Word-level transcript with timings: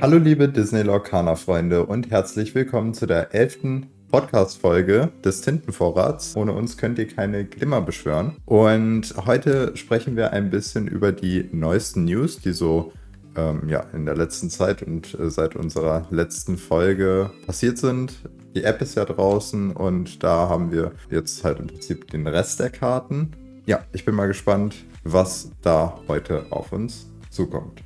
Hallo 0.00 0.18
liebe 0.18 0.46
Disney 0.46 0.82
Lorcaner 0.82 1.36
Freunde 1.36 1.86
und 1.86 2.10
herzlich 2.10 2.54
willkommen 2.54 2.92
zu 2.92 3.06
der 3.06 3.34
elften 3.34 3.86
Podcast-Folge 4.10 5.10
des 5.24 5.40
Tintenvorrats. 5.40 6.36
Ohne 6.36 6.52
uns 6.52 6.76
könnt 6.76 6.98
ihr 6.98 7.08
keine 7.08 7.46
Glimmer 7.46 7.80
beschwören. 7.80 8.36
Und 8.44 9.14
heute 9.24 9.74
sprechen 9.74 10.16
wir 10.16 10.34
ein 10.34 10.50
bisschen 10.50 10.86
über 10.86 11.12
die 11.12 11.48
neuesten 11.52 12.04
News, 12.04 12.40
die 12.40 12.52
so 12.52 12.92
ähm, 13.36 13.70
ja, 13.70 13.86
in 13.94 14.04
der 14.04 14.16
letzten 14.16 14.50
Zeit 14.50 14.82
und 14.82 15.18
äh, 15.18 15.30
seit 15.30 15.56
unserer 15.56 16.06
letzten 16.10 16.58
Folge 16.58 17.30
passiert 17.46 17.78
sind. 17.78 18.12
Die 18.54 18.64
App 18.64 18.82
ist 18.82 18.96
ja 18.96 19.06
draußen 19.06 19.70
und 19.70 20.22
da 20.22 20.50
haben 20.50 20.70
wir 20.70 20.92
jetzt 21.10 21.42
halt 21.42 21.58
im 21.58 21.68
Prinzip 21.68 22.10
den 22.10 22.26
Rest 22.26 22.60
der 22.60 22.68
Karten. 22.68 23.30
Ja, 23.64 23.80
ich 23.92 24.04
bin 24.04 24.14
mal 24.14 24.26
gespannt, 24.26 24.74
was 25.04 25.50
da 25.62 25.98
heute 26.08 26.46
auf 26.50 26.72
uns 26.72 27.10
zukommt. 27.30 27.82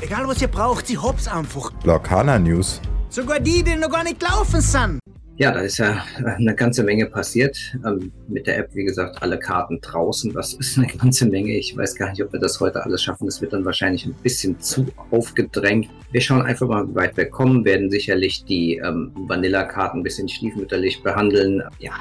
Egal 0.00 0.26
was 0.28 0.42
ihr 0.42 0.48
braucht, 0.48 0.86
sie 0.86 0.98
hops 0.98 1.28
einfach. 1.28 1.72
Lorcaner 1.84 2.38
News. 2.38 2.80
Sogar 3.08 3.40
die, 3.40 3.62
die 3.62 3.76
noch 3.76 3.90
gar 3.90 4.04
nicht 4.04 4.20
laufen 4.22 4.60
sind. 4.60 5.00
Ja, 5.38 5.52
da 5.52 5.60
ist 5.60 5.76
ja 5.76 6.02
eine 6.24 6.54
ganze 6.54 6.82
Menge 6.82 7.06
passiert. 7.06 7.58
Ähm, 7.84 8.10
mit 8.26 8.46
der 8.46 8.58
App, 8.58 8.70
wie 8.74 8.84
gesagt, 8.84 9.22
alle 9.22 9.38
Karten 9.38 9.80
draußen. 9.82 10.32
Das 10.32 10.54
ist 10.54 10.78
eine 10.78 10.86
ganze 10.86 11.26
Menge. 11.26 11.52
Ich 11.58 11.76
weiß 11.76 11.94
gar 11.94 12.10
nicht, 12.10 12.22
ob 12.22 12.32
wir 12.32 12.40
das 12.40 12.58
heute 12.58 12.82
alles 12.82 13.02
schaffen. 13.02 13.26
Das 13.26 13.42
wird 13.42 13.52
dann 13.52 13.64
wahrscheinlich 13.64 14.06
ein 14.06 14.14
bisschen 14.22 14.58
zu 14.60 14.86
aufgedrängt. 15.10 15.90
Wir 16.10 16.22
schauen 16.22 16.40
einfach 16.40 16.66
mal, 16.66 16.88
wie 16.88 16.94
weit 16.94 17.18
wir 17.18 17.26
kommen, 17.26 17.66
werden 17.66 17.90
sicherlich 17.90 18.44
die 18.44 18.78
ähm, 18.78 19.12
Vanilla-Karten 19.14 19.98
ein 19.98 20.02
bisschen 20.02 20.26
stiefmütterlich 20.26 21.02
behandeln. 21.02 21.62
Ja, 21.80 21.92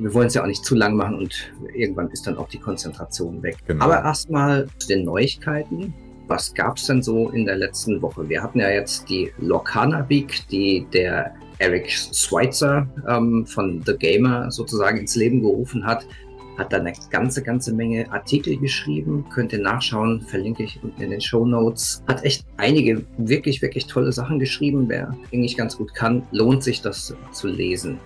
wir 0.00 0.14
wollen 0.14 0.28
es 0.28 0.34
ja 0.34 0.42
auch 0.42 0.46
nicht 0.46 0.64
zu 0.64 0.74
lang 0.74 0.96
machen 0.96 1.16
und 1.16 1.52
irgendwann 1.74 2.08
ist 2.10 2.26
dann 2.26 2.38
auch 2.38 2.48
die 2.48 2.58
Konzentration 2.58 3.42
weg. 3.42 3.56
Genau. 3.66 3.84
Aber 3.84 4.02
erstmal 4.02 4.66
zu 4.78 4.88
den 4.88 5.04
Neuigkeiten. 5.04 5.94
Was 6.26 6.54
gab 6.54 6.76
es 6.76 6.86
denn 6.86 7.02
so 7.02 7.28
in 7.30 7.44
der 7.44 7.56
letzten 7.56 8.00
Woche? 8.02 8.28
Wir 8.28 8.42
hatten 8.42 8.60
ja 8.60 8.70
jetzt 8.70 9.08
die 9.08 9.32
Lorcaner 9.38 10.08
Week, 10.08 10.42
die 10.50 10.86
der 10.92 11.34
Eric 11.58 11.90
Schweitzer 11.90 12.88
ähm, 13.08 13.44
von 13.46 13.82
The 13.84 13.96
Gamer 13.96 14.50
sozusagen 14.50 14.98
ins 14.98 15.16
Leben 15.16 15.42
gerufen 15.42 15.84
hat. 15.84 16.06
Hat 16.56 16.72
da 16.72 16.78
eine 16.78 16.92
ganze, 17.10 17.42
ganze 17.42 17.74
Menge 17.74 18.10
Artikel 18.12 18.56
geschrieben. 18.58 19.24
Könnt 19.32 19.52
ihr 19.52 19.60
nachschauen, 19.60 20.20
verlinke 20.20 20.62
ich 20.62 20.78
unten 20.82 21.02
in 21.02 21.10
den 21.10 21.20
Show 21.20 21.44
Notes. 21.44 22.02
Hat 22.06 22.24
echt 22.24 22.44
einige 22.58 23.04
wirklich, 23.18 23.60
wirklich 23.60 23.86
tolle 23.86 24.12
Sachen 24.12 24.38
geschrieben. 24.38 24.84
Wer 24.88 25.16
Englisch 25.32 25.56
ganz 25.56 25.76
gut 25.76 25.94
kann, 25.94 26.22
lohnt 26.32 26.62
sich 26.62 26.80
das 26.80 27.14
zu 27.32 27.48
lesen. 27.48 27.98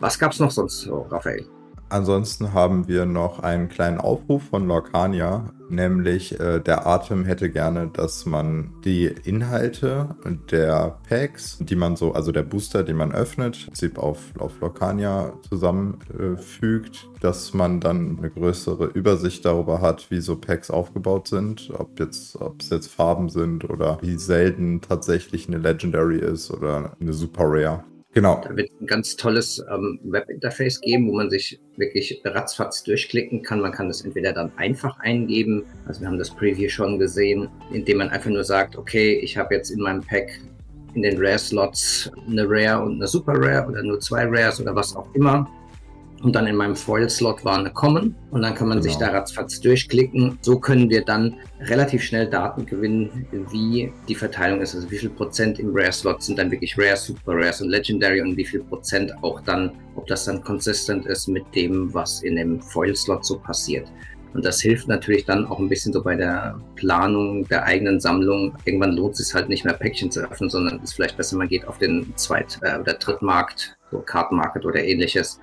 Was 0.00 0.18
gab 0.18 0.32
es 0.32 0.40
noch 0.40 0.50
sonst 0.50 0.80
so, 0.80 1.06
Raphael? 1.10 1.46
Ansonsten 1.90 2.52
haben 2.52 2.88
wir 2.88 3.04
noch 3.06 3.40
einen 3.40 3.68
kleinen 3.68 3.98
Aufruf 3.98 4.42
von 4.44 4.66
Lorcania, 4.66 5.52
nämlich 5.68 6.40
äh, 6.40 6.58
der 6.58 6.86
Atem 6.86 7.24
hätte 7.24 7.50
gerne, 7.50 7.88
dass 7.88 8.26
man 8.26 8.72
die 8.84 9.04
Inhalte 9.06 10.16
der 10.50 10.98
Packs, 11.08 11.58
die 11.60 11.76
man 11.76 11.94
so, 11.94 12.12
also 12.12 12.32
der 12.32 12.42
Booster, 12.42 12.82
den 12.82 12.96
man 12.96 13.12
öffnet, 13.12 13.68
im 13.80 13.96
auf, 13.96 14.18
auf 14.38 14.58
Lorcania 14.60 15.34
zusammenfügt, 15.48 17.08
äh, 17.14 17.20
dass 17.20 17.54
man 17.54 17.80
dann 17.80 18.18
eine 18.18 18.30
größere 18.30 18.86
Übersicht 18.86 19.44
darüber 19.44 19.80
hat, 19.80 20.10
wie 20.10 20.20
so 20.20 20.36
Packs 20.36 20.70
aufgebaut 20.70 21.28
sind, 21.28 21.70
ob 21.78 22.00
jetzt, 22.00 22.40
ob 22.40 22.60
es 22.60 22.70
jetzt 22.70 22.88
Farben 22.88 23.28
sind 23.28 23.70
oder 23.70 23.98
wie 24.00 24.16
selten 24.16 24.80
tatsächlich 24.80 25.46
eine 25.46 25.58
Legendary 25.58 26.18
ist 26.18 26.50
oder 26.50 26.96
eine 26.98 27.12
Super 27.12 27.44
Rare. 27.46 27.84
Genau. 28.14 28.40
Da 28.44 28.56
wird 28.56 28.70
ein 28.80 28.86
ganz 28.86 29.16
tolles 29.16 29.62
ähm, 29.68 29.98
Webinterface 30.04 30.80
geben, 30.80 31.08
wo 31.08 31.16
man 31.16 31.30
sich 31.30 31.60
wirklich 31.76 32.22
ratzfatz 32.24 32.84
durchklicken 32.84 33.42
kann. 33.42 33.60
Man 33.60 33.72
kann 33.72 33.88
das 33.88 34.02
entweder 34.02 34.32
dann 34.32 34.52
einfach 34.56 35.00
eingeben, 35.00 35.64
also 35.86 36.00
wir 36.00 36.08
haben 36.08 36.18
das 36.18 36.30
Preview 36.30 36.68
schon 36.68 37.00
gesehen, 37.00 37.48
indem 37.72 37.98
man 37.98 38.10
einfach 38.10 38.30
nur 38.30 38.44
sagt, 38.44 38.76
okay, 38.76 39.18
ich 39.18 39.36
habe 39.36 39.56
jetzt 39.56 39.70
in 39.70 39.80
meinem 39.80 40.00
Pack 40.00 40.40
in 40.94 41.02
den 41.02 41.18
Rare-Slots 41.18 42.12
eine 42.28 42.48
Rare 42.48 42.84
und 42.84 42.94
eine 42.94 43.08
Super 43.08 43.34
Rare 43.36 43.66
oder 43.66 43.82
nur 43.82 43.98
zwei 43.98 44.24
Rares 44.26 44.60
oder 44.60 44.76
was 44.76 44.94
auch 44.94 45.12
immer. 45.16 45.50
Und 46.22 46.34
dann 46.34 46.46
in 46.46 46.56
meinem 46.56 46.74
Foil-Slot 46.74 47.44
war 47.44 47.58
eine 47.58 47.70
Common 47.70 48.14
und 48.30 48.42
dann 48.42 48.54
kann 48.54 48.68
man 48.68 48.80
genau. 48.80 48.90
sich 48.90 48.98
da 48.98 49.08
ratzfatz 49.08 49.60
durchklicken. 49.60 50.38
So 50.40 50.58
können 50.58 50.88
wir 50.88 51.04
dann 51.04 51.34
relativ 51.60 52.02
schnell 52.02 52.28
Daten 52.28 52.64
gewinnen, 52.64 53.26
wie 53.50 53.92
die 54.08 54.14
Verteilung 54.14 54.60
ist. 54.62 54.74
Also 54.74 54.90
wie 54.90 54.98
viel 54.98 55.10
Prozent 55.10 55.58
im 55.58 55.70
Rare-Slot 55.74 56.22
sind 56.22 56.38
dann 56.38 56.50
wirklich 56.50 56.78
Rare, 56.78 56.96
Super 56.96 57.34
Rares 57.34 57.60
und 57.60 57.68
Legendary 57.68 58.22
und 58.22 58.36
wie 58.36 58.44
viel 58.44 58.60
Prozent 58.60 59.12
auch 59.22 59.40
dann, 59.42 59.72
ob 59.96 60.06
das 60.06 60.24
dann 60.24 60.42
consistent 60.42 61.04
ist 61.06 61.28
mit 61.28 61.44
dem, 61.54 61.92
was 61.92 62.22
in 62.22 62.36
dem 62.36 62.60
Foil-Slot 62.62 63.24
so 63.26 63.38
passiert. 63.38 63.86
Und 64.34 64.44
das 64.44 64.60
hilft 64.60 64.88
natürlich 64.88 65.24
dann 65.24 65.46
auch 65.46 65.60
ein 65.60 65.68
bisschen 65.68 65.92
so 65.92 66.02
bei 66.02 66.16
der 66.16 66.58
Planung 66.74 67.46
der 67.46 67.64
eigenen 67.64 68.00
Sammlung. 68.00 68.56
Irgendwann 68.64 68.92
lohnt 68.92 69.12
es 69.12 69.28
sich 69.28 69.34
halt 69.34 69.48
nicht 69.48 69.64
mehr 69.64 69.74
Päckchen 69.74 70.10
zu 70.10 70.20
öffnen, 70.20 70.50
sondern 70.50 70.78
es 70.78 70.90
ist 70.90 70.94
vielleicht 70.94 71.16
besser, 71.16 71.36
man 71.36 71.48
geht 71.48 71.66
auf 71.68 71.78
den 71.78 72.12
Zweit- 72.16 72.58
äh, 72.62 72.78
oder 72.78 72.94
Drittmarkt, 72.94 73.76
so 73.92 74.00
Kartenmarket 74.00 74.64
oder 74.64 74.82
ähnliches 74.82 75.38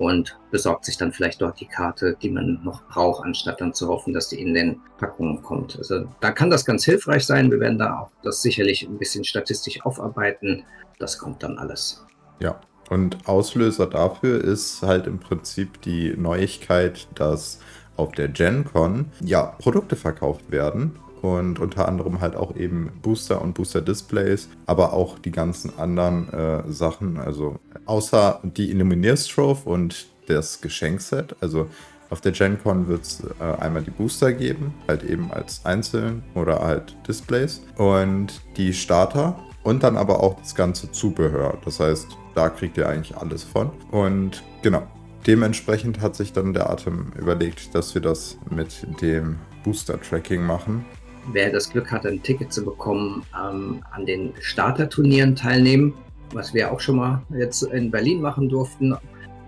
und 0.00 0.38
besorgt 0.50 0.86
sich 0.86 0.96
dann 0.96 1.12
vielleicht 1.12 1.42
dort 1.42 1.60
die 1.60 1.66
Karte, 1.66 2.16
die 2.22 2.30
man 2.30 2.58
noch 2.64 2.82
braucht, 2.88 3.22
anstatt 3.22 3.60
dann 3.60 3.74
zu 3.74 3.86
hoffen, 3.88 4.14
dass 4.14 4.30
die 4.30 4.40
in 4.40 4.54
den 4.54 4.80
Packungen 4.96 5.42
kommt. 5.42 5.76
Also 5.76 6.06
da 6.20 6.32
kann 6.32 6.48
das 6.48 6.64
ganz 6.64 6.84
hilfreich 6.84 7.26
sein. 7.26 7.50
Wir 7.50 7.60
werden 7.60 7.78
da 7.78 8.00
auch 8.00 8.10
das 8.22 8.40
sicherlich 8.40 8.82
ein 8.82 8.96
bisschen 8.96 9.24
statistisch 9.24 9.84
aufarbeiten. 9.84 10.64
Das 10.98 11.18
kommt 11.18 11.42
dann 11.42 11.58
alles. 11.58 12.02
Ja, 12.40 12.58
und 12.88 13.28
Auslöser 13.28 13.86
dafür 13.86 14.42
ist 14.42 14.82
halt 14.82 15.06
im 15.06 15.20
Prinzip 15.20 15.82
die 15.82 16.14
Neuigkeit, 16.16 17.06
dass 17.14 17.60
auf 17.98 18.12
der 18.12 18.28
GenCon 18.28 19.12
ja 19.22 19.54
Produkte 19.58 19.96
verkauft 19.96 20.50
werden 20.50 20.98
und 21.22 21.58
unter 21.58 21.88
anderem 21.88 22.20
halt 22.20 22.36
auch 22.36 22.56
eben 22.56 22.90
Booster 23.02 23.40
und 23.42 23.54
Booster-Displays, 23.54 24.48
aber 24.66 24.92
auch 24.92 25.18
die 25.18 25.32
ganzen 25.32 25.78
anderen 25.78 26.32
äh, 26.32 26.70
Sachen, 26.70 27.18
also 27.18 27.58
außer 27.86 28.40
die 28.42 28.70
Illuminierstrophe 28.70 29.68
und 29.68 30.06
das 30.26 30.60
Geschenkset, 30.60 31.36
also 31.40 31.68
auf 32.10 32.20
der 32.20 32.32
GenCon 32.32 32.88
wird 32.88 33.02
es 33.02 33.22
äh, 33.40 33.62
einmal 33.62 33.82
die 33.82 33.90
Booster 33.90 34.32
geben, 34.32 34.74
halt 34.88 35.04
eben 35.04 35.30
als 35.32 35.64
Einzeln 35.64 36.24
oder 36.34 36.60
halt 36.60 36.96
Displays 37.06 37.62
und 37.76 38.40
die 38.56 38.72
Starter 38.72 39.38
und 39.62 39.82
dann 39.84 39.96
aber 39.96 40.20
auch 40.20 40.38
das 40.40 40.54
ganze 40.54 40.90
Zubehör. 40.90 41.58
Das 41.64 41.78
heißt, 41.78 42.08
da 42.34 42.48
kriegt 42.48 42.76
ihr 42.76 42.88
eigentlich 42.88 43.16
alles 43.16 43.44
von. 43.44 43.70
Und 43.90 44.42
genau, 44.62 44.82
dementsprechend 45.26 46.00
hat 46.00 46.16
sich 46.16 46.32
dann 46.32 46.52
der 46.52 46.68
Atem 46.70 47.12
überlegt, 47.16 47.74
dass 47.74 47.94
wir 47.94 48.02
das 48.02 48.38
mit 48.50 48.86
dem 49.00 49.38
Booster-Tracking 49.62 50.42
machen 50.42 50.84
wer 51.32 51.50
das 51.50 51.70
Glück 51.70 51.90
hatte, 51.90 52.08
ein 52.08 52.22
Ticket 52.22 52.52
zu 52.52 52.64
bekommen, 52.64 53.24
ähm, 53.34 53.82
an 53.92 54.06
den 54.06 54.32
Starterturnieren 54.40 55.36
teilnehmen, 55.36 55.94
was 56.32 56.54
wir 56.54 56.72
auch 56.72 56.80
schon 56.80 56.96
mal 56.96 57.22
jetzt 57.30 57.62
in 57.62 57.90
Berlin 57.90 58.20
machen 58.20 58.48
durften. 58.48 58.94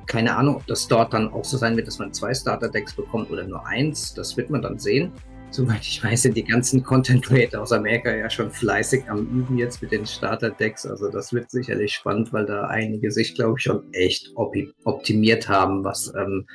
Keine 0.07 0.37
Ahnung, 0.37 0.57
ob 0.57 0.67
das 0.67 0.89
dort 0.89 1.13
dann 1.13 1.33
auch 1.33 1.45
so 1.45 1.57
sein 1.57 1.77
wird, 1.77 1.87
dass 1.87 1.99
man 1.99 2.13
zwei 2.13 2.35
Starter-Decks 2.35 2.95
bekommt 2.95 3.31
oder 3.31 3.45
nur 3.45 3.67
eins. 3.67 4.15
Das 4.15 4.37
wird 4.37 4.51
man 4.51 4.63
dann 4.63 4.79
sehen. 4.79 5.13
Soweit 5.53 5.83
ich 5.83 6.03
weiß, 6.03 6.23
sind 6.23 6.37
die 6.37 6.45
ganzen 6.45 6.83
Content 6.83 7.27
Creator 7.27 7.61
aus 7.61 7.73
Amerika 7.73 8.11
ja 8.15 8.31
schon 8.31 8.51
fleißig 8.51 9.05
am 9.11 9.27
Üben 9.27 9.59
jetzt 9.59 9.83
mit 9.83 9.93
den 9.93 10.07
Starter-Decks. 10.07 10.87
Also 10.87 11.11
das 11.11 11.33
wird 11.35 11.51
sicherlich 11.51 11.93
spannend, 11.93 12.33
weil 12.33 12.47
da 12.47 12.69
einige 12.69 13.11
sich, 13.11 13.35
glaube 13.35 13.57
ich, 13.59 13.65
schon 13.65 13.83
echt 13.93 14.33
optimiert 14.35 15.51
haben, 15.51 15.85
was 15.85 16.11
ähm, 16.17 16.47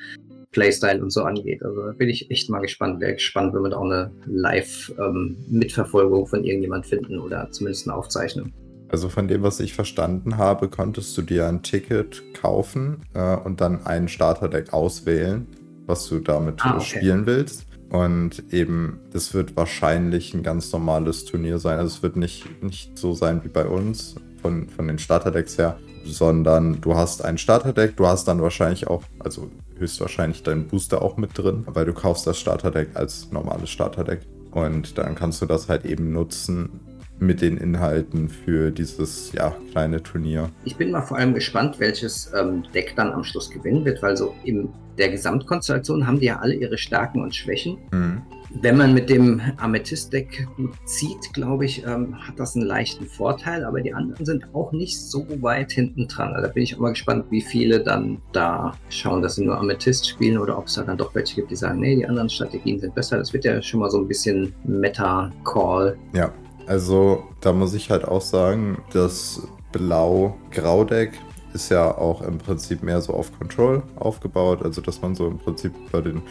Playstyle 0.57 1.03
und 1.03 1.11
so 1.11 1.21
angeht. 1.21 1.61
Also 1.63 1.83
da 1.83 1.91
bin 1.91 2.09
ich 2.09 2.31
echt 2.31 2.49
mal 2.49 2.61
gespannt. 2.61 2.99
Wäre 2.99 3.13
gespannt, 3.13 3.53
wenn 3.53 3.61
wir 3.61 3.69
da 3.69 3.77
auch 3.77 3.85
eine 3.85 4.11
Live-Mitverfolgung 4.25 6.21
ähm, 6.21 6.25
von 6.25 6.43
irgendjemand 6.43 6.87
finden 6.87 7.19
oder 7.19 7.47
zumindest 7.51 7.87
eine 7.87 7.95
Aufzeichnung. 7.95 8.51
Also 8.89 9.07
von 9.09 9.27
dem, 9.27 9.43
was 9.43 9.59
ich 9.59 9.75
verstanden 9.75 10.37
habe, 10.37 10.67
konntest 10.67 11.15
du 11.15 11.21
dir 11.21 11.47
ein 11.47 11.61
Ticket 11.61 12.23
kaufen 12.33 13.03
äh, 13.13 13.35
und 13.35 13.61
dann 13.61 13.85
ein 13.85 14.07
Starterdeck 14.07 14.73
auswählen, 14.73 15.45
was 15.85 16.07
du 16.07 16.19
damit 16.19 16.65
ah, 16.65 16.77
okay. 16.77 16.97
spielen 16.97 17.27
willst. 17.27 17.67
Und 17.91 18.51
eben, 18.51 18.99
das 19.13 19.35
wird 19.35 19.55
wahrscheinlich 19.55 20.33
ein 20.33 20.41
ganz 20.41 20.71
normales 20.71 21.25
Turnier 21.25 21.59
sein. 21.59 21.77
Also 21.77 21.97
es 21.97 22.03
wird 22.03 22.15
nicht, 22.15 22.63
nicht 22.63 22.97
so 22.97 23.13
sein 23.13 23.43
wie 23.43 23.49
bei 23.49 23.67
uns 23.67 24.15
von, 24.41 24.67
von 24.69 24.87
den 24.87 24.97
Starterdecks 24.97 25.59
her, 25.59 25.77
sondern 26.07 26.81
du 26.81 26.95
hast 26.95 27.23
ein 27.23 27.37
Starterdeck, 27.37 27.95
du 27.95 28.07
hast 28.07 28.27
dann 28.27 28.41
wahrscheinlich 28.41 28.87
auch, 28.87 29.03
also 29.19 29.49
höchstwahrscheinlich 29.77 30.43
deinen 30.43 30.67
Booster 30.67 31.01
auch 31.01 31.17
mit 31.17 31.37
drin, 31.37 31.63
weil 31.67 31.85
du 31.85 31.93
kaufst 31.93 32.25
das 32.27 32.39
Starterdeck 32.39 32.89
als 32.95 33.31
normales 33.31 33.69
Starterdeck 33.69 34.21
und 34.51 34.97
dann 34.97 35.15
kannst 35.15 35.41
du 35.41 35.45
das 35.45 35.69
halt 35.69 35.85
eben 35.85 36.11
nutzen 36.11 36.79
mit 37.19 37.41
den 37.41 37.57
Inhalten 37.57 38.29
für 38.29 38.71
dieses 38.71 39.31
ja, 39.33 39.55
kleine 39.71 40.03
Turnier. 40.03 40.49
Ich 40.65 40.75
bin 40.75 40.91
mal 40.91 41.01
vor 41.01 41.17
allem 41.17 41.33
gespannt, 41.33 41.79
welches 41.79 42.31
ähm, 42.33 42.63
Deck 42.73 42.93
dann 42.95 43.11
am 43.11 43.23
Schluss 43.23 43.49
gewinnen 43.49 43.85
wird, 43.85 44.01
weil 44.03 44.15
so 44.15 44.35
in 44.43 44.69
der 44.97 45.09
Gesamtkonstellation 45.09 46.05
haben 46.05 46.19
die 46.19 46.27
ja 46.27 46.37
alle 46.39 46.55
ihre 46.55 46.77
Stärken 46.77 47.21
und 47.21 47.35
Schwächen. 47.35 47.77
Mhm. 47.91 48.21
Wenn 48.61 48.77
man 48.77 48.93
mit 48.93 49.09
dem 49.09 49.41
Amethyst-Deck 49.57 50.47
gut 50.55 50.71
zieht, 50.85 51.33
glaube 51.33 51.65
ich, 51.65 51.85
ähm, 51.85 52.15
hat 52.27 52.39
das 52.39 52.55
einen 52.55 52.65
leichten 52.65 53.05
Vorteil, 53.05 53.65
aber 53.65 53.81
die 53.81 53.93
anderen 53.93 54.25
sind 54.25 54.47
auch 54.53 54.71
nicht 54.71 54.99
so 54.99 55.25
weit 55.41 55.71
hinten 55.71 56.07
dran. 56.07 56.33
Also 56.33 56.47
da 56.47 56.53
bin 56.53 56.63
ich 56.63 56.75
auch 56.75 56.79
mal 56.79 56.89
gespannt, 56.89 57.25
wie 57.29 57.41
viele 57.41 57.83
dann 57.83 58.21
da 58.31 58.73
schauen, 58.89 59.21
dass 59.21 59.35
sie 59.35 59.45
nur 59.45 59.57
Amethyst 59.57 60.07
spielen 60.07 60.37
oder 60.37 60.57
ob 60.57 60.67
es 60.67 60.75
da 60.75 60.83
dann 60.83 60.97
doch 60.97 61.13
welche 61.13 61.35
gibt, 61.35 61.51
die 61.51 61.55
sagen, 61.55 61.79
nee, 61.79 61.95
die 61.95 62.07
anderen 62.07 62.29
Strategien 62.29 62.79
sind 62.79 62.95
besser. 62.95 63.17
Das 63.17 63.33
wird 63.33 63.45
ja 63.45 63.61
schon 63.61 63.79
mal 63.79 63.91
so 63.91 63.99
ein 63.99 64.07
bisschen 64.07 64.53
Meta-Call. 64.63 65.97
Ja, 66.13 66.31
also 66.65 67.23
da 67.41 67.53
muss 67.53 67.73
ich 67.73 67.89
halt 67.89 68.05
auch 68.05 68.21
sagen, 68.21 68.83
das 68.91 69.47
Blau-Grau-Deck 69.71 71.11
ist 71.53 71.69
ja 71.69 71.97
auch 71.97 72.21
im 72.21 72.37
Prinzip 72.37 72.83
mehr 72.83 73.01
so 73.01 73.13
auf 73.13 73.37
Control 73.37 73.83
aufgebaut, 73.95 74.63
also 74.63 74.81
dass 74.81 75.01
man 75.01 75.15
so 75.15 75.27
im 75.27 75.37
Prinzip 75.37 75.73
über 75.87 76.01
den 76.01 76.21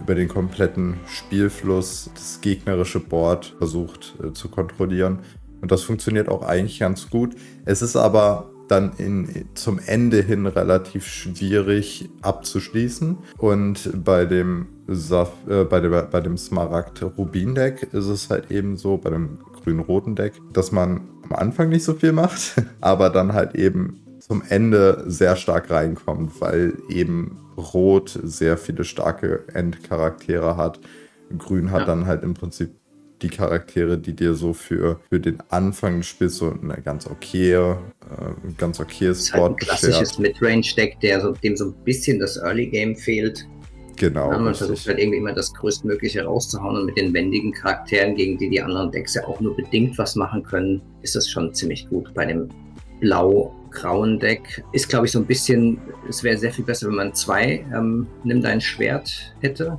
über 0.00 0.14
den 0.14 0.28
kompletten 0.28 0.94
Spielfluss 1.06 2.10
das 2.14 2.40
gegnerische 2.40 3.00
Board 3.00 3.54
versucht 3.58 4.14
äh, 4.22 4.32
zu 4.32 4.48
kontrollieren. 4.48 5.20
Und 5.60 5.72
das 5.72 5.82
funktioniert 5.82 6.28
auch 6.28 6.42
eigentlich 6.42 6.78
ganz 6.78 7.10
gut. 7.10 7.34
Es 7.64 7.82
ist 7.82 7.96
aber 7.96 8.50
dann 8.68 8.92
in, 8.98 9.46
zum 9.54 9.78
Ende 9.84 10.22
hin 10.22 10.46
relativ 10.46 11.06
schwierig 11.06 12.08
abzuschließen. 12.22 13.18
Und 13.38 13.90
bei 14.04 14.24
dem, 14.24 14.66
Saf 14.88 15.32
äh, 15.48 15.64
bei 15.64 15.80
dem, 15.80 15.92
bei 16.10 16.20
dem 16.20 16.36
Smaragd-Rubin-Deck 16.36 17.88
ist 17.92 18.06
es 18.06 18.30
halt 18.30 18.50
eben 18.50 18.76
so, 18.76 18.98
bei 18.98 19.10
dem 19.10 19.38
grün-roten 19.62 20.14
Deck, 20.14 20.34
dass 20.52 20.72
man 20.72 21.08
am 21.22 21.32
Anfang 21.32 21.68
nicht 21.68 21.84
so 21.84 21.94
viel 21.94 22.12
macht, 22.12 22.62
aber 22.80 23.10
dann 23.10 23.32
halt 23.32 23.54
eben 23.54 24.00
zum 24.26 24.42
Ende 24.48 25.04
sehr 25.06 25.36
stark 25.36 25.70
reinkommt, 25.70 26.40
weil 26.40 26.74
eben 26.88 27.38
Rot 27.56 28.18
sehr 28.22 28.58
viele 28.58 28.84
starke 28.84 29.44
Endcharaktere 29.52 30.56
hat. 30.56 30.80
Grün 31.38 31.70
hat 31.70 31.80
ja. 31.80 31.86
dann 31.86 32.06
halt 32.06 32.22
im 32.22 32.34
Prinzip 32.34 32.70
die 33.22 33.28
Charaktere, 33.28 33.96
die 33.98 34.14
dir 34.14 34.34
so 34.34 34.52
für, 34.52 35.00
für 35.08 35.20
den 35.20 35.38
Anfang 35.48 35.98
des 35.98 36.06
Spiels 36.06 36.36
so 36.36 36.50
eine 36.50 36.82
ganz 36.82 37.06
okay, 37.06 37.52
äh, 37.52 37.76
ganz 38.58 38.78
okayes 38.78 39.28
Spot 39.28 39.42
halt 39.42 39.52
ein 39.52 39.56
klassisches 39.56 40.18
Midrange-Deck, 40.18 41.00
der 41.00 41.20
so, 41.20 41.32
dem 41.32 41.56
so 41.56 41.66
ein 41.66 41.74
bisschen 41.84 42.18
das 42.18 42.36
Early 42.36 42.66
Game 42.66 42.94
fehlt. 42.94 43.46
Genau. 43.96 44.30
Ja, 44.30 44.38
man 44.38 44.48
richtig. 44.48 44.66
versucht 44.66 44.88
halt 44.88 44.98
irgendwie 44.98 45.18
immer 45.18 45.32
das 45.32 45.54
Größtmögliche 45.54 46.24
rauszuhauen 46.24 46.76
und 46.76 46.86
mit 46.86 46.98
den 46.98 47.14
wendigen 47.14 47.52
Charakteren, 47.52 48.14
gegen 48.14 48.36
die 48.36 48.50
die 48.50 48.60
anderen 48.60 48.90
Decks 48.90 49.14
ja 49.14 49.26
auch 49.26 49.40
nur 49.40 49.56
bedingt 49.56 49.96
was 49.96 50.16
machen 50.16 50.42
können, 50.42 50.82
ist 51.00 51.16
das 51.16 51.30
schon 51.30 51.54
ziemlich 51.54 51.88
gut. 51.88 52.12
Bei 52.12 52.26
dem 52.26 52.50
blau-grauen 53.76 54.18
Deck 54.18 54.64
ist, 54.72 54.88
glaube 54.88 55.06
ich, 55.06 55.12
so 55.12 55.18
ein 55.18 55.26
bisschen, 55.26 55.78
es 56.08 56.22
wäre 56.22 56.36
sehr 56.36 56.52
viel 56.52 56.64
besser, 56.64 56.88
wenn 56.88 56.94
man 56.94 57.14
zwei 57.14 57.64
ähm, 57.74 58.06
Nimm 58.24 58.42
dein 58.42 58.60
Schwert 58.60 59.34
hätte, 59.40 59.78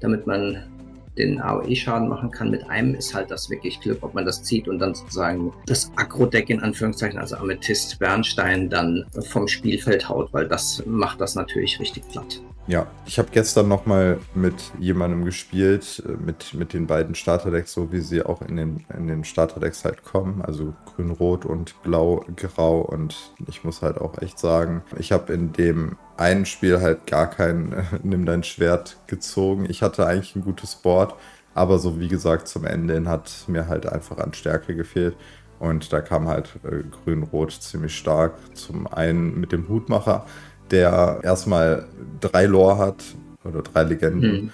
damit 0.00 0.26
man 0.26 0.64
den 1.18 1.40
AOE-Schaden 1.40 2.08
machen 2.08 2.30
kann. 2.30 2.50
Mit 2.50 2.68
einem 2.68 2.94
ist 2.94 3.14
halt 3.14 3.30
das 3.30 3.50
wirklich 3.50 3.80
Glück, 3.80 3.98
ob 4.02 4.14
man 4.14 4.24
das 4.24 4.42
zieht 4.42 4.68
und 4.68 4.78
dann 4.78 4.94
sozusagen 4.94 5.52
das 5.66 5.90
Agro-Deck 5.96 6.50
in 6.50 6.60
Anführungszeichen, 6.60 7.18
also 7.18 7.36
Amethyst, 7.36 7.98
Bernstein, 7.98 8.70
dann 8.70 9.04
vom 9.28 9.48
Spielfeld 9.48 10.08
haut, 10.08 10.32
weil 10.32 10.48
das 10.48 10.82
macht 10.86 11.20
das 11.20 11.34
natürlich 11.34 11.80
richtig 11.80 12.08
platt. 12.08 12.40
Ja, 12.68 12.86
ich 13.06 13.18
habe 13.18 13.30
gestern 13.32 13.66
nochmal 13.66 14.18
mit 14.34 14.54
jemandem 14.78 15.24
gespielt, 15.24 16.02
äh, 16.06 16.12
mit, 16.22 16.52
mit 16.52 16.74
den 16.74 16.86
beiden 16.86 17.14
Starterdecks, 17.14 17.72
so 17.72 17.92
wie 17.92 18.00
sie 18.00 18.22
auch 18.22 18.42
in 18.42 18.56
den, 18.56 18.84
in 18.94 19.08
den 19.08 19.24
Starterdecks 19.24 19.86
halt 19.86 20.04
kommen, 20.04 20.42
also 20.42 20.74
grün-rot 20.94 21.46
und 21.46 21.82
blau-grau. 21.82 22.80
Und 22.82 23.32
ich 23.48 23.64
muss 23.64 23.80
halt 23.80 23.98
auch 23.98 24.20
echt 24.20 24.38
sagen, 24.38 24.82
ich 24.98 25.12
habe 25.12 25.32
in 25.32 25.52
dem 25.54 25.96
einen 26.18 26.44
Spiel 26.44 26.80
halt 26.80 27.06
gar 27.06 27.28
kein 27.30 27.72
äh, 27.72 27.82
Nimm 28.02 28.26
dein 28.26 28.42
Schwert 28.42 28.98
gezogen. 29.06 29.66
Ich 29.68 29.82
hatte 29.82 30.06
eigentlich 30.06 30.36
ein 30.36 30.42
gutes 30.42 30.74
Board, 30.74 31.14
aber 31.54 31.78
so 31.78 31.98
wie 31.98 32.08
gesagt, 32.08 32.48
zum 32.48 32.64
Ende 32.64 32.94
hin 32.94 33.08
hat 33.08 33.30
mir 33.46 33.68
halt 33.68 33.86
einfach 33.86 34.18
an 34.18 34.34
Stärke 34.34 34.76
gefehlt. 34.76 35.16
Und 35.58 35.92
da 35.92 36.00
kam 36.00 36.28
halt 36.28 36.50
äh, 36.64 36.82
grün-rot 36.84 37.52
ziemlich 37.52 37.96
stark. 37.96 38.34
Zum 38.54 38.86
einen 38.86 39.40
mit 39.40 39.52
dem 39.52 39.68
Hutmacher 39.68 40.26
der 40.70 41.20
erstmal 41.22 41.86
drei 42.20 42.46
Lore 42.46 42.78
hat 42.78 43.02
oder 43.44 43.62
drei 43.62 43.84
Legenden. 43.84 44.32
Mhm. 44.32 44.50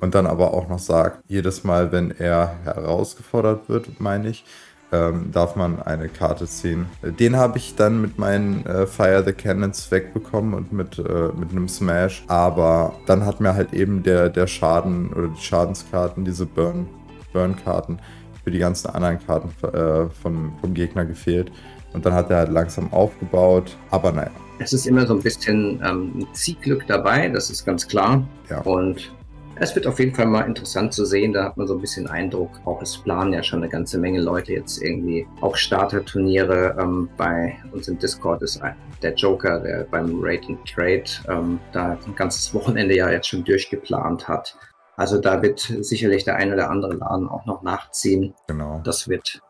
Und 0.00 0.14
dann 0.14 0.26
aber 0.26 0.54
auch 0.54 0.68
noch 0.68 0.78
sagt, 0.78 1.22
jedes 1.26 1.64
Mal, 1.64 1.90
wenn 1.90 2.12
er 2.12 2.54
herausgefordert 2.64 3.68
wird, 3.68 4.00
meine 4.00 4.28
ich, 4.28 4.44
ähm, 4.92 5.30
darf 5.32 5.56
man 5.56 5.82
eine 5.82 6.08
Karte 6.08 6.46
ziehen. 6.46 6.86
Den 7.02 7.36
habe 7.36 7.58
ich 7.58 7.74
dann 7.76 8.00
mit 8.00 8.18
meinen 8.18 8.64
äh, 8.66 8.86
Fire 8.86 9.22
the 9.24 9.32
Cannons 9.32 9.90
wegbekommen 9.90 10.54
und 10.54 10.72
mit, 10.72 10.98
äh, 10.98 11.28
mit 11.38 11.50
einem 11.50 11.68
Smash. 11.68 12.24
Aber 12.28 12.94
dann 13.06 13.26
hat 13.26 13.40
mir 13.40 13.54
halt 13.54 13.72
eben 13.72 14.02
der, 14.02 14.28
der 14.28 14.46
Schaden 14.46 15.12
oder 15.12 15.28
die 15.28 15.40
Schadenskarten, 15.40 16.24
diese 16.24 16.46
Burn, 16.46 16.86
Burn-Karten 17.32 17.98
für 18.44 18.50
die 18.50 18.58
ganzen 18.58 18.88
anderen 18.88 19.18
Karten 19.24 19.50
äh, 19.66 20.08
vom, 20.22 20.52
vom 20.60 20.74
Gegner 20.74 21.04
gefehlt. 21.04 21.52
Und 21.92 22.06
dann 22.06 22.14
hat 22.14 22.30
er 22.30 22.38
halt 22.38 22.50
langsam 22.50 22.92
aufgebaut. 22.92 23.76
Aber 23.90 24.12
naja, 24.12 24.30
es 24.58 24.72
ist 24.72 24.86
immer 24.86 25.06
so 25.06 25.14
ein 25.14 25.20
bisschen 25.22 25.80
ähm, 25.84 26.26
Zielglück 26.32 26.86
dabei, 26.86 27.28
das 27.28 27.50
ist 27.50 27.64
ganz 27.64 27.86
klar. 27.86 28.26
Ja. 28.50 28.60
Und 28.60 29.12
es 29.60 29.74
wird 29.74 29.86
auf 29.86 29.98
jeden 29.98 30.14
Fall 30.14 30.26
mal 30.26 30.42
interessant 30.42 30.92
zu 30.92 31.04
sehen. 31.04 31.32
Da 31.32 31.44
hat 31.44 31.56
man 31.56 31.66
so 31.66 31.74
ein 31.74 31.80
bisschen 31.80 32.06
Eindruck. 32.08 32.50
Auch 32.64 32.80
es 32.82 32.96
planen 32.98 33.32
ja 33.32 33.42
schon 33.42 33.60
eine 33.60 33.68
ganze 33.68 33.98
Menge 33.98 34.20
Leute 34.20 34.52
jetzt 34.52 34.82
irgendwie 34.82 35.26
auch 35.40 35.56
Starterturniere. 35.56 36.76
Ähm, 36.78 37.08
bei 37.16 37.56
uns 37.72 37.88
im 37.88 37.98
Discord 37.98 38.42
ist 38.42 38.60
der 39.02 39.14
Joker, 39.14 39.60
der 39.60 39.84
beim 39.84 40.18
Rate 40.20 40.48
and 40.48 40.64
Trade 40.68 41.04
ähm, 41.28 41.60
da 41.72 41.98
ein 42.06 42.14
ganzes 42.14 42.52
Wochenende 42.54 42.96
ja 42.96 43.10
jetzt 43.10 43.28
schon 43.28 43.44
durchgeplant 43.44 44.28
hat. 44.28 44.56
Also 44.96 45.20
da 45.20 45.42
wird 45.42 45.60
sicherlich 45.60 46.24
der 46.24 46.36
ein 46.36 46.52
oder 46.52 46.70
andere 46.70 46.94
Laden 46.94 47.28
auch 47.28 47.46
noch 47.46 47.62
nachziehen. 47.62 48.34
Genau. 48.48 48.80
Das 48.84 49.08
wird 49.08 49.40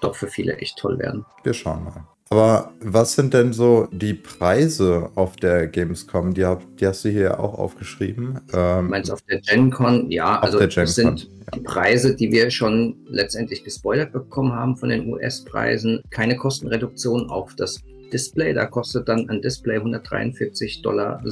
doch 0.00 0.14
für 0.14 0.28
viele 0.28 0.56
echt 0.56 0.78
toll 0.78 0.98
werden. 0.98 1.26
Wir 1.42 1.52
schauen 1.52 1.84
mal. 1.84 2.06
Aber 2.30 2.72
was 2.80 3.14
sind 3.14 3.34
denn 3.34 3.52
so 3.52 3.86
die 3.92 4.14
Preise 4.14 5.10
auf 5.14 5.36
der 5.36 5.68
Gamescom? 5.68 6.32
Die, 6.34 6.44
hab, 6.44 6.62
die 6.78 6.86
hast 6.86 7.04
du 7.04 7.10
hier 7.10 7.38
auch 7.38 7.58
aufgeschrieben. 7.58 8.40
Ähm, 8.52 8.88
Meinst 8.88 9.10
du 9.10 9.14
auf 9.14 9.22
der 9.22 9.40
GenCon? 9.40 10.10
Ja, 10.10 10.40
also 10.40 10.58
das 10.58 10.94
sind 10.94 11.28
die 11.54 11.60
Preise, 11.60 12.16
die 12.16 12.32
wir 12.32 12.50
schon 12.50 12.96
letztendlich 13.06 13.62
gespoilert 13.62 14.12
bekommen 14.12 14.52
haben 14.52 14.76
von 14.76 14.88
den 14.88 15.12
US-Preisen. 15.12 16.02
Keine 16.10 16.36
Kostenreduktion 16.36 17.28
auf 17.28 17.54
das 17.56 17.80
Display. 18.12 18.54
Da 18.54 18.66
kostet 18.66 19.08
dann 19.08 19.28
ein 19.28 19.42
Display 19.42 19.78
143,76 19.78 20.82
Dollar 20.82 21.22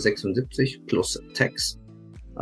plus 0.87 1.19
Tax. 1.35 1.79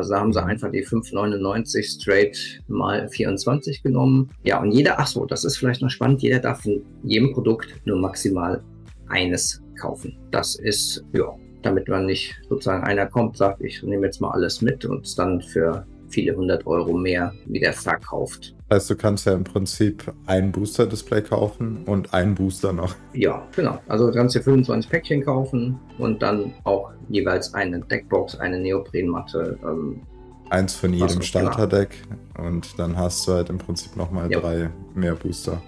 Also 0.00 0.14
da 0.14 0.20
haben 0.20 0.32
sie 0.32 0.42
einfach 0.42 0.70
die 0.70 0.82
5,99 0.82 2.00
straight 2.00 2.62
mal 2.68 3.06
24 3.10 3.82
genommen. 3.82 4.30
Ja, 4.44 4.58
und 4.62 4.72
jeder, 4.72 4.98
ach 4.98 5.06
so, 5.06 5.26
das 5.26 5.44
ist 5.44 5.58
vielleicht 5.58 5.82
noch 5.82 5.90
spannend, 5.90 6.22
jeder 6.22 6.38
darf 6.38 6.62
von 6.62 6.82
jedem 7.02 7.34
Produkt 7.34 7.68
nur 7.84 7.98
maximal 7.98 8.62
eines 9.08 9.62
kaufen. 9.78 10.16
Das 10.30 10.54
ist, 10.54 11.04
ja, 11.12 11.34
damit 11.60 11.86
man 11.88 12.06
nicht 12.06 12.34
sozusagen 12.48 12.82
einer 12.84 13.06
kommt, 13.06 13.36
sagt, 13.36 13.60
ich 13.60 13.82
nehme 13.82 14.06
jetzt 14.06 14.22
mal 14.22 14.30
alles 14.30 14.62
mit 14.62 14.86
und 14.86 15.04
es 15.04 15.14
dann 15.14 15.42
für 15.42 15.86
viele 16.10 16.36
hundert 16.36 16.66
Euro 16.66 16.92
mehr 16.92 17.32
wieder 17.46 17.72
verkauft. 17.72 18.54
Heißt, 18.70 18.90
du 18.90 18.96
kannst 18.96 19.26
ja 19.26 19.32
im 19.32 19.44
Prinzip 19.44 20.12
ein 20.26 20.52
Booster-Display 20.52 21.22
kaufen 21.22 21.84
und 21.86 22.12
einen 22.14 22.34
Booster 22.34 22.72
noch. 22.72 22.94
Ja, 23.12 23.46
genau. 23.54 23.80
Also 23.88 24.06
du 24.06 24.12
kannst 24.12 24.34
dir 24.36 24.42
25 24.42 24.90
Päckchen 24.90 25.24
kaufen 25.24 25.78
und 25.98 26.22
dann 26.22 26.52
auch 26.64 26.92
jeweils 27.08 27.54
eine 27.54 27.80
Deckbox, 27.80 28.36
eine 28.36 28.58
Neoprenmatte. 28.60 29.58
Ähm, 29.62 30.02
Eins 30.50 30.74
von 30.74 30.92
jedem 30.92 31.22
Starterdeck 31.22 31.90
und 32.38 32.76
dann 32.78 32.96
hast 32.96 33.26
du 33.26 33.32
halt 33.32 33.50
im 33.50 33.58
Prinzip 33.58 33.96
nochmal 33.96 34.30
ja. 34.30 34.40
drei 34.40 34.70
mehr 34.94 35.14
Booster. 35.14 35.62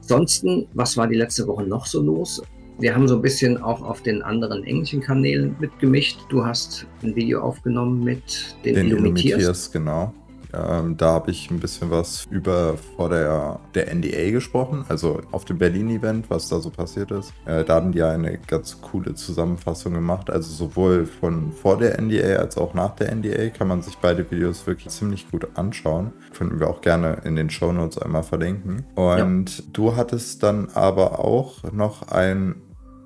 Ansonsten, 0.00 0.68
was 0.74 0.96
war 0.96 1.06
die 1.06 1.14
letzte 1.14 1.46
Woche 1.46 1.62
noch 1.62 1.86
so 1.86 2.02
los? 2.02 2.42
Wir 2.78 2.94
haben 2.94 3.06
so 3.06 3.16
ein 3.16 3.22
bisschen 3.22 3.62
auch 3.62 3.82
auf 3.82 4.02
den 4.02 4.22
anderen 4.22 4.64
englischen 4.64 5.00
Kanälen 5.00 5.54
mitgemischt. 5.60 6.18
Du 6.28 6.44
hast 6.44 6.86
ein 7.02 7.14
Video 7.14 7.40
aufgenommen 7.40 8.02
mit 8.02 8.56
den, 8.64 8.74
den 8.74 8.86
Illumitiers. 8.88 9.40
Illumitiers 9.40 9.72
genau. 9.72 10.12
Ähm, 10.54 10.96
da 10.96 11.12
habe 11.12 11.30
ich 11.30 11.50
ein 11.50 11.58
bisschen 11.58 11.90
was 11.90 12.26
über 12.30 12.76
vor 12.96 13.08
der, 13.08 13.58
der 13.74 13.92
NDA 13.92 14.30
gesprochen, 14.30 14.84
also 14.88 15.20
auf 15.32 15.44
dem 15.44 15.58
Berlin-Event, 15.58 16.30
was 16.30 16.48
da 16.48 16.60
so 16.60 16.70
passiert 16.70 17.10
ist. 17.10 17.32
Äh, 17.46 17.64
da 17.64 17.74
haben 17.76 17.92
die 17.92 18.02
eine 18.02 18.38
ganz 18.38 18.80
coole 18.80 19.14
Zusammenfassung 19.14 19.94
gemacht. 19.94 20.30
Also 20.30 20.52
sowohl 20.52 21.06
von 21.06 21.52
vor 21.52 21.78
der 21.78 22.00
NDA 22.00 22.36
als 22.36 22.56
auch 22.56 22.74
nach 22.74 22.94
der 22.96 23.14
NDA 23.14 23.50
kann 23.50 23.68
man 23.68 23.82
sich 23.82 23.96
beide 23.98 24.30
Videos 24.30 24.66
wirklich 24.66 24.88
ziemlich 24.90 25.30
gut 25.30 25.48
anschauen. 25.54 26.12
Können 26.36 26.60
wir 26.60 26.68
auch 26.68 26.80
gerne 26.80 27.22
in 27.24 27.36
den 27.36 27.50
Show 27.50 27.72
Notes 27.72 27.98
einmal 27.98 28.22
verlinken. 28.22 28.84
Und 28.94 29.58
ja. 29.58 29.64
du 29.72 29.96
hattest 29.96 30.42
dann 30.42 30.68
aber 30.74 31.18
auch 31.18 31.62
noch 31.72 32.08
einen 32.08 32.56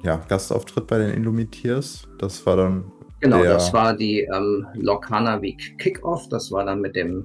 ja, 0.02 0.16
Gastauftritt 0.28 0.86
bei 0.86 0.98
den 0.98 1.14
Illumitiers. 1.14 2.08
Das 2.18 2.44
war 2.46 2.56
dann 2.56 2.84
Genau, 3.20 3.42
das 3.42 3.72
war 3.72 3.96
die 3.96 4.20
ähm, 4.20 4.64
Locana 4.74 5.42
Week 5.42 5.76
Kickoff. 5.78 6.28
Das 6.28 6.52
war 6.52 6.64
dann 6.64 6.80
mit 6.80 6.94
dem 6.94 7.24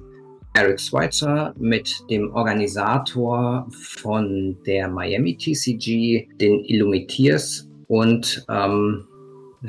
Eric 0.54 0.80
Schweitzer 0.80 1.52
mit 1.58 2.04
dem 2.10 2.32
Organisator 2.32 3.66
von 3.72 4.56
der 4.66 4.88
Miami 4.88 5.36
TCG, 5.36 6.28
den 6.40 6.64
Illumitiers 6.64 7.68
und 7.88 8.44
ähm, 8.48 9.04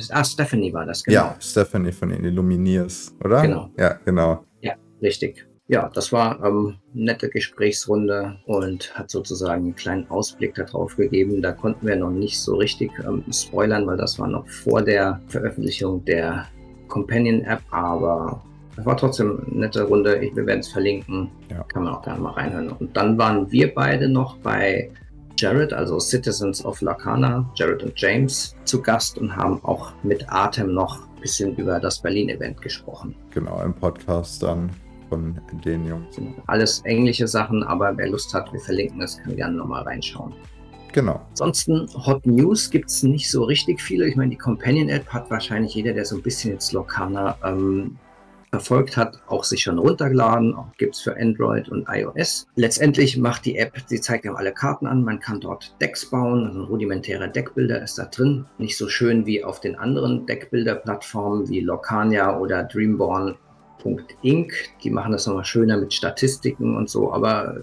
ah, 0.10 0.24
Stephanie 0.24 0.72
war 0.74 0.86
das, 0.86 1.04
genau. 1.04 1.18
Ja, 1.18 1.36
Stephanie 1.40 1.92
von 1.92 2.10
den 2.10 2.24
Illumineers, 2.24 3.16
oder? 3.24 3.42
Genau. 3.42 3.72
Ja, 3.78 4.00
genau. 4.06 4.46
Ja, 4.62 4.74
richtig. 5.02 5.48
Ja, 5.68 5.90
das 5.94 6.12
war 6.12 6.44
ähm, 6.44 6.76
eine 6.94 7.06
nette 7.06 7.30
Gesprächsrunde 7.30 8.38
und 8.46 8.94
hat 8.96 9.10
sozusagen 9.10 9.64
einen 9.64 9.76
kleinen 9.76 10.10
Ausblick 10.10 10.54
darauf 10.54 10.96
gegeben. 10.96 11.42
Da 11.42 11.54
konnten 11.54 11.88
wir 11.88 11.96
noch 11.96 12.12
nicht 12.12 12.40
so 12.40 12.56
richtig 12.56 12.92
ähm, 13.04 13.24
spoilern, 13.32 13.88
weil 13.88 13.98
das 13.98 14.20
war 14.20 14.28
noch 14.28 14.48
vor 14.48 14.84
der 14.84 15.20
Veröffentlichung 15.28 16.06
der 16.06 16.46
Companion-App, 16.88 17.62
aber 17.72 18.44
das 18.76 18.86
war 18.86 18.98
trotzdem 18.98 19.42
eine 19.48 19.62
nette 19.62 19.84
Runde. 19.84 20.18
Ich, 20.18 20.36
wir 20.36 20.46
werden 20.46 20.60
es 20.60 20.68
verlinken. 20.68 21.32
Ja. 21.50 21.64
Kann 21.64 21.84
man 21.84 21.96
auch 21.96 22.04
gerne 22.04 22.20
mal 22.20 22.34
reinhören. 22.34 22.70
Und 22.70 22.96
dann 22.96 23.18
waren 23.18 23.52
wir 23.52 23.74
beide 23.74 24.08
noch 24.08 24.38
bei 24.38 24.92
Jared, 25.38 25.74
also 25.74 26.00
Citizens 26.00 26.64
of 26.64 26.82
Lacana, 26.82 27.50
Jared 27.56 27.82
und 27.84 28.00
James, 28.00 28.56
zu 28.66 28.82
Gast 28.82 29.18
und 29.18 29.36
haben 29.36 29.64
auch 29.64 29.94
mit 30.04 30.26
Atem 30.30 30.74
noch 30.74 31.00
ein 31.00 31.22
bisschen 31.22 31.56
über 31.56 31.80
das 31.80 32.00
Berlin-Event 32.02 32.62
gesprochen. 32.62 33.16
Genau, 33.34 33.62
im 33.64 33.74
Podcast 33.74 34.44
dann 34.44 34.70
von 35.10 35.40
den 35.64 35.88
Jungs. 35.88 36.20
Alles 36.48 36.82
englische 36.82 37.28
Sachen, 37.28 37.64
aber 37.64 37.96
wer 37.98 38.10
Lust 38.10 38.34
hat, 38.34 38.52
wir 38.52 38.60
verlinken 38.60 39.02
es, 39.02 39.18
kann 39.22 39.36
gerne 39.36 39.58
nochmal 39.58 39.84
reinschauen. 39.84 40.34
Genau. 40.94 41.20
Ansonsten 41.32 41.90
Hot 42.06 42.26
News 42.26 42.70
gibt 42.70 42.90
es 42.90 43.04
nicht 43.04 43.30
so 43.30 43.44
richtig 43.44 43.82
viele. 43.82 44.08
Ich 44.08 44.16
meine, 44.16 44.30
die 44.30 44.38
Companion 44.38 44.88
App 44.88 45.08
hat 45.10 45.30
wahrscheinlich 45.30 45.76
jeder, 45.76 45.92
der 45.92 46.06
so 46.06 46.16
ein 46.16 46.22
bisschen 46.22 46.54
jetzt 46.54 46.72
Lokana 46.72 47.38
ähm, 47.44 47.98
verfolgt 48.50 48.96
hat, 48.96 49.22
auch 49.28 49.44
sich 49.44 49.62
schon 49.64 49.78
runtergeladen. 49.78 50.56
Gibt 50.78 50.96
es 50.96 51.02
für 51.02 51.18
Android 51.18 51.68
und 51.68 51.86
iOS. 51.90 52.48
Letztendlich 52.56 53.18
macht 53.18 53.44
die 53.44 53.58
App, 53.58 53.74
sie 53.88 54.00
zeigt 54.00 54.26
einem 54.26 54.38
alle 54.38 54.54
Karten 54.54 54.88
an. 54.88 55.04
Man 55.04 55.20
kann 55.20 55.42
dort 55.42 55.76
Decks 55.82 56.10
bauen. 56.10 56.48
Also 56.48 56.62
ein 56.62 56.66
rudimentärer 56.66 57.28
Deckbilder 57.28 57.84
ist 57.84 57.98
da 57.98 58.06
drin. 58.06 58.46
Nicht 58.58 58.78
so 58.78 58.88
schön 58.88 59.26
wie 59.26 59.44
auf 59.44 59.60
den 59.60 59.76
anderen 59.76 60.26
Deckbilder-Plattformen 60.26 61.50
wie 61.50 61.60
Locania 61.60 62.40
oder 62.40 62.64
Dreamborn.inc. 63.86 64.54
Die 64.84 64.90
machen 64.90 65.12
das 65.12 65.28
nochmal 65.28 65.46
schöner 65.46 65.78
mit 65.78 65.94
Statistiken 65.94 66.76
und 66.76 66.90
so, 66.90 67.14
aber 67.14 67.58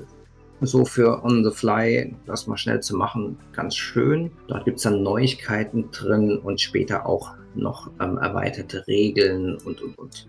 so 0.61 0.85
für 0.85 1.25
on 1.25 1.45
the 1.45 1.51
fly, 1.51 2.15
das 2.27 2.47
mal 2.47 2.57
schnell 2.57 2.81
zu 2.81 2.97
machen, 2.97 3.37
ganz 3.53 3.77
schön. 3.77 4.31
Dort 4.47 4.65
gibt 4.65 4.77
es 4.77 4.85
dann 4.85 5.03
Neuigkeiten 5.03 5.91
drin 5.91 6.39
und 6.39 6.61
später 6.61 7.07
auch 7.07 7.33
noch 7.55 7.91
ähm, 8.01 8.17
erweiterte 8.19 8.87
Regeln 8.87 9.59
und 9.65 9.83
und 9.83 9.99
und. 9.99 10.29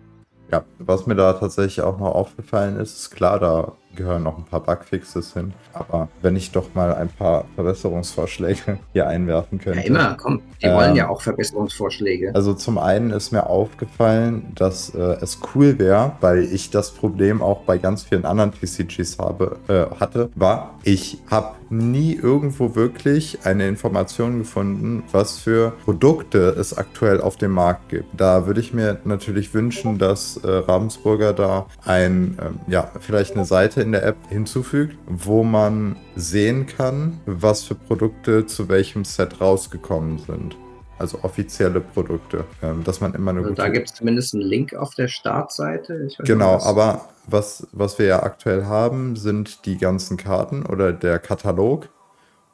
Ja, 0.52 0.66
was 0.80 1.06
mir 1.06 1.16
da 1.16 1.34
tatsächlich 1.34 1.82
auch 1.82 2.00
noch 2.00 2.16
aufgefallen 2.16 2.78
ist, 2.78 2.98
ist 2.98 3.12
klar, 3.12 3.40
da 3.40 3.74
gehören 3.96 4.24
noch 4.24 4.38
ein 4.38 4.46
paar 4.46 4.62
Bugfixes 4.62 5.34
hin. 5.34 5.54
Aber 5.74 6.08
wenn 6.22 6.36
ich 6.36 6.52
doch 6.52 6.74
mal 6.74 6.94
ein 6.94 7.10
paar 7.10 7.46
Verbesserungsvorschläge 7.56 8.80
hier 8.94 9.08
einwerfen 9.08 9.60
könnte. 9.60 9.80
Ja, 9.80 9.86
immer, 9.86 10.18
komm. 10.20 10.42
Die 10.62 10.68
ähm, 10.68 10.76
wollen 10.76 10.96
ja 10.96 11.10
auch 11.10 11.22
Verbesserungsvorschläge. 11.22 12.34
Also 12.34 12.54
zum 12.54 12.78
einen 12.78 13.12
ist 13.12 13.32
mir 13.32 13.48
aufgefallen, 13.48 14.52
dass 14.56 14.94
äh, 14.94 15.18
es 15.22 15.40
cool 15.54 15.80
wäre, 15.80 16.14
weil 16.22 16.44
ich 16.44 16.70
das 16.70 16.92
Problem 16.92 17.42
auch 17.42 17.62
bei 17.62 17.78
ganz 17.78 18.04
vielen 18.04 18.26
anderen 18.26 18.52
TCGs 18.54 19.20
habe, 19.20 19.58
äh, 19.68 19.96
hatte, 20.00 20.30
war, 20.36 20.76
ich 20.84 21.20
habe 21.30 21.56
nie 21.70 22.14
irgendwo 22.14 22.76
wirklich 22.76 23.40
eine 23.44 23.68
Information 23.68 24.40
gefunden, 24.40 25.04
was 25.12 25.40
für 25.40 25.74
Produkte 25.84 26.56
es 26.58 26.78
aktuell 26.78 27.20
auf 27.20 27.36
dem 27.36 27.52
Markt 27.52 27.90
gibt. 27.90 28.06
Da 28.16 28.46
würde 28.46 28.60
ich 28.60 28.74
mir 28.74 29.00
natürlich 29.06 29.54
wünschen, 29.54 29.98
dass 29.98 30.38
äh, 30.38 30.48
Ravensburger 30.48 31.34
da 31.34 31.66
ein, 31.84 32.38
ähm, 32.42 32.60
ja, 32.68 32.92
vielleicht 33.00 33.36
eine 33.36 33.46
Seite 33.46 33.83
in 33.84 33.92
der 33.92 34.04
App 34.04 34.18
hinzufügt, 34.30 34.98
wo 35.06 35.44
man 35.44 35.98
sehen 36.16 36.66
kann, 36.66 37.20
was 37.26 37.64
für 37.64 37.76
Produkte 37.76 38.46
zu 38.46 38.70
welchem 38.70 39.06
Set 39.06 39.40
rausgekommen 39.40 40.18
sind. 40.20 40.58
Also 40.98 41.20
offizielle 41.24 41.82
Produkte, 41.82 42.46
ähm, 42.62 42.84
dass 42.84 43.02
man 43.02 43.14
immer 43.14 43.32
eine 43.32 43.42
also 43.42 43.54
Da 43.54 43.68
gibt 43.68 43.90
es 43.90 43.96
zumindest 43.96 44.34
einen 44.34 44.44
Link 44.44 44.74
auf 44.74 44.96
der 44.96 45.08
Startseite. 45.08 46.08
genau, 46.20 46.56
nicht, 46.56 46.66
aber 46.66 47.10
was, 47.28 47.68
was 47.72 48.00
wir 48.00 48.06
ja 48.06 48.24
aktuell 48.24 48.66
haben, 48.66 49.16
sind 49.16 49.66
die 49.66 49.78
ganzen 49.78 50.18
Karten 50.18 50.66
oder 50.66 50.94
der 50.94 51.20
Katalog. 51.20 51.90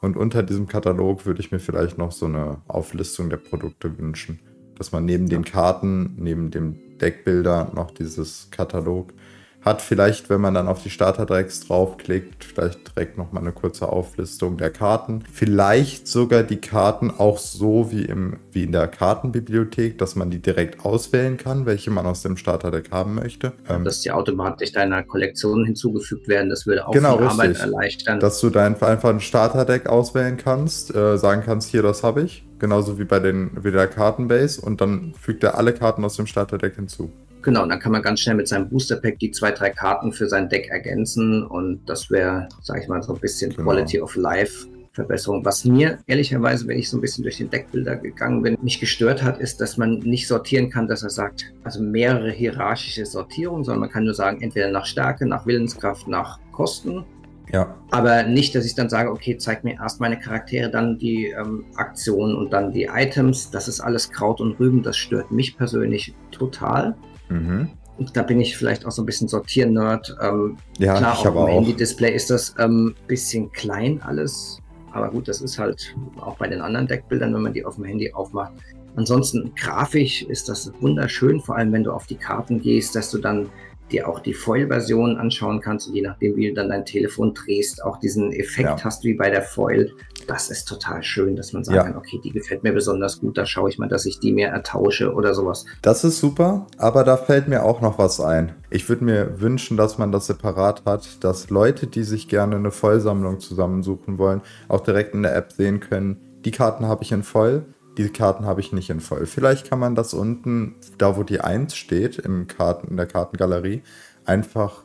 Und 0.00 0.16
unter 0.16 0.42
diesem 0.42 0.66
Katalog 0.66 1.26
würde 1.26 1.40
ich 1.40 1.52
mir 1.52 1.60
vielleicht 1.60 1.98
noch 1.98 2.12
so 2.12 2.26
eine 2.26 2.58
Auflistung 2.66 3.28
der 3.28 3.36
Produkte 3.36 3.98
wünschen. 3.98 4.40
Dass 4.76 4.92
man 4.92 5.04
neben 5.04 5.26
ja. 5.26 5.36
den 5.36 5.44
Karten, 5.44 6.16
neben 6.16 6.50
dem 6.50 6.98
Deckbilder 6.98 7.70
noch 7.74 7.90
dieses 7.90 8.48
Katalog 8.50 9.12
hat 9.62 9.82
vielleicht, 9.82 10.30
wenn 10.30 10.40
man 10.40 10.54
dann 10.54 10.68
auf 10.68 10.82
die 10.82 10.88
Starterdrecks 10.88 11.66
draufklickt, 11.66 12.44
vielleicht 12.44 12.96
direkt 12.96 13.18
nochmal 13.18 13.42
eine 13.42 13.52
kurze 13.52 13.90
Auflistung 13.90 14.56
der 14.56 14.70
Karten. 14.70 15.22
Vielleicht 15.30 16.08
sogar 16.08 16.42
die 16.42 16.56
Karten 16.56 17.10
auch 17.10 17.36
so 17.36 17.90
wie, 17.90 18.04
im, 18.04 18.38
wie 18.52 18.64
in 18.64 18.72
der 18.72 18.88
Kartenbibliothek, 18.88 19.98
dass 19.98 20.16
man 20.16 20.30
die 20.30 20.40
direkt 20.40 20.84
auswählen 20.86 21.36
kann, 21.36 21.66
welche 21.66 21.90
man 21.90 22.06
aus 22.06 22.22
dem 22.22 22.38
Starterdeck 22.38 22.90
haben 22.90 23.14
möchte. 23.14 23.52
Ähm, 23.68 23.84
dass 23.84 24.00
die 24.00 24.10
automatisch 24.10 24.72
deiner 24.72 25.02
Kollektion 25.02 25.66
hinzugefügt 25.66 26.26
werden, 26.26 26.48
das 26.48 26.66
würde 26.66 26.88
auch 26.88 26.92
genau, 26.92 27.18
die 27.18 27.24
Arbeit 27.24 27.58
erleichtern. 27.58 28.18
Dass 28.18 28.40
du 28.40 28.48
dein, 28.48 28.80
einfach 28.80 29.10
ein 29.10 29.20
Starterdeck 29.20 29.88
auswählen 29.88 30.38
kannst, 30.38 30.94
äh, 30.94 31.18
sagen 31.18 31.42
kannst, 31.44 31.70
hier, 31.70 31.82
das 31.82 32.02
habe 32.02 32.22
ich. 32.22 32.46
Genauso 32.58 32.98
wie 32.98 33.04
bei 33.04 33.18
den, 33.18 33.50
wie 33.62 33.70
der 33.70 33.86
Kartenbase 33.86 34.60
und 34.60 34.80
dann 34.80 35.14
fügt 35.18 35.42
er 35.44 35.56
alle 35.56 35.72
Karten 35.72 36.04
aus 36.04 36.16
dem 36.16 36.26
Starterdeck 36.26 36.76
hinzu. 36.76 37.10
Genau, 37.42 37.66
dann 37.66 37.78
kann 37.78 37.92
man 37.92 38.02
ganz 38.02 38.20
schnell 38.20 38.36
mit 38.36 38.48
seinem 38.48 38.68
Booster 38.68 38.96
Pack 38.96 39.18
die 39.18 39.30
zwei, 39.30 39.50
drei 39.50 39.70
Karten 39.70 40.12
für 40.12 40.28
sein 40.28 40.48
Deck 40.48 40.68
ergänzen 40.68 41.42
und 41.42 41.80
das 41.86 42.10
wäre, 42.10 42.48
sag 42.62 42.82
ich 42.82 42.88
mal, 42.88 43.02
so 43.02 43.14
ein 43.14 43.20
bisschen 43.20 43.50
genau. 43.50 43.64
Quality 43.64 44.00
of 44.00 44.14
Life 44.16 44.66
Verbesserung. 44.92 45.44
Was 45.44 45.64
mir 45.64 45.98
ehrlicherweise, 46.06 46.66
wenn 46.66 46.78
ich 46.78 46.90
so 46.90 46.98
ein 46.98 47.00
bisschen 47.00 47.22
durch 47.22 47.38
den 47.38 47.50
Deckbilder 47.50 47.96
gegangen 47.96 48.42
bin, 48.42 48.58
mich 48.60 48.80
gestört 48.80 49.22
hat, 49.22 49.38
ist, 49.38 49.60
dass 49.60 49.76
man 49.76 49.98
nicht 50.00 50.26
sortieren 50.26 50.70
kann, 50.70 50.88
dass 50.88 51.02
er 51.02 51.10
sagt, 51.10 51.52
also 51.64 51.82
mehrere 51.82 52.30
hierarchische 52.30 53.06
Sortierungen, 53.06 53.64
sondern 53.64 53.80
man 53.80 53.90
kann 53.90 54.04
nur 54.04 54.14
sagen, 54.14 54.42
entweder 54.42 54.70
nach 54.70 54.86
Stärke, 54.86 55.26
nach 55.26 55.46
Willenskraft, 55.46 56.08
nach 56.08 56.38
Kosten. 56.52 57.04
Ja. 57.52 57.74
Aber 57.90 58.24
nicht, 58.24 58.54
dass 58.54 58.64
ich 58.64 58.74
dann 58.74 58.88
sage, 58.88 59.10
okay, 59.10 59.36
zeig 59.36 59.64
mir 59.64 59.74
erst 59.74 60.00
meine 60.00 60.18
Charaktere, 60.18 60.70
dann 60.70 60.98
die 60.98 61.26
ähm, 61.26 61.64
Aktionen 61.74 62.36
und 62.36 62.52
dann 62.52 62.72
die 62.72 62.84
Items. 62.84 63.50
Das 63.50 63.66
ist 63.66 63.80
alles 63.80 64.10
Kraut 64.10 64.40
und 64.40 64.58
Rüben. 64.60 64.82
Das 64.82 64.96
stört 64.96 65.32
mich 65.32 65.56
persönlich 65.56 66.14
total. 66.30 66.96
Mhm. 67.30 67.70
Da 68.14 68.22
bin 68.22 68.40
ich 68.40 68.56
vielleicht 68.56 68.86
auch 68.86 68.90
so 68.90 69.02
ein 69.02 69.06
bisschen 69.06 69.28
Sortier-Nerd. 69.28 70.16
Ähm, 70.22 70.56
ja, 70.78 70.96
klar, 70.96 71.16
ich 71.20 71.26
auf 71.26 71.34
dem 71.34 71.46
Handy-Display 71.46 72.14
ist 72.14 72.30
das 72.30 72.56
ein 72.56 72.70
ähm, 72.70 72.94
bisschen 73.06 73.50
klein 73.52 74.00
alles. 74.02 74.58
Aber 74.92 75.10
gut, 75.10 75.28
das 75.28 75.40
ist 75.40 75.58
halt 75.58 75.94
auch 76.18 76.36
bei 76.36 76.48
den 76.48 76.60
anderen 76.60 76.86
Deckbildern, 76.86 77.34
wenn 77.34 77.42
man 77.42 77.52
die 77.52 77.64
auf 77.64 77.76
dem 77.76 77.84
Handy 77.84 78.12
aufmacht. 78.12 78.52
Ansonsten 78.96 79.52
grafisch 79.54 80.22
ist 80.22 80.48
das 80.48 80.72
wunderschön, 80.80 81.40
vor 81.40 81.56
allem 81.56 81.72
wenn 81.72 81.84
du 81.84 81.92
auf 81.92 82.06
die 82.06 82.16
Karten 82.16 82.60
gehst, 82.60 82.96
dass 82.96 83.10
du 83.10 83.18
dann 83.18 83.50
dir 83.92 84.08
auch 84.08 84.20
die 84.20 84.34
Foil-Version 84.34 85.16
anschauen 85.16 85.60
kannst 85.60 85.88
und 85.88 85.94
je 85.94 86.02
nachdem, 86.02 86.36
wie 86.36 86.48
du 86.48 86.54
dann 86.54 86.68
dein 86.68 86.84
Telefon 86.84 87.34
drehst, 87.34 87.84
auch 87.84 87.98
diesen 87.98 88.32
Effekt 88.32 88.68
ja. 88.68 88.84
hast 88.84 89.04
wie 89.04 89.14
bei 89.14 89.30
der 89.30 89.42
Foil. 89.42 89.92
Das 90.30 90.48
ist 90.48 90.68
total 90.68 91.02
schön, 91.02 91.34
dass 91.34 91.52
man 91.52 91.64
sagen 91.64 91.76
ja. 91.76 91.82
kann, 91.82 91.96
okay, 91.96 92.20
die 92.22 92.30
gefällt 92.30 92.62
mir 92.62 92.72
besonders 92.72 93.18
gut, 93.18 93.36
da 93.36 93.46
schaue 93.46 93.68
ich 93.68 93.78
mal, 93.78 93.88
dass 93.88 94.06
ich 94.06 94.20
die 94.20 94.32
mehr 94.32 94.52
ertausche 94.52 95.12
oder 95.12 95.34
sowas. 95.34 95.64
Das 95.82 96.04
ist 96.04 96.20
super, 96.20 96.68
aber 96.78 97.02
da 97.02 97.16
fällt 97.16 97.48
mir 97.48 97.64
auch 97.64 97.80
noch 97.80 97.98
was 97.98 98.20
ein. 98.20 98.54
Ich 98.70 98.88
würde 98.88 99.02
mir 99.02 99.40
wünschen, 99.40 99.76
dass 99.76 99.98
man 99.98 100.12
das 100.12 100.28
separat 100.28 100.84
hat, 100.84 101.24
dass 101.24 101.50
Leute, 101.50 101.88
die 101.88 102.04
sich 102.04 102.28
gerne 102.28 102.54
eine 102.54 102.70
Vollsammlung 102.70 103.40
zusammensuchen 103.40 104.18
wollen, 104.18 104.40
auch 104.68 104.82
direkt 104.82 105.14
in 105.14 105.24
der 105.24 105.34
App 105.34 105.50
sehen 105.50 105.80
können, 105.80 106.18
die 106.44 106.52
Karten 106.52 106.86
habe 106.86 107.02
ich 107.02 107.10
in 107.10 107.24
voll, 107.24 107.64
die 107.98 108.08
Karten 108.10 108.46
habe 108.46 108.60
ich 108.60 108.72
nicht 108.72 108.88
in 108.88 109.00
voll. 109.00 109.26
Vielleicht 109.26 109.68
kann 109.68 109.80
man 109.80 109.96
das 109.96 110.14
unten, 110.14 110.76
da 110.96 111.16
wo 111.16 111.24
die 111.24 111.40
1 111.40 111.74
steht, 111.74 112.20
im 112.20 112.46
Karten, 112.46 112.86
in 112.86 112.96
der 112.96 113.06
Kartengalerie, 113.06 113.82
einfach 114.24 114.84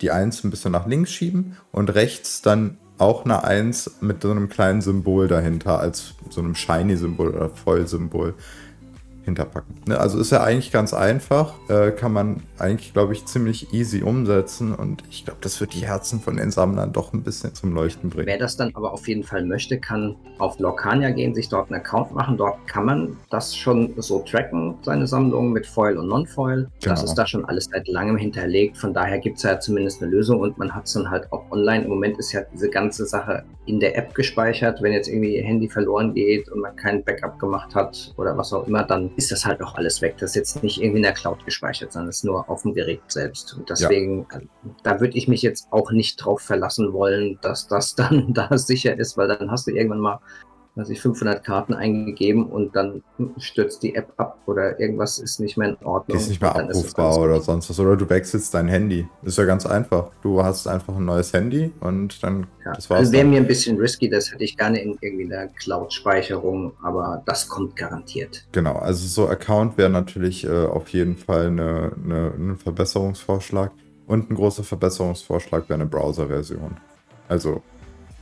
die 0.00 0.10
1 0.10 0.44
ein 0.44 0.50
bisschen 0.50 0.72
nach 0.72 0.86
links 0.86 1.10
schieben 1.10 1.58
und 1.70 1.94
rechts 1.94 2.40
dann 2.40 2.78
auch 2.98 3.24
eine 3.24 3.44
1 3.44 3.98
mit 4.00 4.22
so 4.22 4.30
einem 4.30 4.48
kleinen 4.48 4.80
Symbol 4.80 5.28
dahinter, 5.28 5.80
als 5.80 6.14
so 6.30 6.40
einem 6.40 6.54
Shiny-Symbol 6.54 7.30
oder 7.30 7.50
Voll-Symbol 7.50 8.34
hinterpacken. 9.26 9.74
Ne? 9.86 10.00
Also 10.00 10.18
ist 10.18 10.30
ja 10.30 10.42
eigentlich 10.42 10.72
ganz 10.72 10.94
einfach, 10.94 11.54
äh, 11.68 11.90
kann 11.90 12.12
man 12.12 12.42
eigentlich, 12.58 12.94
glaube 12.94 13.12
ich, 13.12 13.26
ziemlich 13.26 13.74
easy 13.74 14.02
umsetzen 14.02 14.74
und 14.74 15.04
ich 15.10 15.24
glaube, 15.24 15.40
das 15.42 15.60
wird 15.60 15.74
die 15.74 15.86
Herzen 15.86 16.20
von 16.20 16.36
den 16.36 16.50
Sammlern 16.50 16.92
doch 16.92 17.12
ein 17.12 17.22
bisschen 17.22 17.54
zum 17.54 17.74
Leuchten 17.74 18.08
bringen. 18.08 18.26
Wer 18.26 18.38
das 18.38 18.56
dann 18.56 18.74
aber 18.74 18.92
auf 18.92 19.06
jeden 19.06 19.24
Fall 19.24 19.44
möchte, 19.44 19.78
kann 19.78 20.16
auf 20.38 20.58
Lorcania 20.58 21.10
gehen, 21.10 21.34
sich 21.34 21.48
dort 21.48 21.70
einen 21.70 21.80
Account 21.80 22.12
machen. 22.12 22.36
Dort 22.36 22.66
kann 22.66 22.86
man 22.86 23.16
das 23.30 23.54
schon 23.54 23.92
so 23.98 24.20
tracken, 24.20 24.76
seine 24.82 25.06
Sammlung 25.06 25.52
mit 25.52 25.66
Foil 25.66 25.98
und 25.98 26.08
Non-Foil. 26.08 26.68
Genau. 26.80 26.94
Das 26.94 27.02
ist 27.02 27.14
da 27.14 27.26
schon 27.26 27.44
alles 27.44 27.68
seit 27.70 27.88
langem 27.88 28.16
hinterlegt. 28.16 28.78
Von 28.78 28.94
daher 28.94 29.18
gibt 29.18 29.38
es 29.38 29.42
ja 29.42 29.58
zumindest 29.58 30.02
eine 30.02 30.10
Lösung 30.10 30.40
und 30.40 30.56
man 30.56 30.74
hat 30.74 30.86
es 30.86 30.92
dann 30.92 31.10
halt 31.10 31.30
auch 31.32 31.50
online. 31.50 31.84
Im 31.84 31.90
Moment 31.90 32.18
ist 32.18 32.32
ja 32.32 32.42
diese 32.52 32.70
ganze 32.70 33.06
Sache 33.06 33.44
in 33.66 33.80
der 33.80 33.98
App 33.98 34.14
gespeichert. 34.14 34.80
Wenn 34.82 34.92
jetzt 34.92 35.08
irgendwie 35.08 35.36
ihr 35.36 35.44
Handy 35.44 35.68
verloren 35.68 36.14
geht 36.14 36.48
und 36.50 36.60
man 36.60 36.76
kein 36.76 37.02
Backup 37.02 37.38
gemacht 37.38 37.74
hat 37.74 38.14
oder 38.16 38.36
was 38.36 38.52
auch 38.52 38.66
immer, 38.66 38.84
dann 38.84 39.10
ist 39.16 39.32
das 39.32 39.46
halt 39.46 39.62
auch 39.62 39.74
alles 39.74 40.02
weg. 40.02 40.16
Das 40.18 40.30
ist 40.30 40.36
jetzt 40.36 40.62
nicht 40.62 40.80
irgendwie 40.80 40.98
in 40.98 41.02
der 41.02 41.14
Cloud 41.14 41.44
gespeichert, 41.44 41.92
sondern 41.92 42.10
ist 42.10 42.24
nur 42.24 42.48
auf 42.48 42.62
dem 42.62 42.74
Gerät 42.74 43.00
selbst. 43.08 43.54
Und 43.54 43.68
deswegen, 43.70 44.26
ja. 44.32 44.40
da 44.82 45.00
würde 45.00 45.16
ich 45.16 45.26
mich 45.26 45.42
jetzt 45.42 45.68
auch 45.70 45.90
nicht 45.90 46.16
drauf 46.16 46.42
verlassen 46.42 46.92
wollen, 46.92 47.38
dass 47.40 47.66
das 47.66 47.94
dann 47.96 48.34
da 48.34 48.56
sicher 48.58 48.96
ist, 48.98 49.16
weil 49.16 49.28
dann 49.28 49.50
hast 49.50 49.66
du 49.66 49.72
irgendwann 49.72 50.00
mal 50.00 50.20
weiß 50.76 50.90
ich, 50.90 51.00
500 51.00 51.42
Karten 51.42 51.72
eingegeben 51.72 52.46
und 52.46 52.76
dann 52.76 53.02
stürzt 53.38 53.82
die 53.82 53.94
App 53.94 54.12
ab 54.18 54.38
oder 54.44 54.78
irgendwas 54.78 55.18
ist 55.18 55.40
nicht 55.40 55.56
mehr 55.56 55.70
in 55.70 55.76
Ordnung. 55.76 56.16
Die 56.18 56.22
ist 56.22 56.28
nicht 56.28 56.40
mehr 56.40 56.54
abrufbar 56.54 57.18
oder 57.18 57.40
sonst 57.40 57.70
was. 57.70 57.80
Oder 57.80 57.96
du 57.96 58.08
wechselst 58.10 58.52
dein 58.52 58.68
Handy. 58.68 59.08
Ist 59.22 59.38
ja 59.38 59.46
ganz 59.46 59.64
einfach. 59.64 60.10
Du 60.22 60.42
hast 60.42 60.66
einfach 60.66 60.94
ein 60.94 61.06
neues 61.06 61.32
Handy 61.32 61.72
und 61.80 62.22
dann 62.22 62.46
ja. 62.64 62.74
das 62.74 62.90
war's. 62.90 63.00
Also 63.00 63.12
wäre 63.12 63.24
mir 63.24 63.38
ein 63.38 63.46
bisschen 63.46 63.78
risky, 63.78 64.10
das 64.10 64.30
hätte 64.30 64.44
ich 64.44 64.58
gerne 64.58 64.78
in 64.82 64.98
irgendwie 65.00 65.26
der 65.26 65.48
Cloud-Speicherung, 65.48 66.74
aber 66.82 67.22
das 67.24 67.48
kommt 67.48 67.74
garantiert. 67.74 68.46
Genau, 68.52 68.74
also 68.76 69.06
so 69.06 69.28
Account 69.30 69.78
wäre 69.78 69.88
natürlich 69.88 70.44
äh, 70.44 70.66
auf 70.66 70.90
jeden 70.90 71.16
Fall 71.16 71.46
eine, 71.46 71.92
eine, 72.04 72.32
ein 72.36 72.56
Verbesserungsvorschlag. 72.58 73.72
Und 74.06 74.30
ein 74.30 74.34
großer 74.34 74.62
Verbesserungsvorschlag 74.62 75.68
wäre 75.68 75.80
eine 75.80 75.86
Browser-Version. 75.86 76.76
Also, 77.28 77.62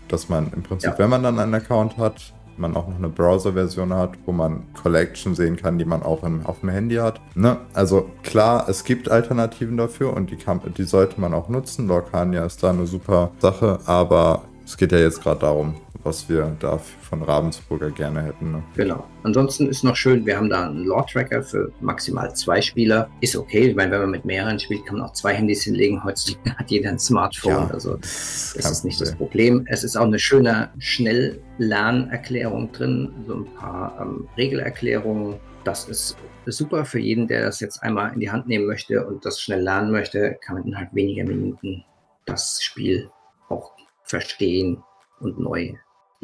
dass 0.09 0.29
man 0.29 0.51
im 0.53 0.63
Prinzip, 0.63 0.93
ja. 0.93 0.99
wenn 0.99 1.11
man 1.11 1.23
dann 1.23 1.39
einen 1.39 1.53
Account 1.53 1.99
hat, 1.99 2.33
man 2.59 2.77
auch 2.77 2.89
noch 2.89 2.97
eine 2.97 3.09
Browser-Version 3.09 3.93
hat, 3.95 4.11
wo 4.27 4.33
man 4.33 4.65
Collection 4.75 5.35
sehen 5.35 5.57
kann, 5.57 5.79
die 5.79 5.85
man 5.85 6.03
auch 6.03 6.23
im, 6.23 6.45
auf 6.47 6.61
dem 6.61 6.69
Handy 6.69 6.97
hat. 6.97 7.21
Ne? 7.35 7.59
Also 7.73 8.11
klar, 8.23 8.69
es 8.69 8.85
gibt 8.85 9.11
Alternativen 9.11 9.77
dafür 9.77 10.13
und 10.13 10.31
die, 10.31 10.37
kann, 10.37 10.61
die 10.77 10.85
sollte 10.85 11.21
man 11.21 11.35
auch 11.35 11.49
nutzen. 11.49 11.89
Lorcania 11.89 12.45
ist 12.45 12.63
da 12.63 12.71
eine 12.71 12.87
super 12.87 13.31
Sache, 13.39 13.79
aber 13.87 14.43
es 14.65 14.77
geht 14.77 14.93
ja 14.93 14.99
jetzt 14.99 15.23
gerade 15.23 15.41
darum, 15.41 15.75
was 16.05 16.29
wir 16.29 16.57
da 16.61 16.79
von 16.79 17.23
Ravensburger 17.23 17.91
gerne 17.91 18.23
hätten. 18.23 18.53
Ne? 18.53 18.63
Genau. 18.77 19.05
Ansonsten 19.23 19.69
ist 19.69 19.83
noch 19.83 19.97
schön, 19.97 20.25
wir 20.27 20.37
haben 20.37 20.51
da 20.51 20.67
einen 20.67 20.85
Lore-Tracker 20.85 21.43
für 21.43 21.73
maximal 21.81 22.35
zwei 22.37 22.61
Spieler. 22.61 23.09
Ist 23.21 23.37
okay. 23.37 23.69
Ich 23.69 23.75
meine, 23.75 23.91
wenn 23.93 24.01
man 24.03 24.11
mit 24.11 24.25
mehreren 24.25 24.61
spielt, 24.61 24.85
kann 24.87 24.99
man 24.99 25.09
auch 25.09 25.15
zwei 25.15 25.35
Handys 25.35 25.65
hinlegen. 25.65 26.05
Heutzutage 26.05 26.57
hat 26.59 26.71
jeder 26.71 26.91
ein 26.91 26.99
Smartphone. 26.99 27.53
Ja, 27.53 27.69
also 27.69 27.97
das 27.97 28.55
ist 28.55 28.85
nicht 28.85 29.01
das 29.01 29.15
Problem. 29.15 29.67
Es 29.69 29.83
ist 29.83 29.97
auch 29.97 30.05
eine 30.05 30.19
schöne 30.19 30.71
Schnell-Lernerklärung 30.79 32.71
drin. 32.73 33.13
So 33.27 33.35
ein 33.37 33.55
paar 33.55 33.99
ähm, 34.01 34.29
Regelerklärungen. 34.37 35.41
Das 35.65 35.89
ist 35.89 36.17
super 36.47 36.85
für 36.85 36.99
jeden, 36.99 37.27
der 37.27 37.43
das 37.43 37.61
jetzt 37.61 37.83
einmal 37.83 38.13
in 38.13 38.21
die 38.21 38.31
Hand 38.31 38.47
nehmen 38.47 38.67
möchte 38.67 39.07
und 39.07 39.25
das 39.25 39.41
schnell 39.41 39.63
lernen 39.63 39.91
möchte, 39.91 40.37
kann 40.45 40.57
man 40.57 40.65
innerhalb 40.65 40.95
weniger 40.95 41.25
Minuten 41.25 41.83
das 42.27 42.63
Spiel 42.63 43.11
auch 43.49 43.73
verstehen 44.03 44.83
und 45.21 45.39
neu 45.39 45.75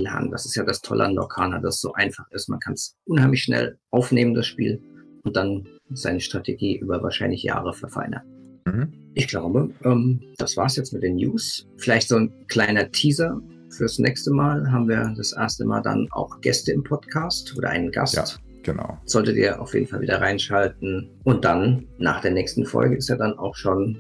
lernen. 0.01 0.31
Das 0.31 0.47
ist 0.47 0.55
ja 0.55 0.65
das 0.65 0.81
Tolle 0.81 1.05
an 1.05 1.15
Lorcana, 1.15 1.59
dass 1.59 1.77
es 1.77 1.81
so 1.81 1.93
einfach 1.93 2.31
ist. 2.31 2.49
Man 2.49 2.61
kann 2.61 2.75
es 2.75 2.97
unheimlich 3.05 3.43
schnell 3.43 3.79
aufnehmen, 3.91 4.35
das 4.35 4.47
Spiel, 4.47 4.83
und 5.25 5.37
dann 5.37 5.67
seine 5.91 6.21
Strategie 6.21 6.79
über 6.79 7.03
wahrscheinlich 7.03 7.43
Jahre 7.43 7.73
verfeinern. 7.73 8.23
Mhm. 8.67 8.93
Ich 9.15 9.29
glaube, 9.29 9.71
ähm, 9.85 10.21
das 10.39 10.57
es 10.57 10.77
jetzt 10.77 10.93
mit 10.93 11.03
den 11.03 11.17
News. 11.17 11.67
Vielleicht 11.77 12.09
so 12.09 12.17
ein 12.17 12.33
kleiner 12.47 12.91
Teaser 12.91 13.41
fürs 13.71 13.99
nächste 13.99 14.31
Mal. 14.31 14.71
Haben 14.71 14.89
wir 14.89 15.13
das 15.17 15.33
erste 15.33 15.65
Mal 15.65 15.81
dann 15.81 16.07
auch 16.13 16.41
Gäste 16.41 16.73
im 16.73 16.83
Podcast 16.83 17.57
oder 17.57 17.71
einen 17.71 17.91
Gast. 17.91 18.15
Ja. 18.15 18.25
Genau. 18.63 18.99
Solltet 19.07 19.37
ihr 19.37 19.61
auf 19.61 19.73
jeden 19.73 19.87
Fall 19.87 20.03
wieder 20.03 20.21
reinschalten. 20.21 21.11
Und 21.25 21.45
dann, 21.45 21.87
nach 21.99 22.21
der 22.21 22.33
nächsten 22.33 22.67
Folge, 22.67 22.97
ist 22.97 23.09
ja 23.09 23.17
dann 23.17 23.39
auch 23.39 23.57
schon 23.57 23.99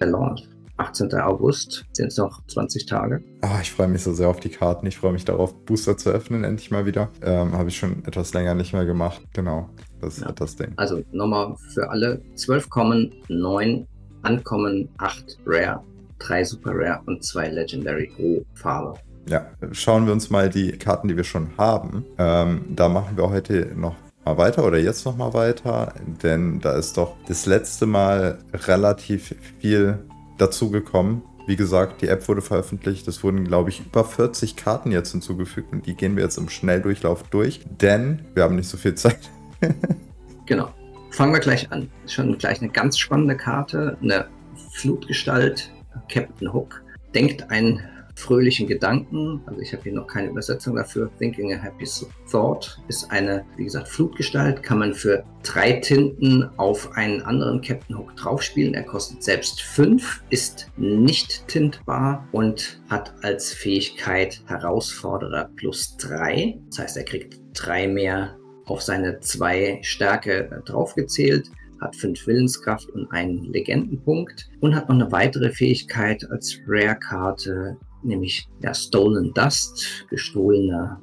der 0.00 0.08
Launch. 0.08 0.48
18. 0.78 1.12
August 1.14 1.86
sind 1.92 2.08
es 2.08 2.16
noch 2.16 2.46
20 2.46 2.86
Tage. 2.86 3.22
Ah, 3.40 3.58
ich 3.60 3.72
freue 3.72 3.88
mich 3.88 4.02
so 4.02 4.12
sehr 4.12 4.28
auf 4.28 4.40
die 4.40 4.48
Karten. 4.48 4.86
Ich 4.86 4.98
freue 4.98 5.12
mich 5.12 5.24
darauf, 5.24 5.54
Booster 5.64 5.96
zu 5.96 6.10
öffnen, 6.10 6.44
endlich 6.44 6.70
mal 6.70 6.86
wieder. 6.86 7.08
Ähm, 7.22 7.52
Habe 7.52 7.68
ich 7.68 7.78
schon 7.78 8.04
etwas 8.04 8.34
länger 8.34 8.54
nicht 8.54 8.72
mehr 8.72 8.84
gemacht. 8.84 9.22
Genau, 9.32 9.68
das 10.00 10.20
ja. 10.20 10.28
ist 10.28 10.40
das 10.40 10.56
Ding. 10.56 10.72
Also 10.76 11.02
nochmal 11.12 11.54
für 11.72 11.88
alle: 11.88 12.20
12 12.34 12.68
kommen, 12.68 13.14
9 13.28 13.86
ankommen, 14.22 14.88
8 14.98 15.38
Rare, 15.46 15.82
3 16.18 16.44
Super 16.44 16.72
Rare 16.74 17.00
und 17.06 17.24
2 17.24 17.48
Legendary 17.48 18.10
pro 18.14 18.44
Farbe. 18.54 18.98
Ja, 19.28 19.46
schauen 19.72 20.06
wir 20.06 20.12
uns 20.12 20.30
mal 20.30 20.48
die 20.48 20.72
Karten, 20.72 21.08
die 21.08 21.16
wir 21.16 21.24
schon 21.24 21.48
haben. 21.58 22.04
Ähm, 22.16 22.64
da 22.68 22.88
machen 22.88 23.16
wir 23.16 23.28
heute 23.28 23.72
noch 23.74 23.96
mal 24.24 24.38
weiter 24.38 24.64
oder 24.64 24.78
jetzt 24.78 25.04
noch 25.04 25.16
mal 25.16 25.34
weiter, 25.34 25.94
denn 26.22 26.60
da 26.60 26.72
ist 26.72 26.96
doch 26.96 27.16
das 27.28 27.46
letzte 27.46 27.86
Mal 27.86 28.38
relativ 28.52 29.34
viel 29.60 29.98
dazu 30.38 30.70
gekommen. 30.70 31.22
Wie 31.46 31.56
gesagt, 31.56 32.02
die 32.02 32.08
App 32.08 32.26
wurde 32.26 32.42
veröffentlicht. 32.42 33.06
Es 33.06 33.22
wurden, 33.22 33.44
glaube 33.44 33.70
ich, 33.70 33.80
über 33.86 34.04
40 34.04 34.56
Karten 34.56 34.90
jetzt 34.90 35.12
hinzugefügt 35.12 35.72
und 35.72 35.86
die 35.86 35.94
gehen 35.94 36.16
wir 36.16 36.24
jetzt 36.24 36.38
im 36.38 36.48
Schnelldurchlauf 36.48 37.22
durch, 37.24 37.60
denn 37.80 38.24
wir 38.34 38.42
haben 38.42 38.56
nicht 38.56 38.68
so 38.68 38.76
viel 38.76 38.94
Zeit. 38.96 39.30
genau. 40.46 40.70
Fangen 41.10 41.32
wir 41.32 41.40
gleich 41.40 41.70
an. 41.72 41.88
Schon 42.06 42.36
gleich 42.36 42.60
eine 42.60 42.70
ganz 42.70 42.98
spannende 42.98 43.36
Karte, 43.36 43.96
eine 44.02 44.26
Flutgestalt, 44.72 45.70
Captain 46.10 46.52
Hook. 46.52 46.82
Denkt 47.14 47.50
ein 47.50 47.80
fröhlichen 48.16 48.66
Gedanken. 48.66 49.42
Also 49.46 49.60
ich 49.60 49.72
habe 49.72 49.84
hier 49.84 49.92
noch 49.92 50.06
keine 50.06 50.30
Übersetzung 50.30 50.74
dafür. 50.74 51.10
Thinking 51.18 51.52
a 51.52 51.56
Happy 51.56 51.86
Thought 52.30 52.78
ist 52.88 53.10
eine, 53.10 53.44
wie 53.56 53.64
gesagt, 53.64 53.88
Flutgestalt. 53.88 54.62
Kann 54.62 54.78
man 54.78 54.94
für 54.94 55.24
drei 55.42 55.72
Tinten 55.72 56.50
auf 56.56 56.90
einen 56.96 57.22
anderen 57.22 57.60
Captain 57.60 57.96
Hook 57.96 58.16
draufspielen. 58.16 58.74
Er 58.74 58.82
kostet 58.82 59.22
selbst 59.22 59.60
fünf, 59.60 60.22
ist 60.30 60.72
nicht 60.76 61.46
tintbar 61.46 62.26
und 62.32 62.80
hat 62.88 63.14
als 63.22 63.52
Fähigkeit 63.52 64.42
Herausforderer 64.46 65.50
plus 65.56 65.96
drei. 65.96 66.58
Das 66.70 66.80
heißt, 66.80 66.96
er 66.96 67.04
kriegt 67.04 67.38
drei 67.54 67.86
mehr 67.86 68.36
auf 68.64 68.82
seine 68.82 69.20
zwei 69.20 69.78
Stärke 69.82 70.62
draufgezählt 70.64 71.50
hat 71.80 71.96
fünf 71.96 72.26
Willenskraft 72.26 72.88
und 72.90 73.10
einen 73.12 73.44
Legendenpunkt 73.44 74.48
und 74.60 74.74
hat 74.74 74.88
noch 74.88 74.96
eine 74.96 75.12
weitere 75.12 75.50
Fähigkeit 75.50 76.26
als 76.30 76.58
Rare-Karte, 76.66 77.76
nämlich 78.06 78.48
ja, 78.62 78.74
Stolen 78.74 79.32
Dust, 79.34 80.06
gestohlener 80.08 81.00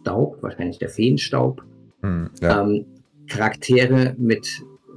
Staub, 0.00 0.42
wahrscheinlich 0.42 0.78
der 0.78 0.90
Feenstaub. 0.90 1.62
Hm, 2.02 2.30
ja. 2.40 2.62
ähm, 2.62 2.86
Charaktere 3.28 4.14
mit 4.18 4.46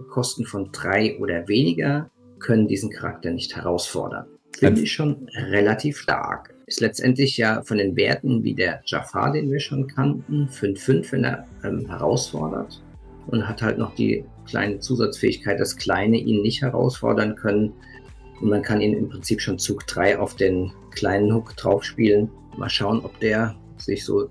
Kosten 0.09 0.45
von 0.45 0.71
drei 0.71 1.17
oder 1.19 1.47
weniger 1.47 2.09
können 2.39 2.67
diesen 2.67 2.91
Charakter 2.91 3.31
nicht 3.31 3.55
herausfordern. 3.55 4.25
Finde 4.57 4.81
ich 4.81 4.91
schon 4.91 5.27
relativ 5.35 5.97
stark. 5.97 6.53
Ist 6.65 6.81
letztendlich 6.81 7.37
ja 7.37 7.61
von 7.61 7.77
den 7.77 7.95
Werten 7.95 8.43
wie 8.43 8.53
der 8.53 8.81
Jafar, 8.85 9.31
den 9.31 9.51
wir 9.51 9.59
schon 9.59 9.87
kannten, 9.87 10.49
5-5, 10.49 11.11
wenn 11.11 11.23
er 11.23 11.47
ähm, 11.63 11.87
herausfordert. 11.87 12.81
Und 13.27 13.47
hat 13.47 13.61
halt 13.61 13.77
noch 13.77 13.93
die 13.95 14.25
kleine 14.45 14.79
Zusatzfähigkeit, 14.79 15.59
dass 15.59 15.77
Kleine 15.77 16.17
ihn 16.17 16.41
nicht 16.41 16.61
herausfordern 16.61 17.35
können. 17.35 17.73
Und 18.39 18.49
man 18.49 18.61
kann 18.61 18.81
ihn 18.81 18.93
im 18.93 19.09
Prinzip 19.09 19.41
schon 19.41 19.57
Zug 19.57 19.87
3 19.87 20.19
auf 20.19 20.35
den 20.35 20.71
kleinen 20.91 21.33
Hook 21.33 21.55
drauf 21.55 21.83
spielen. 21.83 22.29
Mal 22.57 22.69
schauen, 22.69 23.01
ob 23.03 23.19
der 23.19 23.55
sich 23.77 24.03
so 24.03 24.29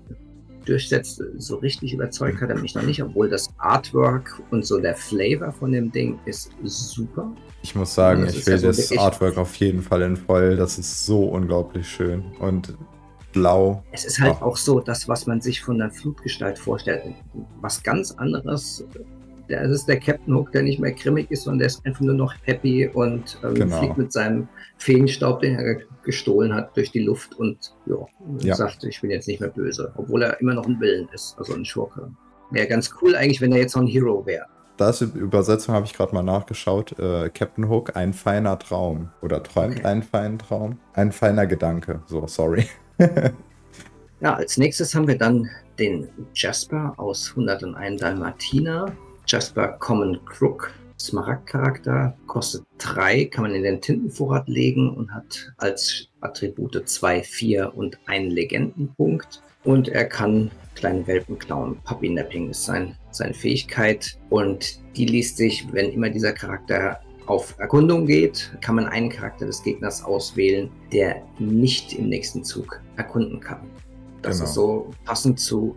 durchsetzt. 0.65 1.23
So 1.37 1.55
richtig 1.57 1.93
überzeugt 1.93 2.41
hat 2.41 2.49
er 2.49 2.57
mich 2.57 2.75
noch 2.75 2.83
nicht, 2.83 3.01
obwohl 3.01 3.29
das 3.29 3.49
Artwork 3.57 4.41
und 4.51 4.65
so 4.65 4.79
der 4.79 4.95
Flavor 4.95 5.51
von 5.51 5.71
dem 5.71 5.91
Ding 5.91 6.19
ist 6.25 6.51
super. 6.63 7.31
Ich 7.63 7.75
muss 7.75 7.93
sagen, 7.93 8.27
ich 8.27 8.45
will 8.45 8.53
ja 8.53 8.59
so 8.59 8.67
das 8.67 8.97
Artwork 8.97 9.37
auf 9.37 9.55
jeden 9.55 9.81
Fall 9.81 10.01
in 10.01 10.15
voll. 10.15 10.55
Das 10.55 10.77
ist 10.77 11.05
so 11.05 11.23
unglaublich 11.23 11.87
schön 11.87 12.23
und 12.39 12.77
blau. 13.33 13.83
Es 13.91 14.05
ist 14.05 14.19
halt 14.19 14.41
auch 14.41 14.57
so, 14.57 14.79
das, 14.79 15.07
was 15.07 15.25
man 15.25 15.41
sich 15.41 15.61
von 15.61 15.77
der 15.77 15.89
Flutgestalt 15.89 16.59
vorstellt. 16.59 17.03
Was 17.61 17.83
ganz 17.83 18.11
anderes 18.11 18.85
das 19.47 19.71
ist 19.71 19.85
der 19.87 19.99
Captain 19.99 20.33
Hook, 20.33 20.51
der 20.51 20.63
nicht 20.63 20.79
mehr 20.79 20.91
grimmig 20.91 21.31
ist, 21.31 21.43
sondern 21.43 21.59
der 21.59 21.67
ist 21.67 21.85
einfach 21.85 22.01
nur 22.01 22.15
noch 22.15 22.33
happy 22.43 22.87
und 22.87 23.37
ähm, 23.43 23.53
genau. 23.53 23.79
fliegt 23.79 23.97
mit 23.97 24.11
seinem 24.11 24.47
Feenstaub, 24.77 25.41
den 25.41 25.55
er 25.55 25.81
gestohlen 26.03 26.53
hat, 26.53 26.75
durch 26.75 26.91
die 26.91 27.03
Luft 27.03 27.35
und 27.35 27.73
jo, 27.85 28.07
ja, 28.39 28.55
sagt, 28.55 28.83
ich 28.83 29.01
bin 29.01 29.11
jetzt 29.11 29.27
nicht 29.27 29.39
mehr 29.39 29.49
böse, 29.49 29.93
obwohl 29.95 30.23
er 30.23 30.39
immer 30.41 30.53
noch 30.53 30.65
ein 30.65 30.79
Willen 30.79 31.07
ist, 31.13 31.35
also 31.37 31.53
ein 31.53 31.65
Schurke. 31.65 32.11
Wäre 32.51 32.67
ganz 32.67 32.93
cool 33.01 33.15
eigentlich, 33.15 33.41
wenn 33.41 33.51
er 33.51 33.59
jetzt 33.59 33.75
noch 33.75 33.83
ein 33.83 33.87
Hero 33.87 34.25
wäre. 34.25 34.45
Das 34.77 35.01
Übersetzung 35.01 35.73
habe 35.73 35.87
ich 35.87 35.93
gerade 35.93 36.13
mal 36.13 36.21
nachgeschaut. 36.21 36.97
Äh, 36.99 37.29
Captain 37.29 37.67
Hook, 37.67 37.95
ein 37.95 38.13
feiner 38.13 38.59
Traum. 38.59 39.09
Oder 39.21 39.41
träumt 39.41 39.79
okay. 39.79 39.85
einen 39.85 40.03
feinen 40.03 40.37
Traum? 40.37 40.77
Ein 40.93 41.11
feiner 41.11 41.47
Gedanke. 41.47 42.03
So, 42.05 42.27
sorry. 42.27 42.67
ja, 44.21 44.35
als 44.35 44.57
nächstes 44.57 44.93
haben 44.93 45.07
wir 45.07 45.17
dann 45.17 45.49
den 45.79 46.07
Jasper 46.35 46.93
aus 46.97 47.31
101 47.31 47.99
Dalmatiner. 47.99 48.95
Jasper 49.27 49.77
Common 49.79 50.19
Crook. 50.25 50.73
Smaragd-Charakter, 50.99 52.17
kostet 52.25 52.65
3, 52.79 53.25
kann 53.25 53.43
man 53.43 53.53
in 53.53 53.61
den 53.61 53.79
Tintenvorrat 53.79 54.47
legen 54.47 54.89
und 54.89 55.13
hat 55.13 55.53
als 55.57 56.07
Attribute 56.21 56.81
2, 56.83 57.21
4 57.21 57.75
und 57.75 57.99
einen 58.07 58.31
Legendenpunkt. 58.31 59.43
Und 59.63 59.89
er 59.89 60.05
kann 60.05 60.49
kleine 60.73 61.05
Welpen 61.05 61.37
klauen. 61.37 61.77
Puppy 61.83 62.09
Napping 62.09 62.49
ist 62.49 62.63
sein, 62.63 62.95
seine 63.11 63.35
Fähigkeit. 63.35 64.17
Und 64.31 64.79
die 64.95 65.05
liest 65.05 65.37
sich, 65.37 65.71
wenn 65.71 65.91
immer 65.91 66.09
dieser 66.09 66.33
Charakter 66.33 66.99
auf 67.27 67.53
Erkundung 67.59 68.07
geht, 68.07 68.57
kann 68.61 68.75
man 68.75 68.87
einen 68.87 69.09
Charakter 69.09 69.45
des 69.45 69.61
Gegners 69.61 70.03
auswählen, 70.03 70.71
der 70.91 71.21
nicht 71.37 71.93
im 71.93 72.09
nächsten 72.09 72.43
Zug 72.43 72.81
erkunden 72.95 73.39
kann. 73.39 73.59
Das 74.21 74.37
genau. 74.37 74.45
ist 74.45 74.53
so 74.55 74.91
passend 75.05 75.39
zu 75.39 75.75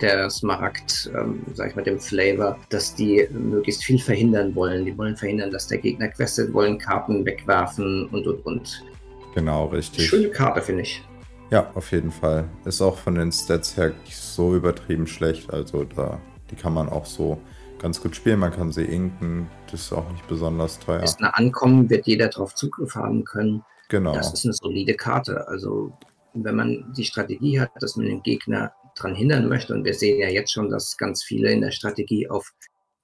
der 0.00 0.30
Smaragd, 0.30 1.10
ähm, 1.14 1.42
sag 1.54 1.70
ich 1.70 1.76
mal, 1.76 1.82
dem 1.82 1.98
Flavor, 1.98 2.58
dass 2.68 2.94
die 2.94 3.26
möglichst 3.30 3.84
viel 3.84 3.98
verhindern 3.98 4.54
wollen. 4.54 4.84
Die 4.84 4.96
wollen 4.96 5.16
verhindern, 5.16 5.50
dass 5.50 5.66
der 5.66 5.78
Gegner 5.78 6.08
questet, 6.08 6.52
wollen 6.52 6.78
Karten 6.78 7.24
wegwerfen 7.24 8.08
und 8.08 8.26
und 8.26 8.46
und. 8.46 8.84
Genau, 9.34 9.66
richtig. 9.66 10.06
Schöne 10.08 10.30
Karte, 10.30 10.60
finde 10.62 10.82
ich. 10.82 11.02
Ja, 11.50 11.70
auf 11.74 11.90
jeden 11.92 12.10
Fall. 12.10 12.48
Ist 12.64 12.80
auch 12.80 12.96
von 12.96 13.16
den 13.16 13.32
Stats 13.32 13.76
her 13.76 13.92
nicht 14.04 14.16
so 14.16 14.54
übertrieben 14.54 15.06
schlecht. 15.06 15.52
Also 15.52 15.84
da, 15.84 16.20
die 16.50 16.54
kann 16.54 16.72
man 16.72 16.88
auch 16.88 17.06
so 17.06 17.40
ganz 17.80 18.00
gut 18.00 18.14
spielen. 18.14 18.38
Man 18.38 18.52
kann 18.52 18.72
sie 18.72 18.84
inken. 18.84 19.48
Das 19.70 19.82
ist 19.82 19.92
auch 19.92 20.08
nicht 20.12 20.26
besonders 20.28 20.78
teuer. 20.78 21.02
Ist 21.02 21.18
eine 21.18 21.36
Ankommen, 21.36 21.90
wird 21.90 22.06
jeder 22.06 22.28
darauf 22.28 22.54
Zugriff 22.54 22.94
haben 22.94 23.24
können. 23.24 23.64
Genau. 23.88 24.14
Das 24.14 24.32
ist 24.32 24.44
eine 24.44 24.54
solide 24.54 24.94
Karte. 24.94 25.48
Also 25.48 25.92
wenn 26.34 26.54
man 26.54 26.92
die 26.96 27.04
Strategie 27.04 27.60
hat, 27.60 27.70
dass 27.80 27.96
man 27.96 28.06
den 28.06 28.22
Gegner 28.22 28.72
daran 29.00 29.16
hindern 29.16 29.48
möchte, 29.48 29.74
und 29.74 29.84
wir 29.84 29.94
sehen 29.94 30.20
ja 30.20 30.28
jetzt 30.28 30.52
schon, 30.52 30.70
dass 30.70 30.96
ganz 30.96 31.22
viele 31.22 31.50
in 31.50 31.60
der 31.60 31.70
Strategie 31.70 32.28
auf 32.28 32.52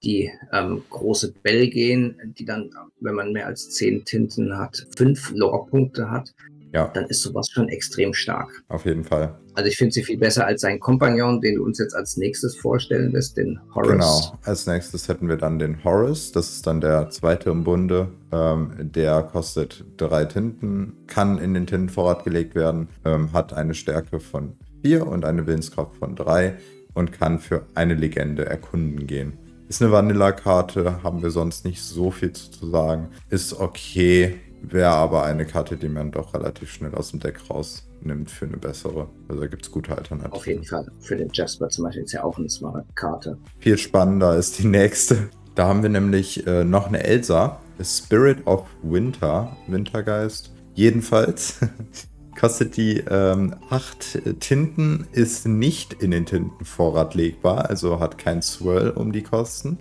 die 0.02 0.30
ähm, 0.52 0.82
große 0.90 1.32
Bell 1.42 1.68
gehen, 1.68 2.34
die 2.38 2.44
dann, 2.44 2.70
wenn 3.00 3.14
man 3.14 3.32
mehr 3.32 3.46
als 3.46 3.70
zehn 3.70 4.04
Tinten 4.04 4.56
hat, 4.56 4.86
fünf 4.96 5.32
Lore-Punkte 5.34 6.10
hat, 6.10 6.34
ja. 6.72 6.88
dann 6.88 7.06
ist 7.06 7.22
sowas 7.22 7.48
schon 7.50 7.68
extrem 7.68 8.12
stark. 8.12 8.48
Auf 8.68 8.84
jeden 8.84 9.04
Fall. 9.04 9.38
Also 9.54 9.68
ich 9.68 9.76
finde 9.78 9.92
sie 9.92 10.04
viel 10.04 10.18
besser 10.18 10.46
als 10.46 10.60
sein 10.60 10.78
Kompagnon, 10.78 11.40
den 11.40 11.56
du 11.56 11.64
uns 11.64 11.78
jetzt 11.78 11.94
als 11.94 12.18
nächstes 12.18 12.56
vorstellen 12.56 13.12
wirst, 13.14 13.38
den 13.38 13.58
Horace. 13.74 13.90
Genau, 13.90 14.38
als 14.42 14.66
nächstes 14.66 15.08
hätten 15.08 15.28
wir 15.28 15.38
dann 15.38 15.58
den 15.58 15.82
Horace, 15.82 16.32
das 16.32 16.50
ist 16.50 16.66
dann 16.66 16.82
der 16.82 17.08
zweite 17.08 17.50
im 17.50 17.64
Bunde. 17.64 18.12
Ähm, 18.32 18.72
der 18.78 19.22
kostet 19.22 19.84
drei 19.96 20.26
Tinten, 20.26 20.92
kann 21.06 21.38
in 21.38 21.54
den 21.54 21.66
Tintenvorrat 21.66 22.24
gelegt 22.24 22.54
werden, 22.54 22.88
ähm, 23.06 23.32
hat 23.32 23.54
eine 23.54 23.72
Stärke 23.72 24.20
von 24.20 24.58
vier 24.86 25.04
und 25.04 25.24
eine 25.24 25.48
Willenskraft 25.48 25.96
von 25.96 26.14
drei 26.14 26.54
und 26.94 27.10
kann 27.10 27.40
für 27.40 27.66
eine 27.74 27.94
Legende 27.94 28.46
erkunden 28.46 29.08
gehen. 29.08 29.32
Ist 29.68 29.82
eine 29.82 29.90
Vanilla-Karte, 29.90 31.02
haben 31.02 31.24
wir 31.24 31.30
sonst 31.30 31.64
nicht 31.64 31.82
so 31.82 32.12
viel 32.12 32.32
zu 32.32 32.70
sagen. 32.70 33.08
Ist 33.28 33.58
okay, 33.58 34.36
wäre 34.62 34.90
aber 34.90 35.24
eine 35.24 35.44
Karte, 35.44 35.76
die 35.76 35.88
man 35.88 36.12
doch 36.12 36.34
relativ 36.34 36.70
schnell 36.70 36.94
aus 36.94 37.10
dem 37.10 37.18
Deck 37.18 37.40
rausnimmt 37.50 38.30
für 38.30 38.46
eine 38.46 38.58
bessere. 38.58 39.08
Also 39.28 39.42
da 39.42 39.48
gibt 39.48 39.64
es 39.64 39.72
gute 39.72 39.90
Alternativen. 39.90 40.32
Auf 40.32 40.46
jeden 40.46 40.64
Fall. 40.64 40.86
Für 41.00 41.16
den 41.16 41.30
Jasper 41.32 41.68
zum 41.68 41.86
Beispiel 41.86 42.04
ist 42.04 42.12
ja 42.12 42.22
auch 42.22 42.38
eine 42.38 42.48
smarte 42.48 42.86
Karte. 42.94 43.38
Viel 43.58 43.78
spannender 43.78 44.36
ist 44.36 44.60
die 44.60 44.68
nächste. 44.68 45.30
Da 45.56 45.66
haben 45.66 45.82
wir 45.82 45.90
nämlich 45.90 46.46
äh, 46.46 46.62
noch 46.62 46.86
eine 46.86 47.02
Elsa, 47.02 47.58
Spirit 47.82 48.46
of 48.46 48.68
Winter, 48.84 49.56
Wintergeist. 49.66 50.52
Jedenfalls 50.74 51.58
kostet 52.36 52.76
die 52.76 53.02
ähm, 53.08 53.54
8 53.70 54.40
Tinten, 54.40 55.06
ist 55.12 55.46
nicht 55.46 55.94
in 55.94 56.10
den 56.10 56.26
Tintenvorrat 56.26 57.14
legbar, 57.14 57.68
also 57.68 58.00
hat 58.00 58.18
kein 58.18 58.42
Swirl 58.42 58.90
um 58.90 59.12
die 59.12 59.22
Kosten 59.22 59.78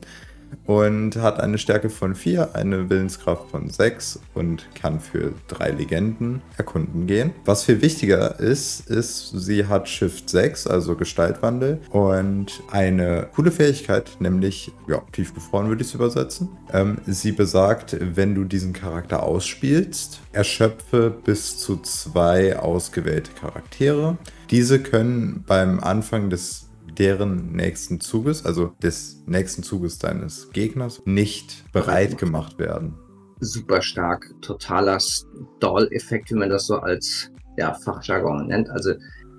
und 0.66 1.16
hat 1.18 1.40
eine 1.40 1.58
Stärke 1.58 1.90
von 1.90 2.16
4, 2.16 2.56
eine 2.56 2.90
Willenskraft 2.90 3.50
von 3.50 3.70
6 3.70 4.20
und 4.34 4.68
kann 4.76 5.00
für 5.00 5.34
drei 5.48 5.72
Legenden 5.72 6.42
erkunden 6.58 7.08
gehen. 7.08 7.32
Was 7.46 7.64
viel 7.64 7.82
wichtiger 7.82 8.40
ist, 8.40 8.90
ist, 8.90 9.30
sie 9.36 9.68
hat 9.68 9.90
Shift 9.90 10.30
6, 10.30 10.68
also 10.68 10.96
Gestaltwandel 10.96 11.80
und 11.92 12.62
eine 12.72 13.28
coole 13.36 13.52
Fähigkeit, 13.52 14.12
nämlich, 14.20 14.72
ja, 14.88 15.02
tiefgefroren 15.12 15.68
würde 15.68 15.82
ich 15.82 15.90
es 15.90 15.96
übersetzen. 15.96 16.50
Ähm, 16.74 16.98
sie 17.06 17.32
besagt, 17.32 17.98
wenn 18.00 18.36
du 18.36 18.44
diesen 18.44 18.74
Charakter 18.74 19.24
ausspielst, 19.24 20.22
erschöpfe 20.32 21.14
bis 21.24 21.58
zu 21.58 21.78
zwei 21.78 22.58
ausgewählte 22.58 23.32
Charaktere. 23.40 24.18
Diese 24.52 24.80
können 24.80 25.44
beim 25.48 25.80
Anfang 25.80 26.30
des 26.30 26.65
deren 27.00 27.54
nächsten 27.54 28.00
Zuges, 28.00 28.46
also 28.46 28.74
des 28.82 29.24
nächsten 29.26 29.64
Zuges 29.64 30.00
deines 30.00 30.50
Gegners, 30.52 31.02
nicht 31.06 31.72
bereit 31.72 32.18
gemacht 32.18 32.60
werden. 32.60 32.96
Super 33.40 33.82
stark, 33.82 34.34
totaler 34.42 35.00
Stall-Effekt, 35.00 36.32
wie 36.32 36.36
man 36.36 36.50
das 36.50 36.68
so 36.68 36.78
als 36.78 37.32
ja, 37.58 37.74
Fachjargon 37.74 38.48
nennt. 38.48 38.70
Also 38.70 38.94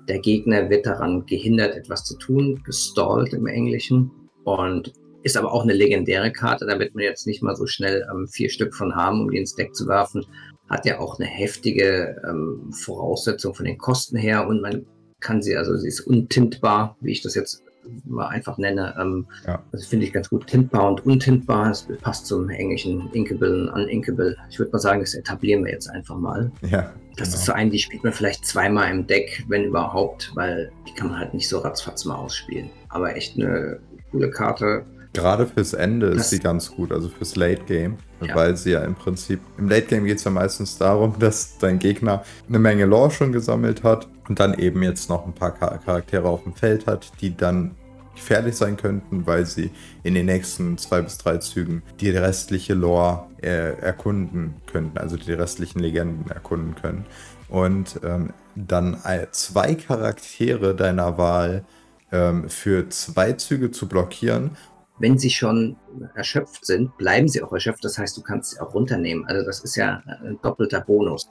der 0.07 0.19
Gegner 0.19 0.69
wird 0.69 0.85
daran 0.85 1.25
gehindert, 1.25 1.75
etwas 1.75 2.03
zu 2.03 2.17
tun, 2.17 2.61
gestallt 2.63 3.33
im 3.33 3.47
Englischen. 3.47 4.11
Und 4.43 4.93
ist 5.23 5.35
aber 5.35 5.51
auch 5.51 5.63
eine 5.63 5.73
legendäre 5.73 6.31
Karte, 6.31 6.65
da 6.65 6.79
wird 6.79 6.95
man 6.95 7.03
jetzt 7.03 7.27
nicht 7.27 7.43
mal 7.43 7.55
so 7.55 7.65
schnell 7.65 8.07
ähm, 8.09 8.27
vier 8.27 8.49
Stück 8.49 8.73
von 8.73 8.95
haben, 8.95 9.21
um 9.21 9.29
die 9.29 9.37
ins 9.37 9.55
Deck 9.55 9.75
zu 9.75 9.87
werfen. 9.87 10.25
Hat 10.69 10.85
ja 10.85 10.99
auch 10.99 11.19
eine 11.19 11.27
heftige 11.27 12.21
ähm, 12.27 12.71
Voraussetzung 12.71 13.53
von 13.53 13.65
den 13.65 13.77
Kosten 13.77 14.17
her 14.17 14.47
und 14.47 14.61
man 14.61 14.85
kann 15.19 15.41
sie, 15.41 15.55
also 15.55 15.75
sie 15.77 15.87
ist 15.87 16.01
untintbar, 16.01 16.95
wie 17.01 17.11
ich 17.11 17.21
das 17.21 17.35
jetzt 17.35 17.63
mal 18.05 18.27
einfach 18.27 18.57
nenne. 18.57 18.95
Ähm, 18.99 19.27
ja. 19.45 19.61
Das 19.71 19.85
finde 19.85 20.05
ich 20.05 20.13
ganz 20.13 20.29
gut. 20.29 20.47
Tintbar 20.47 20.89
und 20.89 21.05
untintbar. 21.05 21.69
Das 21.69 21.87
passt 22.01 22.27
zum 22.27 22.49
englischen 22.49 23.09
Inkable 23.13 23.71
und 23.71 23.83
Uninkable. 23.83 24.35
Ich 24.49 24.59
würde 24.59 24.71
mal 24.71 24.79
sagen, 24.79 24.99
das 24.99 25.13
etablieren 25.13 25.63
wir 25.63 25.71
jetzt 25.71 25.89
einfach 25.89 26.17
mal. 26.17 26.51
Ja. 26.61 26.93
Das 27.15 27.29
genau. 27.29 27.39
ist 27.39 27.45
so 27.45 27.53
ein, 27.53 27.71
die 27.71 27.79
spielt 27.79 28.03
man 28.03 28.13
vielleicht 28.13 28.45
zweimal 28.45 28.91
im 28.91 29.07
Deck, 29.07 29.43
wenn 29.47 29.63
überhaupt, 29.63 30.31
weil 30.35 30.71
die 30.87 30.93
kann 30.93 31.09
man 31.09 31.19
halt 31.19 31.33
nicht 31.33 31.49
so 31.49 31.59
ratzfatz 31.59 32.05
mal 32.05 32.15
ausspielen. 32.15 32.69
Aber 32.89 33.15
echt 33.15 33.35
eine 33.37 33.79
coole 34.11 34.29
Karte. 34.29 34.85
Gerade 35.13 35.47
fürs 35.47 35.73
Ende 35.73 36.11
das 36.11 36.23
ist 36.23 36.29
sie 36.29 36.39
ganz 36.39 36.71
gut, 36.71 36.91
also 36.91 37.09
fürs 37.09 37.35
Late 37.35 37.63
Game, 37.65 37.97
ja. 38.21 38.35
weil 38.35 38.55
sie 38.55 38.71
ja 38.71 38.83
im 38.83 38.93
Prinzip, 38.93 39.39
im 39.57 39.67
Late 39.67 39.87
Game 39.87 40.05
geht 40.05 40.17
es 40.17 40.23
ja 40.25 40.31
meistens 40.31 40.77
darum, 40.77 41.15
dass 41.19 41.57
dein 41.57 41.79
Gegner 41.79 42.23
eine 42.47 42.59
Menge 42.59 42.85
Lore 42.85 43.09
schon 43.09 43.31
gesammelt 43.31 43.83
hat 43.83 44.07
und 44.27 44.39
dann 44.39 44.57
eben 44.57 44.83
jetzt 44.83 45.09
noch 45.09 45.25
ein 45.25 45.33
paar 45.33 45.51
Charaktere 45.51 46.27
auf 46.27 46.43
dem 46.43 46.53
Feld 46.53 46.87
hat, 46.87 47.11
die 47.21 47.35
dann 47.35 47.75
gefährlich 48.15 48.55
sein 48.55 48.77
könnten, 48.77 49.27
weil 49.27 49.45
sie 49.45 49.71
in 50.03 50.15
den 50.15 50.25
nächsten 50.25 50.77
zwei 50.77 51.01
bis 51.01 51.17
drei 51.17 51.37
Zügen 51.37 51.83
die 51.99 52.09
restliche 52.09 52.73
Lore 52.73 53.27
äh, 53.41 53.79
erkunden 53.79 54.55
könnten, 54.65 54.97
also 54.97 55.17
die 55.17 55.33
restlichen 55.33 55.79
Legenden 55.79 56.29
erkunden 56.31 56.75
können. 56.75 57.05
Und 57.47 57.99
ähm, 58.03 58.33
dann 58.55 58.97
zwei 59.31 59.75
Charaktere 59.75 60.75
deiner 60.75 61.17
Wahl 61.17 61.63
ähm, 62.11 62.49
für 62.49 62.89
zwei 62.89 63.33
Züge 63.33 63.71
zu 63.71 63.87
blockieren 63.87 64.51
wenn 64.99 65.17
sie 65.17 65.29
schon 65.29 65.77
erschöpft 66.15 66.65
sind, 66.65 66.97
bleiben 66.97 67.27
sie 67.27 67.43
auch 67.43 67.53
erschöpft. 67.53 67.83
Das 67.83 67.97
heißt, 67.97 68.17
du 68.17 68.21
kannst 68.21 68.51
sie 68.51 68.59
auch 68.59 68.73
runternehmen. 68.73 69.25
Also 69.25 69.45
das 69.45 69.59
ist 69.63 69.75
ja 69.75 70.01
ein 70.05 70.39
doppelter 70.41 70.81
Bonus. 70.81 71.29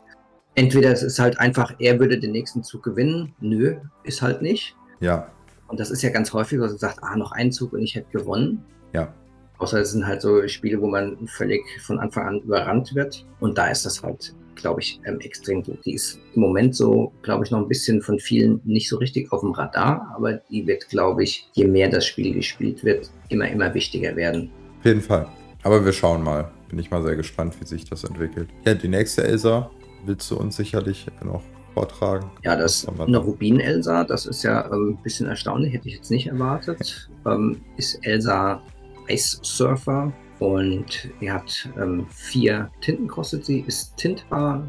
Entweder 0.57 0.91
es 0.91 1.03
ist 1.03 1.19
halt 1.19 1.39
einfach, 1.39 1.75
er 1.79 2.01
würde 2.01 2.19
den 2.19 2.33
nächsten 2.33 2.63
Zug 2.63 2.83
gewinnen. 2.83 3.35
Nö, 3.41 3.77
ist 4.05 4.23
halt 4.23 4.43
nicht. 4.43 4.75
Ja. 5.01 5.31
Und 5.69 5.79
das 5.79 5.91
ist 5.91 6.03
ja 6.03 6.11
ganz 6.11 6.33
häufig, 6.33 6.59
dass 6.59 6.71
man 6.71 6.79
sagt, 6.79 6.99
ah, 7.03 7.17
noch 7.17 7.33
ein 7.33 7.53
Zug 7.53 7.73
und 7.73 7.83
ich 7.83 7.95
hätte 7.95 8.11
gewonnen. 8.11 8.65
Ja. 8.93 9.13
Außer 9.59 9.81
es 9.81 9.93
sind 9.93 10.07
halt 10.07 10.23
so 10.23 10.47
Spiele, 10.49 10.81
wo 10.81 10.89
man 10.89 11.27
völlig 11.29 11.63
von 11.83 11.99
Anfang 11.99 12.27
an 12.27 12.41
überrannt 12.41 12.95
wird. 12.95 13.25
Und 13.41 13.57
da 13.57 13.69
ist 13.69 13.87
das 13.87 14.03
halt 14.03 14.35
glaube 14.57 14.81
ich, 14.81 15.01
ähm, 15.05 15.21
extrem 15.21 15.63
gut. 15.63 15.79
Die 15.85 15.95
ist 15.95 16.19
im 16.35 16.41
Moment 16.41 16.75
so, 16.75 17.13
glaube 17.23 17.45
ich, 17.45 17.51
noch 17.51 17.61
ein 17.61 17.69
bisschen 17.69 18.03
von 18.03 18.19
vielen 18.19 18.61
nicht 18.65 18.89
so 18.89 18.97
richtig 18.97 19.31
auf 19.33 19.41
dem 19.41 19.53
Radar, 19.53 20.13
aber 20.17 20.35
die 20.51 20.67
wird, 20.67 20.89
glaube 20.89 21.23
ich, 21.23 21.49
je 21.53 21.67
mehr 21.67 21.89
das 21.89 22.07
Spiel 22.07 22.35
gespielt 22.35 22.83
wird, 22.83 23.11
immer, 23.29 23.49
immer 23.49 23.73
wichtiger 23.75 24.17
werden. 24.17 24.51
Auf 24.81 24.85
jeden 24.85 25.03
Fall. 25.03 25.29
Aber 25.63 25.85
wir 25.85 25.93
schauen 25.93 26.23
mal. 26.23 26.51
Bin 26.69 26.81
ich 26.81 26.91
mal 26.91 27.03
sehr 27.03 27.15
gespannt, 27.15 27.55
wie 27.61 27.67
sich 27.67 27.85
das 27.85 28.03
entwickelt. 28.03 28.49
Ja, 28.65 28.75
die 28.75 28.89
nächste 28.89 29.23
Elsa 29.23 29.71
willst 30.07 30.31
du 30.31 30.37
uns 30.37 30.57
sicherlich 30.57 31.07
noch 31.25 31.43
vortragen. 31.77 32.31
Ja, 32.43 32.57
das 32.57 32.85
ist 32.85 33.01
eine 33.01 33.19
Rubin-Elsa. 33.19 34.05
Das 34.05 34.25
ist 34.25 34.43
ja 34.43 34.65
ähm, 34.73 34.97
ein 34.99 35.03
bisschen 35.03 35.27
erstaunlich, 35.27 35.75
hätte 35.75 35.89
ich 35.89 35.97
jetzt 35.97 36.11
nicht 36.11 36.27
erwartet. 36.27 37.11
Ähm, 37.27 37.61
ist 37.77 37.99
Elsa 38.07 38.63
Ice 39.09 39.39
Surfer 39.43 40.11
und 40.39 41.11
die 41.21 41.31
hat 41.31 41.69
ähm, 41.79 42.07
vier 42.09 42.71
Tinten 42.81 43.07
kostet 43.09 43.45
sie, 43.45 43.61
ist 43.67 43.95
tintbar, 43.99 44.67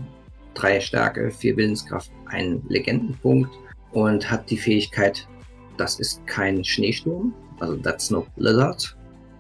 drei 0.54 0.82
Stärke, 0.82 1.32
vier 1.32 1.56
Willenskraft, 1.56 2.12
ein 2.26 2.62
Legendenpunkt 2.68 3.52
und 3.92 4.30
hat 4.30 4.50
die 4.50 4.58
Fähigkeit, 4.58 5.28
das 5.78 6.00
ist 6.00 6.26
kein 6.28 6.64
Schneesturm, 6.64 7.34
also 7.60 7.78
that's 7.78 8.12
no 8.12 8.26
blizzard. 8.36 8.98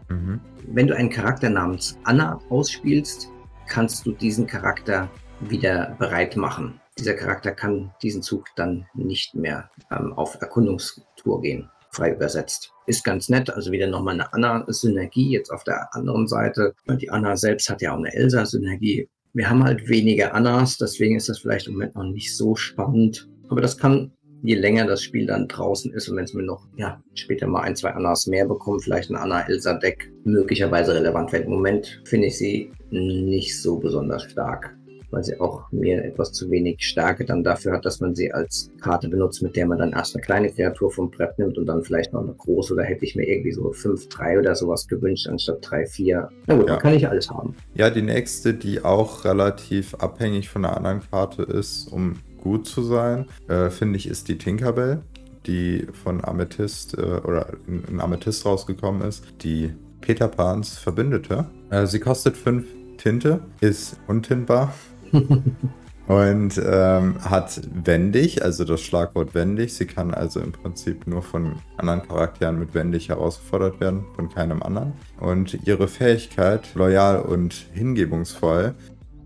Mhm. 0.09 0.39
Wenn 0.67 0.87
du 0.87 0.95
einen 0.95 1.09
Charakter 1.09 1.49
namens 1.49 1.97
Anna 2.03 2.39
ausspielst, 2.49 3.29
kannst 3.67 4.05
du 4.05 4.11
diesen 4.13 4.47
Charakter 4.47 5.09
wieder 5.39 5.95
bereit 5.99 6.35
machen. 6.35 6.81
Dieser 6.97 7.13
Charakter 7.13 7.51
kann 7.51 7.93
diesen 8.01 8.23
Zug 8.23 8.45
dann 8.55 8.87
nicht 8.93 9.35
mehr 9.35 9.69
ähm, 9.91 10.13
auf 10.13 10.41
Erkundungstour 10.41 11.41
gehen 11.41 11.69
frei 11.97 12.13
übersetzt. 12.13 12.71
Ist 12.85 13.03
ganz 13.03 13.27
nett, 13.27 13.49
also 13.49 13.71
wieder 13.71 13.87
nochmal 13.87 14.13
eine 14.13 14.31
Anna-Synergie 14.33 15.31
jetzt 15.31 15.49
auf 15.49 15.63
der 15.63 15.93
anderen 15.95 16.27
Seite. 16.27 16.73
Die 17.01 17.09
Anna 17.09 17.35
selbst 17.35 17.69
hat 17.69 17.81
ja 17.81 17.93
auch 17.93 17.97
eine 17.97 18.13
Elsa-Synergie. 18.13 19.09
Wir 19.33 19.49
haben 19.49 19.63
halt 19.63 19.87
weniger 19.89 20.33
Annas, 20.33 20.77
deswegen 20.77 21.15
ist 21.15 21.29
das 21.29 21.39
vielleicht 21.39 21.67
im 21.67 21.73
Moment 21.73 21.95
noch 21.95 22.03
nicht 22.03 22.35
so 22.35 22.55
spannend. 22.55 23.27
Aber 23.49 23.61
das 23.61 23.77
kann, 23.77 24.11
je 24.41 24.55
länger 24.55 24.85
das 24.85 25.03
Spiel 25.03 25.25
dann 25.25 25.47
draußen 25.47 25.91
ist 25.93 26.07
und 26.07 26.17
wenn 26.17 26.25
es 26.25 26.33
mir 26.33 26.43
noch 26.43 26.67
ja, 26.77 27.01
später 27.13 27.47
mal 27.47 27.61
ein, 27.61 27.75
zwei 27.75 27.91
Annas 27.91 28.27
mehr 28.27 28.47
bekommt, 28.47 28.83
vielleicht 28.83 29.09
ein 29.09 29.15
Anna-Elsa-Deck 29.15 30.11
möglicherweise 30.23 30.93
relevant 30.95 31.31
wird. 31.31 31.45
Im 31.45 31.51
Moment 31.51 32.01
finde 32.05 32.27
ich 32.27 32.37
sie 32.37 32.71
nicht 32.89 33.61
so 33.61 33.77
besonders 33.77 34.23
stark 34.23 34.77
weil 35.17 35.23
sie 35.23 35.39
auch 35.39 35.71
mir 35.71 36.05
etwas 36.05 36.31
zu 36.31 36.51
wenig 36.51 36.85
Stärke 36.85 37.25
dann 37.25 37.43
dafür 37.43 37.73
hat, 37.73 37.85
dass 37.85 37.99
man 37.99 38.13
sie 38.13 38.31
als 38.31 38.69
Karte 38.79 39.09
benutzt, 39.09 39.41
mit 39.41 39.55
der 39.55 39.65
man 39.65 39.79
dann 39.79 39.93
erst 39.93 40.15
eine 40.15 40.21
kleine 40.21 40.51
Kreatur 40.51 40.91
vom 40.91 41.09
Brett 41.09 41.39
nimmt 41.39 41.57
und 41.57 41.65
dann 41.65 41.83
vielleicht 41.83 42.13
noch 42.13 42.21
eine 42.21 42.33
große. 42.33 42.73
Oder 42.73 42.83
hätte 42.83 43.03
ich 43.03 43.15
mir 43.15 43.27
irgendwie 43.27 43.51
so 43.51 43.71
5-3 43.71 44.37
oder 44.37 44.53
sowas 44.53 44.87
gewünscht, 44.87 45.27
anstatt 45.27 45.65
3-4. 45.65 46.27
Na 46.45 46.55
gut, 46.55 46.67
ja. 46.67 46.73
dann 46.73 46.81
kann 46.83 46.93
ich 46.93 47.07
alles 47.07 47.31
haben. 47.31 47.55
Ja, 47.73 47.89
die 47.89 48.03
nächste, 48.03 48.53
die 48.53 48.85
auch 48.85 49.25
relativ 49.25 49.95
abhängig 49.95 50.49
von 50.49 50.63
einer 50.63 50.77
anderen 50.77 51.01
Karte 51.09 51.41
ist, 51.41 51.91
um 51.91 52.17
gut 52.39 52.67
zu 52.67 52.83
sein, 52.83 53.25
äh, 53.47 53.71
finde 53.71 53.97
ich, 53.97 54.07
ist 54.07 54.27
die 54.27 54.37
Tinkerbell, 54.37 55.01
die 55.47 55.87
von 56.03 56.23
Amethyst 56.23 56.95
äh, 56.95 57.01
oder 57.01 57.53
in, 57.67 57.83
in, 57.85 57.99
Amethyst 57.99 58.45
rausgekommen 58.45 59.01
ist. 59.01 59.23
Die 59.41 59.73
Peter 59.99 60.27
Pans 60.27 60.77
Verbündete. 60.77 61.47
Äh, 61.71 61.87
sie 61.87 61.99
kostet 61.99 62.37
5 62.37 62.67
Tinte, 62.97 63.39
ist 63.61 63.97
untintbar. 64.07 64.73
Und 66.07 66.61
ähm, 66.65 67.15
hat 67.21 67.59
wendig, 67.83 68.41
also 68.41 68.63
das 68.63 68.79
Schlagwort 68.79 69.35
wendig. 69.35 69.73
Sie 69.73 69.85
kann 69.85 70.13
also 70.13 70.39
im 70.39 70.53
Prinzip 70.53 71.05
nur 71.05 71.21
von 71.21 71.55
anderen 71.75 72.07
Charakteren 72.07 72.57
mit 72.57 72.73
wendig 72.73 73.09
herausgefordert 73.09 73.81
werden, 73.81 74.05
von 74.15 74.29
keinem 74.29 74.63
anderen. 74.63 74.93
Und 75.19 75.67
ihre 75.67 75.89
Fähigkeit, 75.89 76.73
loyal 76.75 77.19
und 77.19 77.53
hingebungsvoll, 77.73 78.73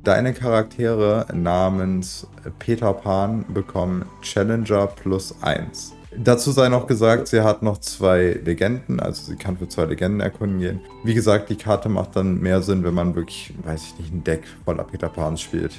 Deine 0.03 0.33
Charaktere 0.33 1.27
namens 1.31 2.25
Peter 2.57 2.91
Pan 2.91 3.45
bekommen 3.53 4.03
Challenger 4.23 4.87
plus 4.87 5.35
1. 5.43 5.93
Dazu 6.17 6.51
sei 6.51 6.67
noch 6.67 6.87
gesagt, 6.87 7.29
sie 7.29 7.41
hat 7.41 7.63
noch 7.63 7.77
zwei 7.79 8.39
Legenden, 8.43 8.99
also 8.99 9.31
sie 9.31 9.37
kann 9.37 9.57
für 9.57 9.67
zwei 9.67 9.85
Legenden 9.85 10.19
erkunden 10.19 10.59
gehen. 10.59 10.81
Wie 11.03 11.13
gesagt, 11.13 11.49
die 11.49 11.55
Karte 11.55 11.87
macht 11.87 12.15
dann 12.15 12.39
mehr 12.41 12.61
Sinn, 12.61 12.83
wenn 12.83 12.93
man 12.93 13.15
wirklich, 13.15 13.53
weiß 13.63 13.81
ich 13.83 13.99
nicht, 13.99 14.13
ein 14.13 14.23
Deck 14.23 14.43
voller 14.65 14.83
Peter 14.83 15.07
Pans 15.07 15.41
spielt. 15.41 15.73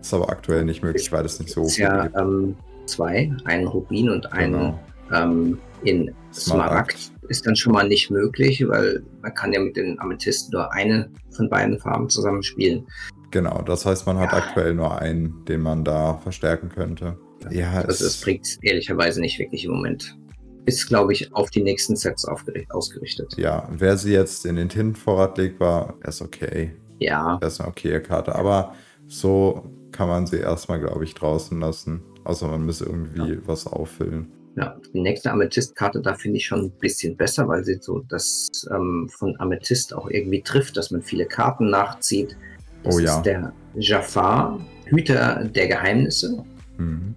Ist 0.00 0.14
aber 0.14 0.30
aktuell 0.30 0.64
nicht 0.64 0.82
möglich, 0.82 1.12
weil 1.12 1.24
es 1.24 1.38
nicht 1.38 1.50
so 1.50 1.64
ist 1.64 1.76
ja 1.76 2.08
ähm, 2.18 2.56
zwei, 2.86 3.30
einen 3.44 3.66
Rubin 3.66 4.08
und 4.08 4.32
einen 4.32 4.52
genau. 4.52 4.80
ähm, 5.12 5.58
in 5.84 6.14
Smaragd. 6.32 6.98
Smaragd. 6.98 7.12
Ist 7.28 7.46
dann 7.46 7.54
schon 7.54 7.72
mal 7.72 7.86
nicht 7.86 8.10
möglich, 8.10 8.66
weil 8.66 9.02
man 9.20 9.32
kann 9.34 9.52
ja 9.52 9.60
mit 9.60 9.76
den 9.76 9.98
Amethysten 10.00 10.50
nur 10.52 10.72
eine 10.72 11.08
von 11.30 11.48
beiden 11.48 11.78
Farben 11.78 12.08
zusammenspielen. 12.08 12.86
Genau, 13.30 13.62
das 13.62 13.86
heißt, 13.86 14.06
man 14.06 14.18
hat 14.18 14.32
ja. 14.32 14.38
aktuell 14.38 14.74
nur 14.74 14.98
einen, 14.98 15.44
den 15.46 15.60
man 15.60 15.84
da 15.84 16.18
verstärken 16.18 16.68
könnte. 16.68 17.16
Ja, 17.50 17.82
also 17.82 18.04
es 18.04 18.20
bringt 18.20 18.58
ehrlicherweise 18.62 19.20
nicht 19.20 19.38
wirklich 19.38 19.64
im 19.64 19.72
Moment. 19.72 20.16
Ist, 20.64 20.86
glaube 20.86 21.12
ich, 21.12 21.34
auf 21.34 21.50
die 21.50 21.62
nächsten 21.62 21.96
Sets 21.96 22.24
ausgerichtet. 22.24 23.34
Ja, 23.36 23.68
wer 23.72 23.96
sie 23.96 24.12
jetzt 24.12 24.46
in 24.46 24.56
den 24.56 24.68
Tintenvorrat 24.68 25.36
legt, 25.36 25.58
war, 25.58 25.94
ist 26.06 26.22
okay. 26.22 26.72
Ja. 27.00 27.38
Das 27.40 27.54
ist 27.54 27.60
eine 27.60 27.70
okaye 27.70 28.00
Karte. 28.00 28.34
Aber 28.34 28.74
so 29.08 29.70
kann 29.90 30.08
man 30.08 30.26
sie 30.26 30.38
erstmal, 30.38 30.80
glaube 30.80 31.04
ich, 31.04 31.14
draußen 31.14 31.58
lassen. 31.58 32.02
Außer 32.24 32.46
man 32.46 32.64
muss 32.64 32.80
irgendwie 32.80 33.32
ja. 33.32 33.38
was 33.46 33.66
auffüllen. 33.66 34.30
Ja, 34.56 34.76
die 34.94 35.00
nächste 35.00 35.32
Amethyst-Karte, 35.32 36.00
da 36.00 36.14
finde 36.14 36.36
ich 36.36 36.46
schon 36.46 36.66
ein 36.66 36.72
bisschen 36.78 37.16
besser, 37.16 37.48
weil 37.48 37.64
sie 37.64 37.78
so 37.80 38.00
das 38.08 38.48
ähm, 38.70 39.08
von 39.10 39.34
Amethyst 39.40 39.94
auch 39.94 40.10
irgendwie 40.10 40.42
trifft, 40.42 40.76
dass 40.76 40.90
man 40.90 41.02
viele 41.02 41.24
Karten 41.24 41.70
nachzieht. 41.70 42.36
Das 42.82 42.96
oh 42.96 42.98
ja. 42.98 43.16
ist 43.16 43.22
der 43.22 43.52
Jafar, 43.74 44.60
Hüter 44.86 45.44
der 45.44 45.68
Geheimnisse. 45.68 46.44
Mhm. 46.76 47.14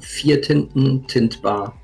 Vier 0.00 0.40
Tinten, 0.40 1.06
tintbar, 1.06 1.76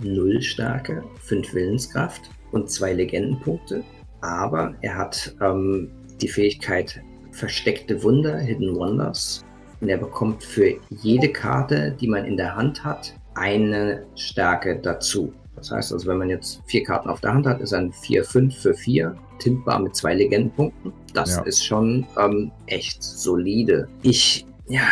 null 0.00 0.42
Stärke, 0.42 1.02
fünf 1.20 1.52
Willenskraft 1.54 2.30
und 2.52 2.70
zwei 2.70 2.92
Legendenpunkte. 2.92 3.82
Aber 4.20 4.74
er 4.82 4.96
hat 4.96 5.34
ähm, 5.40 5.90
die 6.20 6.28
Fähigkeit 6.28 7.02
Versteckte 7.32 8.02
Wunder, 8.02 8.38
Hidden 8.38 8.76
Wonders. 8.76 9.44
Und 9.80 9.88
er 9.88 9.98
bekommt 9.98 10.44
für 10.44 10.74
jede 10.90 11.28
Karte, 11.28 11.96
die 12.00 12.06
man 12.06 12.24
in 12.24 12.36
der 12.36 12.54
Hand 12.54 12.84
hat, 12.84 13.14
eine 13.34 14.06
Stärke 14.14 14.78
dazu. 14.78 15.32
Das 15.56 15.70
heißt 15.70 15.92
also, 15.92 16.06
wenn 16.06 16.18
man 16.18 16.28
jetzt 16.28 16.60
vier 16.66 16.84
Karten 16.84 17.08
auf 17.08 17.20
der 17.20 17.34
Hand 17.34 17.46
hat, 17.46 17.60
ist 17.60 17.72
ein 17.72 17.92
4-5 17.92 18.52
für 18.52 18.74
4, 18.74 19.16
tintbar 19.38 19.80
mit 19.80 19.96
zwei 19.96 20.14
Legendenpunkten. 20.14 20.92
Das 21.14 21.36
ja. 21.36 21.42
ist 21.42 21.64
schon 21.64 22.06
ähm, 22.18 22.52
echt 22.66 23.02
solide. 23.02 23.88
Ich, 24.02 24.46
ja, 24.68 24.82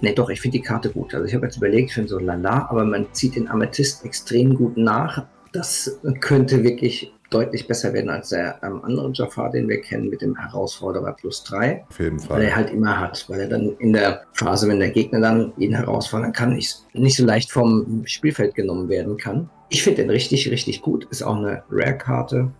ne, 0.00 0.14
doch, 0.14 0.30
ich 0.30 0.40
finde 0.40 0.58
die 0.58 0.64
Karte 0.64 0.90
gut. 0.90 1.14
Also 1.14 1.26
ich 1.26 1.34
habe 1.34 1.46
jetzt 1.46 1.56
überlegt, 1.56 1.90
ich 1.90 1.94
finde 1.94 2.08
so 2.08 2.18
lala, 2.18 2.68
aber 2.70 2.84
man 2.84 3.06
zieht 3.12 3.36
den 3.36 3.48
Amethyst 3.48 4.04
extrem 4.04 4.54
gut 4.54 4.76
nach. 4.76 5.26
Das 5.52 5.98
könnte 6.20 6.62
wirklich 6.62 7.12
deutlich 7.30 7.66
besser 7.66 7.92
werden 7.92 8.10
als 8.10 8.30
der 8.30 8.58
ähm, 8.62 8.82
andere 8.84 9.10
Jafar, 9.14 9.50
den 9.50 9.68
wir 9.68 9.80
kennen, 9.80 10.10
mit 10.10 10.20
dem 10.20 10.36
Herausforderer 10.36 11.12
plus 11.12 11.44
3. 11.44 11.84
Auf 11.88 12.00
jeden 12.00 12.18
Fall. 12.18 12.38
Weil 12.38 12.46
er 12.46 12.56
halt 12.56 12.70
immer 12.70 12.98
hat, 12.98 13.24
weil 13.28 13.40
er 13.40 13.48
dann 13.48 13.76
in 13.78 13.92
der 13.92 14.24
Phase, 14.32 14.68
wenn 14.68 14.80
der 14.80 14.90
Gegner 14.90 15.20
dann 15.20 15.52
ihn 15.56 15.74
herausfordern 15.74 16.32
kann, 16.32 16.54
nicht, 16.54 16.84
nicht 16.92 17.16
so 17.16 17.24
leicht 17.24 17.52
vom 17.52 18.02
Spielfeld 18.04 18.54
genommen 18.54 18.88
werden 18.88 19.16
kann. 19.16 19.48
Ich 19.68 19.82
finde 19.82 20.02
den 20.02 20.10
richtig, 20.10 20.50
richtig 20.50 20.82
gut. 20.82 21.04
Ist 21.10 21.22
auch 21.22 21.36
eine 21.36 21.62
Rare-Karte. 21.70 22.50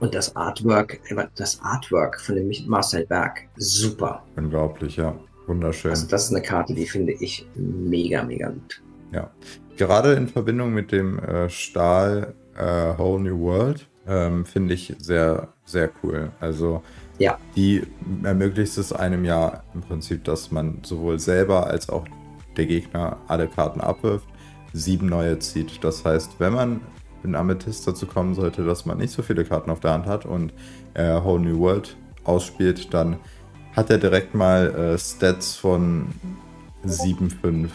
Und 0.00 0.14
das 0.14 0.34
Artwork, 0.34 1.00
das 1.36 1.60
Artwork 1.62 2.20
von 2.20 2.34
dem 2.34 2.50
Marcel 2.66 3.06
Berg, 3.06 3.46
super. 3.56 4.22
Unglaublich, 4.36 4.96
ja. 4.96 5.14
Wunderschön. 5.46 5.90
Also 5.90 6.06
das 6.06 6.26
ist 6.26 6.30
eine 6.32 6.42
Karte, 6.42 6.74
die 6.74 6.86
finde 6.86 7.12
ich 7.12 7.46
mega, 7.54 8.22
mega 8.22 8.48
gut. 8.48 8.82
Ja. 9.12 9.30
Gerade 9.76 10.14
in 10.14 10.28
Verbindung 10.28 10.72
mit 10.72 10.92
dem 10.92 11.18
äh, 11.18 11.48
Stahl 11.50 12.34
äh, 12.56 12.96
Whole 12.96 13.22
New 13.22 13.38
World 13.40 13.86
ähm, 14.06 14.44
finde 14.44 14.74
ich 14.74 14.94
sehr, 14.98 15.48
sehr 15.64 15.90
cool. 16.02 16.30
Also 16.40 16.82
ja. 17.18 17.38
die 17.56 17.82
ermöglicht 18.22 18.76
es 18.78 18.92
einem 18.92 19.24
ja 19.24 19.62
im 19.74 19.80
Prinzip, 19.80 20.24
dass 20.24 20.50
man 20.50 20.78
sowohl 20.82 21.18
selber 21.18 21.66
als 21.66 21.88
auch 21.88 22.04
der 22.56 22.66
Gegner 22.66 23.18
alle 23.26 23.48
Karten 23.48 23.80
abwirft, 23.80 24.28
sieben 24.72 25.08
neue 25.08 25.38
zieht. 25.38 25.82
Das 25.82 26.04
heißt, 26.04 26.38
wenn 26.38 26.52
man 26.52 26.80
in 27.22 27.34
Amethyst 27.34 27.86
dazu 27.86 28.06
kommen 28.06 28.34
sollte, 28.34 28.64
dass 28.64 28.86
man 28.86 28.98
nicht 28.98 29.12
so 29.12 29.22
viele 29.22 29.44
Karten 29.44 29.70
auf 29.70 29.80
der 29.80 29.92
Hand 29.92 30.06
hat 30.06 30.26
und 30.26 30.52
äh, 30.94 31.20
Whole 31.22 31.42
New 31.42 31.58
World 31.58 31.96
ausspielt, 32.24 32.92
dann 32.92 33.16
hat 33.74 33.90
er 33.90 33.98
direkt 33.98 34.34
mal 34.34 34.74
äh, 34.74 34.98
Stats 34.98 35.54
von 35.54 36.08
7,5 36.86 37.68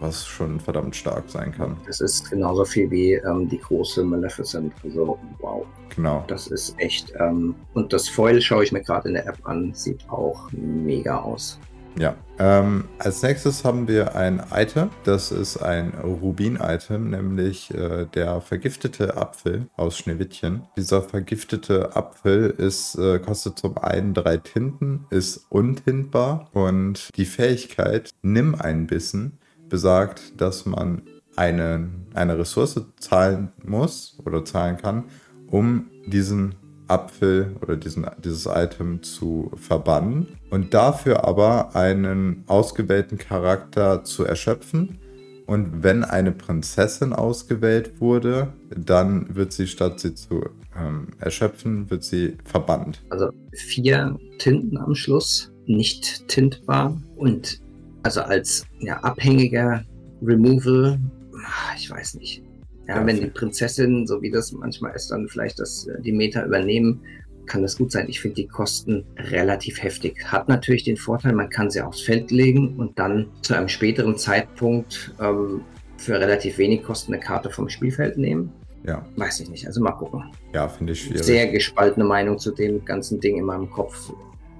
was 0.00 0.26
schon 0.26 0.60
verdammt 0.60 0.94
stark 0.96 1.24
sein 1.28 1.52
kann. 1.52 1.76
Das 1.86 2.00
ist 2.00 2.30
genauso 2.30 2.64
viel 2.64 2.90
wie 2.90 3.14
ähm, 3.14 3.48
die 3.48 3.58
große 3.58 4.04
Maleficent. 4.04 4.72
Also, 4.82 5.18
wow. 5.40 5.64
Genau. 5.94 6.24
Das 6.26 6.48
ist 6.48 6.74
echt. 6.78 7.12
Ähm, 7.18 7.54
und 7.74 7.92
das 7.92 8.08
Foil 8.08 8.40
schaue 8.40 8.64
ich 8.64 8.72
mir 8.72 8.82
gerade 8.82 9.08
in 9.08 9.14
der 9.14 9.26
App 9.26 9.38
an. 9.44 9.72
Sieht 9.74 10.08
auch 10.10 10.50
mega 10.52 11.18
aus. 11.18 11.58
Ja. 11.96 12.16
Ähm, 12.38 12.84
als 12.98 13.22
nächstes 13.22 13.64
haben 13.64 13.86
wir 13.86 14.16
ein 14.16 14.42
Item. 14.52 14.90
Das 15.04 15.30
ist 15.30 15.58
ein 15.58 15.94
Rubin-Item, 15.94 17.10
nämlich 17.10 17.72
äh, 17.72 18.06
der 18.06 18.40
vergiftete 18.40 19.16
Apfel 19.16 19.68
aus 19.76 19.98
Schneewittchen. 19.98 20.62
Dieser 20.76 21.02
vergiftete 21.02 21.94
Apfel 21.94 22.50
ist, 22.50 22.96
äh, 22.96 23.20
kostet 23.20 23.58
zum 23.58 23.78
einen 23.78 24.14
drei 24.14 24.38
Tinten, 24.38 25.06
ist 25.10 25.46
untintbar 25.48 26.48
und 26.52 27.16
die 27.16 27.26
Fähigkeit 27.26 28.10
Nimm 28.22 28.56
einen 28.56 28.88
Bissen 28.88 29.38
besagt, 29.68 30.40
dass 30.40 30.66
man 30.66 31.02
eine, 31.36 31.90
eine 32.14 32.38
Ressource 32.38 32.80
zahlen 32.98 33.52
muss 33.64 34.18
oder 34.24 34.44
zahlen 34.44 34.76
kann, 34.76 35.04
um 35.46 35.90
diesen 36.06 36.56
Apfel 36.88 37.56
oder 37.60 37.76
diesen, 37.76 38.06
dieses 38.22 38.46
Item 38.46 39.02
zu 39.02 39.50
verbannen 39.56 40.28
und 40.50 40.74
dafür 40.74 41.24
aber 41.24 41.74
einen 41.74 42.44
ausgewählten 42.46 43.18
Charakter 43.18 44.04
zu 44.04 44.24
erschöpfen. 44.24 44.98
Und 45.46 45.82
wenn 45.82 46.04
eine 46.04 46.32
Prinzessin 46.32 47.12
ausgewählt 47.12 48.00
wurde, 48.00 48.48
dann 48.74 49.34
wird 49.34 49.52
sie, 49.52 49.66
statt 49.66 50.00
sie 50.00 50.14
zu 50.14 50.42
ähm, 50.76 51.08
erschöpfen, 51.18 51.90
wird 51.90 52.02
sie 52.02 52.36
verbannt. 52.44 53.02
Also 53.10 53.28
vier 53.52 54.18
Tinten 54.38 54.78
am 54.78 54.94
Schluss, 54.94 55.52
nicht 55.66 56.28
tintbar 56.28 56.96
und 57.16 57.60
also 58.02 58.20
als 58.20 58.66
ja, 58.80 58.98
abhängiger 59.00 59.82
Removal, 60.22 60.98
ah, 61.34 61.74
ich 61.76 61.90
weiß 61.90 62.14
nicht. 62.14 62.43
Ja, 62.86 63.06
wenn 63.06 63.20
die 63.20 63.26
Prinzessin, 63.26 64.06
so 64.06 64.20
wie 64.20 64.30
das 64.30 64.52
manchmal 64.52 64.94
ist, 64.94 65.10
dann 65.10 65.28
vielleicht 65.28 65.58
das, 65.58 65.86
äh, 65.86 66.00
die 66.02 66.12
Meta 66.12 66.44
übernehmen, 66.44 67.00
kann 67.46 67.62
das 67.62 67.76
gut 67.76 67.92
sein. 67.92 68.08
Ich 68.08 68.20
finde 68.20 68.36
die 68.36 68.46
Kosten 68.46 69.04
relativ 69.16 69.82
heftig. 69.82 70.24
Hat 70.24 70.48
natürlich 70.48 70.84
den 70.84 70.96
Vorteil, 70.96 71.34
man 71.34 71.50
kann 71.50 71.70
sie 71.70 71.80
aufs 71.80 72.02
Feld 72.02 72.30
legen 72.30 72.76
und 72.76 72.98
dann 72.98 73.28
zu 73.42 73.54
einem 73.54 73.68
späteren 73.68 74.16
Zeitpunkt 74.16 75.14
ähm, 75.20 75.62
für 75.96 76.18
relativ 76.18 76.58
wenig 76.58 76.82
Kosten 76.82 77.12
eine 77.12 77.22
Karte 77.22 77.50
vom 77.50 77.68
Spielfeld 77.68 78.16
nehmen. 78.18 78.52
Ja. 78.86 79.04
Weiß 79.16 79.40
ich 79.40 79.48
nicht. 79.48 79.66
Also 79.66 79.82
mal 79.82 79.92
gucken. 79.92 80.24
Ja, 80.52 80.68
finde 80.68 80.92
ich 80.92 81.02
schwierig. 81.02 81.22
Sehr 81.22 81.46
gespaltene 81.48 82.04
Meinung 82.04 82.38
zu 82.38 82.52
dem 82.52 82.84
ganzen 82.84 83.18
Ding 83.20 83.38
in 83.38 83.44
meinem 83.44 83.70
Kopf. 83.70 84.12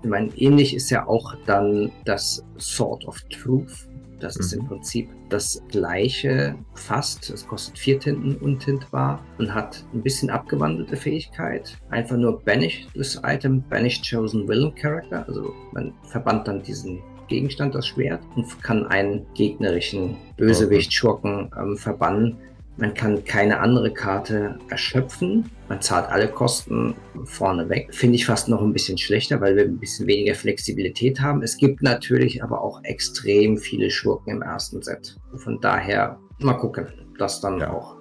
Ich 0.02 0.08
meine, 0.08 0.30
ähnlich 0.36 0.74
ist 0.74 0.90
ja 0.90 1.06
auch 1.06 1.34
dann 1.46 1.90
das 2.04 2.44
Sword 2.58 3.06
of 3.06 3.20
Truth. 3.30 3.88
Das 4.24 4.36
mhm. 4.36 4.40
ist 4.40 4.52
im 4.54 4.62
mhm. 4.62 4.68
Prinzip 4.68 5.08
das 5.28 5.62
gleiche 5.68 6.54
fast. 6.74 7.28
Es 7.30 7.46
kostet 7.46 7.78
vier 7.78 8.00
Tinten 8.00 8.36
untintbar 8.36 9.22
und 9.38 9.54
hat 9.54 9.84
ein 9.92 10.02
bisschen 10.02 10.30
abgewandelte 10.30 10.96
Fähigkeit. 10.96 11.76
Einfach 11.90 12.16
nur 12.16 12.40
Banish 12.40 12.86
das 12.94 13.20
Item, 13.22 13.62
Banish 13.68 14.00
Chosen 14.08 14.48
Villain 14.48 14.74
Character. 14.74 15.26
Also 15.28 15.52
man 15.72 15.92
verbannt 16.04 16.48
dann 16.48 16.62
diesen 16.62 17.02
Gegenstand, 17.28 17.74
das 17.74 17.86
Schwert, 17.86 18.22
und 18.34 18.62
kann 18.62 18.86
einen 18.86 19.26
gegnerischen 19.34 20.16
Bösewicht, 20.36 20.92
Schurken 20.92 21.50
ähm, 21.58 21.76
verbannen 21.76 22.38
Man 22.76 22.92
kann 22.92 23.24
keine 23.24 23.60
andere 23.60 23.92
Karte 23.92 24.58
erschöpfen. 24.68 25.48
Man 25.68 25.80
zahlt 25.80 26.08
alle 26.08 26.28
Kosten 26.28 26.94
vorne 27.24 27.68
weg. 27.68 27.94
Finde 27.94 28.16
ich 28.16 28.26
fast 28.26 28.48
noch 28.48 28.60
ein 28.60 28.72
bisschen 28.72 28.98
schlechter, 28.98 29.40
weil 29.40 29.54
wir 29.54 29.64
ein 29.64 29.78
bisschen 29.78 30.08
weniger 30.08 30.34
Flexibilität 30.34 31.20
haben. 31.20 31.42
Es 31.42 31.56
gibt 31.56 31.82
natürlich 31.82 32.42
aber 32.42 32.60
auch 32.62 32.82
extrem 32.82 33.56
viele 33.56 33.90
Schurken 33.90 34.36
im 34.36 34.42
ersten 34.42 34.82
Set. 34.82 35.16
Von 35.36 35.60
daher 35.60 36.18
mal 36.40 36.54
gucken, 36.54 36.88
dass 37.16 37.40
dann 37.40 37.60
ja. 37.60 37.72
auch 37.72 37.96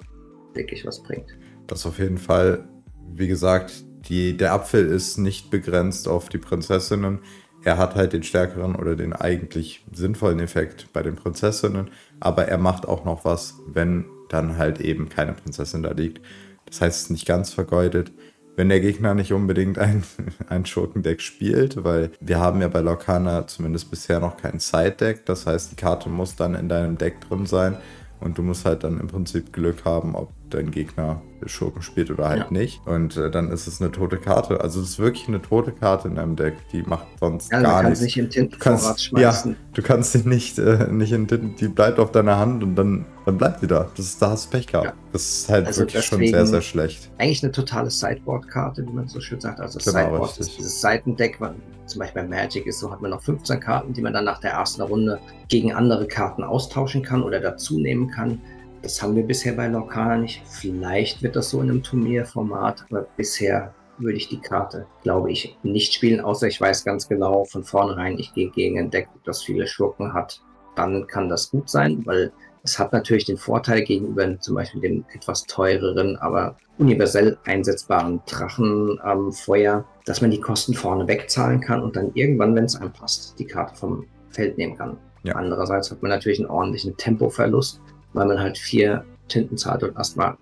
wirklich 0.56 0.86
was 0.86 1.04
bringt. 1.04 1.38
Das 1.68 1.86
auf 1.86 2.00
jeden 2.00 2.18
Fall, 2.18 2.68
wie 3.14 3.28
gesagt, 3.28 3.86
die, 4.10 4.36
der 4.36 4.54
Apfel 4.54 4.88
ist 4.88 5.18
nicht 5.18 5.52
begrenzt 5.52 6.08
auf 6.08 6.30
die 6.30 6.40
Prinzessinnen. 6.40 7.20
Er 7.64 7.78
hat 7.78 7.96
halt 7.96 8.12
den 8.12 8.24
stärkeren 8.24 8.76
oder 8.76 8.96
den 8.96 9.14
eigentlich 9.14 9.86
sinnvollen 9.94 10.40
Effekt 10.40 10.92
bei 10.92 11.02
den 11.02 11.16
Prinzessinnen, 11.16 11.92
aber 12.20 12.46
er 12.48 12.58
macht 12.58 12.88
auch 12.88 13.06
noch 13.06 13.24
was, 13.24 13.56
wenn 13.68 14.06
dann 14.34 14.58
halt 14.58 14.82
eben 14.82 15.10
keine 15.10 15.34
Prinzessin 15.34 15.84
da 15.84 15.92
liegt. 15.92 16.22
Das 16.66 16.82
heißt, 16.82 16.96
es 16.96 17.04
ist 17.04 17.12
nicht 17.12 17.28
ganz 17.28 17.54
vergeudet, 17.54 18.12
wenn 18.56 18.70
der 18.70 18.80
Gegner 18.80 19.14
nicht 19.16 19.34
unbedingt 19.34 19.80
ein, 19.80 20.04
ein 20.48 20.66
Schurkendeck 20.66 21.22
spielt, 21.22 21.84
weil 21.84 22.12
wir 22.20 22.40
haben 22.40 22.62
ja 22.62 22.68
bei 22.68 22.82
Lorcana 22.82 23.48
zumindest 23.48 23.90
bisher 23.90 24.20
noch 24.20 24.38
kein 24.38 24.60
Side-Deck. 24.60 25.26
Das 25.26 25.46
heißt, 25.46 25.72
die 25.72 25.76
Karte 25.76 26.10
muss 26.10 26.36
dann 26.36 26.56
in 26.56 26.70
deinem 26.70 26.98
Deck 26.98 27.22
drin 27.22 27.46
sein 27.46 27.78
und 28.20 28.38
du 28.38 28.44
musst 28.44 28.66
halt 28.66 28.84
dann 28.84 29.00
im 29.00 29.08
Prinzip 29.08 29.54
Glück 29.54 29.86
haben, 29.86 30.16
ob 30.16 30.32
dein 30.54 30.72
Gegner 30.72 31.22
Schurken 31.46 31.82
spielt 31.82 32.12
oder 32.12 32.30
halt 32.30 32.46
ja. 32.46 32.52
nicht. 32.52 32.86
Und 32.86 33.18
äh, 33.18 33.30
dann 33.30 33.52
ist 33.52 33.68
es 33.68 33.82
eine 33.82 33.92
tote 33.92 34.18
Karte. 34.18 34.62
Also 34.62 34.82
es 34.82 34.92
ist 34.92 35.00
wirklich 35.00 35.28
eine 35.28 35.42
tote 35.42 35.72
Karte 35.72 36.08
in 36.08 36.16
deinem 36.16 36.36
Deck. 36.36 36.56
Die 36.72 36.84
macht 36.84 37.08
sonst 37.20 37.52
ja, 37.52 37.62
gar 37.62 37.84
nichts. 37.84 38.02
Nicht 38.02 38.18
in 38.18 38.30
Tintenvorrat 38.30 39.00
schmeißen. 39.00 39.52
Ja, 39.52 39.58
du 39.74 39.82
kannst 39.82 40.14
sie 40.14 40.28
nicht, 40.28 40.58
äh, 40.60 40.88
nicht 40.92 41.12
in 41.12 41.28
Tinten, 41.28 41.56
die 41.56 41.68
bleibt 41.68 42.00
auf 42.00 42.12
deiner 42.12 42.38
Hand 42.38 42.64
und 42.64 42.76
dann, 42.76 43.06
dann 43.26 43.38
bleibt 43.38 43.62
sie 43.62 43.68
da. 43.68 43.90
Das 43.96 44.06
ist, 44.06 44.22
da 44.22 44.32
hast 44.32 44.46
du 44.46 44.58
Pech 44.58 44.68
gehabt. 44.68 44.88
Ja. 44.88 44.94
Das 45.12 45.22
ist 45.22 45.50
halt 45.50 45.68
also 45.68 45.82
wirklich 45.82 46.06
schon 46.06 46.26
sehr, 46.26 46.46
sehr 46.46 46.62
schlecht. 46.62 47.10
Eigentlich 47.18 47.44
eine 47.44 47.52
totale 47.52 47.90
Sideboard-Karte, 47.90 48.86
wie 48.86 48.94
man 48.94 49.08
so 49.08 49.20
schön 49.20 49.40
sagt. 49.40 49.60
Also 49.60 49.80
genau, 49.80 49.92
Sideboard 49.92 50.30
richtig. 50.30 50.48
ist 50.48 50.58
dieses 50.58 50.82
Seitendeck, 50.82 51.40
man, 51.40 51.56
zum 51.86 52.00
Beispiel 52.00 52.24
bei 52.24 52.28
Magic 52.28 52.66
ist 52.66 52.80
so, 52.80 52.92
hat 52.92 53.02
man 53.02 53.12
noch 53.12 53.22
15 53.22 53.60
Karten, 53.60 53.94
die 53.94 54.02
man 54.02 54.14
dann 54.14 54.26
nach 54.26 54.40
der 54.40 54.52
ersten 54.52 54.82
Runde 54.82 55.20
gegen 55.50 55.74
andere 55.74 56.08
Karten 56.08 56.44
austauschen 56.44 57.04
kann 57.04 57.22
oder 57.24 57.40
dazu 57.40 57.80
nehmen 57.80 58.10
kann. 58.10 58.40
Das 58.84 59.02
haben 59.02 59.16
wir 59.16 59.24
bisher 59.24 59.54
bei 59.54 59.68
Lorcana 59.68 60.18
nicht. 60.18 60.42
Vielleicht 60.46 61.24
wird 61.24 61.38
das 61.38 61.50
so 61.50 61.62
in 61.62 61.70
einem 61.70 61.84
Turnierformat, 61.84 62.86
aber 62.90 63.08
bisher 63.16 63.74
würde 63.98 64.18
ich 64.18 64.28
die 64.28 64.42
Karte, 64.42 64.86
glaube 65.04 65.32
ich, 65.32 65.58
nicht 65.64 65.94
spielen, 65.94 66.20
außer 66.20 66.48
ich 66.48 66.60
weiß 66.60 66.84
ganz 66.84 67.08
genau 67.08 67.46
von 67.46 67.64
vornherein, 67.64 68.20
ich 68.20 68.34
gehe 68.34 68.50
gegen 68.50 68.78
ein 68.78 68.92
Deck, 68.92 69.08
das 69.24 69.42
viele 69.42 69.68
Schurken 69.68 70.14
hat. 70.14 70.42
Dann 70.76 71.08
kann 71.08 71.30
das 71.30 71.50
gut 71.50 71.70
sein, 71.70 72.06
weil 72.06 72.34
es 72.64 72.78
hat 72.78 72.92
natürlich 72.92 73.24
den 73.24 73.38
Vorteil 73.38 73.84
gegenüber 73.84 74.38
zum 74.42 74.56
Beispiel 74.56 74.82
dem 74.82 75.06
etwas 75.14 75.46
teureren, 75.46 76.18
aber 76.18 76.58
universell 76.78 77.38
einsetzbaren 77.46 78.22
Drachenfeuer, 78.26 79.76
ähm, 79.78 79.84
dass 80.06 80.20
man 80.20 80.32
die 80.32 80.42
Kosten 80.42 80.74
vorne 80.74 81.08
wegzahlen 81.08 81.62
kann 81.62 81.82
und 81.82 81.96
dann 81.96 82.12
irgendwann, 82.16 82.54
wenn 82.54 82.66
es 82.66 82.76
einem 82.76 82.92
passt, 82.92 83.40
die 83.40 83.48
Karte 83.48 83.76
vom 83.76 84.06
Feld 84.30 84.58
nehmen 84.58 84.76
kann. 84.76 84.98
Ja. 85.24 85.36
Andererseits 85.36 85.90
hat 85.90 86.02
man 86.02 86.10
natürlich 86.10 86.40
einen 86.40 86.50
ordentlichen 86.50 86.98
Tempoverlust, 86.98 87.80
weil 88.14 88.28
man 88.28 88.40
halt 88.40 88.58
vier 88.58 89.04
Tinten 89.28 89.58
zahlt 89.58 89.84
und 89.84 89.98
erstmal 89.98 90.38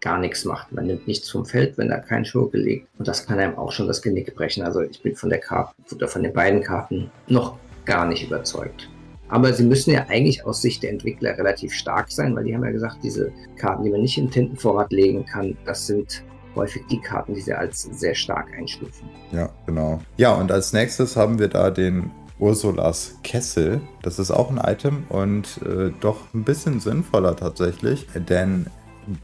gar 0.00 0.18
nichts 0.18 0.44
macht. 0.44 0.72
Man 0.72 0.86
nimmt 0.86 1.06
nichts 1.08 1.30
vom 1.30 1.44
Feld, 1.44 1.78
wenn 1.78 1.88
da 1.88 1.98
kein 1.98 2.24
Schurke 2.24 2.58
liegt. 2.58 2.86
Und 2.98 3.08
das 3.08 3.26
kann 3.26 3.38
einem 3.38 3.58
auch 3.58 3.72
schon 3.72 3.86
das 3.86 4.02
Genick 4.02 4.34
brechen. 4.34 4.62
Also 4.62 4.80
ich 4.82 5.02
bin 5.02 5.16
von 5.16 5.30
der 5.30 5.40
Karte 5.40 5.74
oder 5.94 6.06
von 6.06 6.22
den 6.22 6.32
beiden 6.32 6.62
Karten 6.62 7.10
noch 7.26 7.58
gar 7.84 8.06
nicht 8.06 8.24
überzeugt. 8.24 8.88
Aber 9.28 9.52
sie 9.52 9.64
müssen 9.64 9.90
ja 9.90 10.06
eigentlich 10.08 10.44
aus 10.44 10.62
Sicht 10.62 10.82
der 10.82 10.90
Entwickler 10.90 11.36
relativ 11.36 11.72
stark 11.72 12.10
sein, 12.10 12.36
weil 12.36 12.44
die 12.44 12.54
haben 12.54 12.64
ja 12.64 12.70
gesagt, 12.70 12.98
diese 13.02 13.32
Karten, 13.56 13.84
die 13.84 13.90
man 13.90 14.02
nicht 14.02 14.18
in 14.18 14.30
Tintenvorrat 14.30 14.92
legen 14.92 15.26
kann, 15.26 15.56
das 15.64 15.86
sind 15.86 16.22
häufig 16.54 16.82
die 16.90 17.00
Karten, 17.00 17.34
die 17.34 17.40
sie 17.40 17.52
als 17.52 17.82
sehr 17.82 18.14
stark 18.14 18.46
einstufen. 18.56 19.08
Ja, 19.32 19.50
genau. 19.66 20.00
Ja, 20.16 20.34
und 20.34 20.52
als 20.52 20.72
nächstes 20.72 21.16
haben 21.16 21.38
wir 21.38 21.48
da 21.48 21.70
den 21.70 22.10
Ursulas 22.38 23.16
Kessel. 23.22 23.80
Das 24.02 24.18
ist 24.18 24.30
auch 24.30 24.50
ein 24.50 24.58
Item 24.58 25.04
und 25.08 25.60
äh, 25.62 25.92
doch 26.00 26.18
ein 26.34 26.44
bisschen 26.44 26.80
sinnvoller 26.80 27.36
tatsächlich, 27.36 28.06
denn 28.14 28.66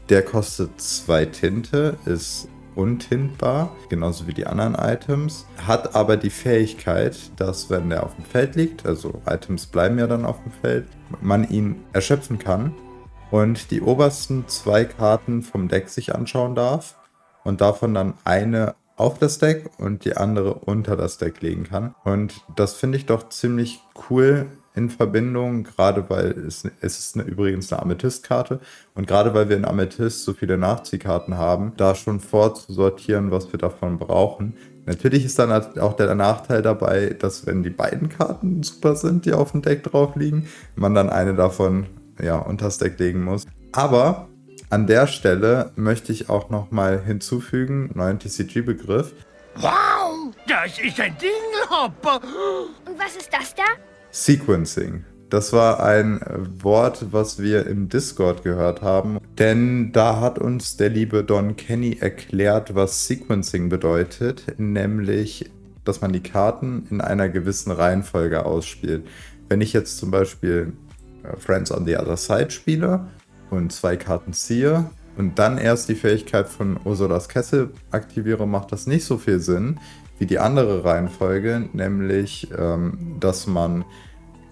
der 0.09 0.23
kostet 0.23 0.79
zwei 0.79 1.25
Tinte, 1.25 1.97
ist 2.05 2.47
untintbar, 2.75 3.75
genauso 3.89 4.27
wie 4.27 4.33
die 4.33 4.47
anderen 4.47 4.75
Items, 4.75 5.45
hat 5.67 5.95
aber 5.95 6.17
die 6.17 6.29
Fähigkeit, 6.29 7.17
dass 7.35 7.69
wenn 7.69 7.89
der 7.89 8.03
auf 8.03 8.15
dem 8.15 8.25
Feld 8.25 8.55
liegt, 8.55 8.85
also 8.85 9.21
Items 9.27 9.67
bleiben 9.67 9.99
ja 9.99 10.07
dann 10.07 10.25
auf 10.25 10.41
dem 10.41 10.51
Feld, 10.51 10.87
man 11.21 11.47
ihn 11.47 11.83
erschöpfen 11.93 12.39
kann 12.39 12.73
und 13.29 13.71
die 13.71 13.81
obersten 13.81 14.47
zwei 14.47 14.85
Karten 14.85 15.43
vom 15.43 15.67
Deck 15.67 15.89
sich 15.89 16.15
anschauen 16.15 16.55
darf 16.55 16.97
und 17.43 17.61
davon 17.61 17.93
dann 17.93 18.13
eine 18.23 18.75
auf 19.03 19.19
das 19.19 19.37
Deck 19.37 19.69
und 19.77 20.05
die 20.05 20.15
andere 20.15 20.53
unter 20.53 20.95
das 20.95 21.17
Deck 21.17 21.41
legen 21.41 21.65
kann. 21.65 21.93
Und 22.05 22.41
das 22.55 22.73
finde 22.73 22.97
ich 22.97 23.05
doch 23.05 23.27
ziemlich 23.27 23.81
cool 24.09 24.45
in 24.75 24.89
Verbindung, 24.89 25.63
gerade 25.63 26.09
weil 26.09 26.31
es, 26.31 26.63
es 26.79 26.99
ist 26.99 27.15
eine, 27.15 27.25
übrigens 27.25 27.71
eine 27.71 27.81
Amethyst-Karte 27.81 28.59
und 28.95 29.05
gerade 29.05 29.33
weil 29.33 29.49
wir 29.49 29.57
in 29.57 29.65
Amethyst 29.65 30.23
so 30.23 30.33
viele 30.33 30.57
Nachziehkarten 30.57 31.37
haben, 31.37 31.73
da 31.77 31.95
schon 31.95 32.21
vorzusortieren, 32.21 33.29
was 33.29 33.51
wir 33.51 33.59
davon 33.59 33.99
brauchen. 33.99 34.55
Natürlich 34.85 35.25
ist 35.25 35.37
dann 35.37 35.49
halt 35.51 35.77
auch 35.79 35.93
der 35.93 36.15
Nachteil 36.15 36.61
dabei, 36.61 37.15
dass 37.17 37.45
wenn 37.45 37.61
die 37.61 37.69
beiden 37.69 38.09
Karten 38.09 38.63
super 38.63 38.95
sind, 38.95 39.25
die 39.25 39.33
auf 39.33 39.51
dem 39.51 39.61
Deck 39.61 39.83
drauf 39.83 40.15
liegen, 40.15 40.47
man 40.75 40.95
dann 40.95 41.09
eine 41.09 41.35
davon 41.35 41.87
ja 42.21 42.37
unter 42.37 42.65
das 42.65 42.77
Deck 42.77 42.97
legen 42.99 43.23
muss. 43.23 43.45
Aber 43.73 44.29
an 44.73 44.87
der 44.87 45.05
Stelle 45.05 45.71
möchte 45.75 46.11
ich 46.11 46.29
auch 46.29 46.49
noch 46.49 46.71
mal 46.71 46.99
hinzufügen, 46.99 47.91
neuen 47.93 48.17
TCG-Begriff. 48.17 49.13
Wow, 49.57 50.33
das 50.47 50.79
ist 50.79 50.99
ein 50.99 51.15
Dingelhopper. 51.21 52.15
Und 52.83 52.97
was 52.97 53.15
ist 53.15 53.31
das 53.31 53.53
da? 53.53 53.61
Sequencing. 54.09 55.05
Das 55.29 55.53
war 55.53 55.83
ein 55.83 56.21
Wort, 56.63 57.05
was 57.11 57.39
wir 57.39 57.67
im 57.67 57.87
Discord 57.87 58.43
gehört 58.43 58.81
haben, 58.81 59.19
denn 59.37 59.91
da 59.91 60.19
hat 60.19 60.39
uns 60.39 60.75
der 60.75 60.89
liebe 60.89 61.23
Don 61.23 61.55
Kenny 61.55 61.99
erklärt, 61.99 62.73
was 62.73 63.05
Sequencing 63.05 63.69
bedeutet, 63.69 64.55
nämlich, 64.57 65.51
dass 65.85 66.01
man 66.01 66.13
die 66.13 66.23
Karten 66.23 66.87
in 66.89 66.99
einer 66.99 67.29
gewissen 67.29 67.71
Reihenfolge 67.71 68.43
ausspielt. 68.43 69.05
Wenn 69.49 69.61
ich 69.61 69.71
jetzt 69.71 69.99
zum 69.99 70.09
Beispiel 70.09 70.73
äh, 71.23 71.37
Friends 71.37 71.71
on 71.71 71.85
the 71.85 71.95
Other 71.95 72.17
Side 72.17 72.49
spiele, 72.49 73.07
und 73.49 73.71
zwei 73.71 73.97
Karten 73.97 74.33
ziehe 74.33 74.89
und 75.17 75.37
dann 75.39 75.57
erst 75.57 75.89
die 75.89 75.95
Fähigkeit 75.95 76.47
von 76.47 76.79
Ursulas 76.83 77.29
Kessel 77.29 77.71
aktiviere, 77.91 78.47
macht 78.47 78.71
das 78.71 78.87
nicht 78.87 79.05
so 79.05 79.17
viel 79.17 79.39
Sinn 79.39 79.79
wie 80.19 80.25
die 80.25 80.39
andere 80.39 80.83
Reihenfolge, 80.83 81.69
nämlich 81.73 82.49
ähm, 82.57 83.17
dass 83.19 83.47
man 83.47 83.83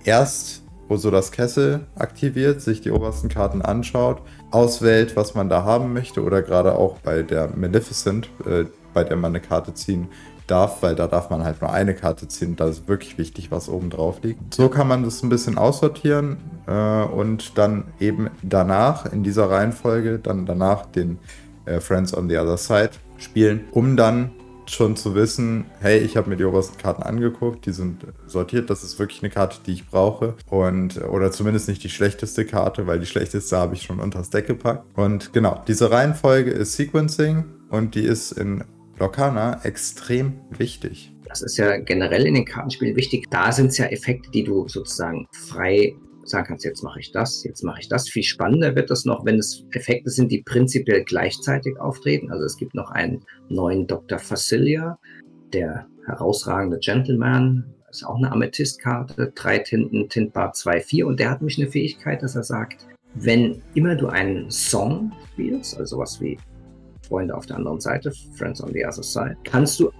erst 0.03 0.63
Ursulas 0.89 1.31
Kessel 1.31 1.87
aktiviert, 1.95 2.61
sich 2.61 2.81
die 2.81 2.91
obersten 2.91 3.29
Karten 3.29 3.61
anschaut, 3.61 4.21
auswählt, 4.51 5.15
was 5.15 5.35
man 5.35 5.47
da 5.47 5.63
haben 5.63 5.93
möchte 5.93 6.21
oder 6.21 6.41
gerade 6.41 6.75
auch 6.75 6.97
bei 6.97 7.23
der 7.23 7.55
Maleficent, 7.55 8.29
äh, 8.45 8.65
bei 8.93 9.03
der 9.05 9.15
man 9.15 9.31
eine 9.31 9.39
Karte 9.39 9.73
ziehen 9.73 10.09
darf, 10.51 10.81
weil 10.83 10.95
da 10.95 11.07
darf 11.07 11.29
man 11.29 11.43
halt 11.43 11.61
nur 11.61 11.71
eine 11.71 11.95
Karte 11.95 12.27
ziehen. 12.27 12.55
Da 12.55 12.67
ist 12.67 12.87
wirklich 12.87 13.17
wichtig, 13.17 13.51
was 13.51 13.69
oben 13.69 13.89
drauf 13.89 14.19
liegt. 14.21 14.53
So 14.53 14.69
kann 14.69 14.87
man 14.87 15.03
das 15.03 15.23
ein 15.23 15.29
bisschen 15.29 15.57
aussortieren 15.57 16.37
äh, 16.67 17.03
und 17.03 17.57
dann 17.57 17.85
eben 17.99 18.29
danach, 18.43 19.11
in 19.11 19.23
dieser 19.23 19.49
Reihenfolge, 19.49 20.19
dann 20.19 20.45
danach 20.45 20.85
den 20.85 21.19
äh, 21.65 21.79
Friends 21.79 22.15
on 22.15 22.29
the 22.29 22.37
Other 22.37 22.57
Side 22.57 22.91
spielen, 23.17 23.65
um 23.71 23.95
dann 23.95 24.31
schon 24.65 24.95
zu 24.95 25.15
wissen, 25.15 25.65
hey, 25.79 25.99
ich 25.99 26.17
habe 26.17 26.29
mir 26.29 26.37
die 26.37 26.45
obersten 26.45 26.77
Karten 26.77 27.03
angeguckt, 27.03 27.65
die 27.65 27.71
sind 27.71 28.05
sortiert, 28.25 28.69
das 28.69 28.83
ist 28.83 28.99
wirklich 28.99 29.21
eine 29.21 29.29
Karte, 29.29 29.57
die 29.65 29.73
ich 29.73 29.87
brauche 29.87 30.35
und 30.49 31.01
oder 31.03 31.31
zumindest 31.31 31.67
nicht 31.67 31.83
die 31.83 31.89
schlechteste 31.89 32.45
Karte, 32.45 32.87
weil 32.87 32.99
die 32.99 33.05
schlechteste 33.05 33.57
habe 33.57 33.75
ich 33.75 33.83
schon 33.83 33.99
unter 33.99 34.19
das 34.19 34.29
Deck 34.29 34.47
gepackt. 34.47 34.85
Und 34.95 35.33
genau, 35.33 35.61
diese 35.67 35.91
Reihenfolge 35.91 36.51
ist 36.51 36.73
Sequencing 36.73 37.43
und 37.69 37.95
die 37.95 38.03
ist 38.03 38.31
in 38.31 38.63
Lorcana 39.01 39.59
extrem 39.63 40.41
wichtig. 40.51 41.11
Das 41.27 41.41
ist 41.41 41.57
ja 41.57 41.77
generell 41.77 42.27
in 42.27 42.35
den 42.35 42.45
Kartenspielen 42.45 42.95
wichtig. 42.95 43.25
Da 43.31 43.51
sind 43.51 43.67
es 43.67 43.79
ja 43.79 43.85
Effekte, 43.85 44.29
die 44.29 44.43
du 44.43 44.67
sozusagen 44.67 45.27
frei 45.31 45.95
sagen 46.23 46.45
kannst, 46.47 46.65
jetzt 46.65 46.83
mache 46.83 46.99
ich 46.99 47.11
das, 47.11 47.43
jetzt 47.43 47.63
mache 47.63 47.79
ich 47.81 47.89
das. 47.89 48.07
Viel 48.07 48.21
spannender 48.21 48.75
wird 48.75 48.91
das 48.91 49.05
noch, 49.05 49.25
wenn 49.25 49.39
es 49.39 49.65
Effekte 49.71 50.11
sind, 50.11 50.31
die 50.31 50.43
prinzipiell 50.43 51.03
gleichzeitig 51.03 51.79
auftreten. 51.79 52.31
Also 52.31 52.45
es 52.45 52.57
gibt 52.57 52.75
noch 52.75 52.91
einen 52.91 53.25
neuen 53.49 53.87
Dr. 53.87 54.19
Facilia, 54.19 54.99
der 55.51 55.87
herausragende 56.05 56.77
Gentleman, 56.77 57.73
ist 57.89 58.05
auch 58.05 58.17
eine 58.17 58.31
Amethyst-Karte, 58.31 59.33
drei 59.33 59.57
Tinten, 59.57 60.09
Tintbar 60.09 60.53
2-4 60.53 61.05
und 61.05 61.19
der 61.19 61.31
hat 61.31 61.41
mich 61.41 61.57
eine 61.57 61.71
Fähigkeit, 61.71 62.21
dass 62.21 62.35
er 62.35 62.43
sagt, 62.43 62.85
wenn 63.15 63.63
immer 63.73 63.95
du 63.95 64.07
einen 64.07 64.51
Song 64.51 65.11
spielst, 65.33 65.77
also 65.77 65.97
sowas 65.97 66.21
wie 66.21 66.37
Freunde 67.11 67.35
auf 67.35 67.45
der 67.45 67.57
anderen 67.57 67.81
Seite, 67.81 68.11
Friends 68.35 68.63
on 68.63 68.71
the 68.71 68.85
Other 68.85 69.03
Side, 69.03 69.35
kannst 69.43 69.79
du 69.81 69.91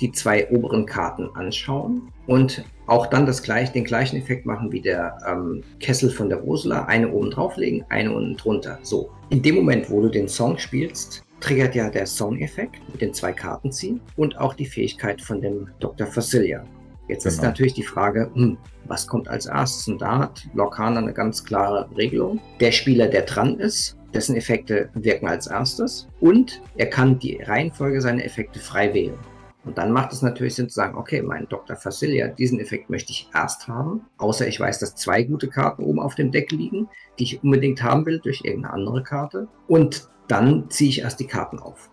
die 0.00 0.12
zwei 0.12 0.48
oberen 0.50 0.84
Karten 0.84 1.30
anschauen 1.34 2.12
und 2.26 2.64
auch 2.86 3.06
dann 3.06 3.24
das 3.24 3.42
gleich, 3.42 3.72
den 3.72 3.84
gleichen 3.84 4.16
Effekt 4.16 4.44
machen 4.44 4.70
wie 4.70 4.80
der 4.80 5.16
ähm, 5.26 5.62
Kessel 5.80 6.10
von 6.10 6.28
der 6.28 6.44
Ursula. 6.44 6.84
Eine 6.84 7.10
oben 7.10 7.30
drauflegen, 7.30 7.84
eine 7.88 8.12
unten 8.12 8.36
drunter. 8.36 8.78
So. 8.82 9.10
In 9.30 9.42
dem 9.42 9.54
Moment, 9.54 9.90
wo 9.90 10.02
du 10.02 10.10
den 10.10 10.28
Song 10.28 10.58
spielst, 10.58 11.24
triggert 11.40 11.74
ja 11.74 11.88
der 11.88 12.06
Song-Effekt 12.06 12.76
mit 12.90 13.00
den 13.00 13.14
zwei 13.14 13.32
Karten 13.32 13.72
ziehen 13.72 14.00
und 14.16 14.38
auch 14.38 14.54
die 14.54 14.66
Fähigkeit 14.66 15.22
von 15.22 15.40
dem 15.40 15.68
Dr. 15.80 16.06
Facilia. 16.06 16.64
Jetzt 17.08 17.24
genau. 17.24 17.34
ist 17.34 17.42
natürlich 17.42 17.74
die 17.74 17.82
Frage, 17.82 18.30
hm, 18.34 18.58
was 18.86 19.06
kommt 19.06 19.28
als 19.28 19.46
erstes? 19.46 19.88
Und 19.88 20.02
da 20.02 20.18
hat 20.18 20.46
Lorcaner 20.54 21.00
eine 21.00 21.12
ganz 21.12 21.44
klare 21.44 21.88
Regelung. 21.96 22.40
Der 22.60 22.72
Spieler, 22.72 23.08
der 23.08 23.22
dran 23.22 23.58
ist, 23.58 23.96
dessen 24.14 24.36
Effekte 24.36 24.90
wirken 24.94 25.26
als 25.26 25.46
erstes 25.46 26.08
und 26.20 26.60
er 26.76 26.86
kann 26.86 27.18
die 27.18 27.42
Reihenfolge 27.42 28.00
seiner 28.00 28.24
Effekte 28.24 28.58
frei 28.58 28.92
wählen. 28.94 29.18
Und 29.64 29.78
dann 29.78 29.92
macht 29.92 30.12
es 30.12 30.22
natürlich 30.22 30.56
Sinn 30.56 30.68
zu 30.68 30.74
sagen, 30.74 30.98
okay, 30.98 31.22
mein 31.22 31.48
Dr. 31.48 31.76
Facilia, 31.76 32.28
diesen 32.28 32.58
Effekt 32.58 32.90
möchte 32.90 33.12
ich 33.12 33.28
erst 33.32 33.68
haben, 33.68 34.04
außer 34.18 34.46
ich 34.48 34.58
weiß, 34.58 34.80
dass 34.80 34.96
zwei 34.96 35.22
gute 35.22 35.48
Karten 35.48 35.84
oben 35.84 36.00
auf 36.00 36.16
dem 36.16 36.32
Deck 36.32 36.50
liegen, 36.50 36.88
die 37.18 37.24
ich 37.24 37.44
unbedingt 37.44 37.82
haben 37.82 38.04
will 38.04 38.18
durch 38.18 38.40
irgendeine 38.44 38.74
andere 38.74 39.02
Karte. 39.04 39.46
Und 39.68 40.08
dann 40.26 40.68
ziehe 40.68 40.90
ich 40.90 41.00
erst 41.00 41.20
die 41.20 41.26
Karten 41.26 41.60
auf. 41.60 41.90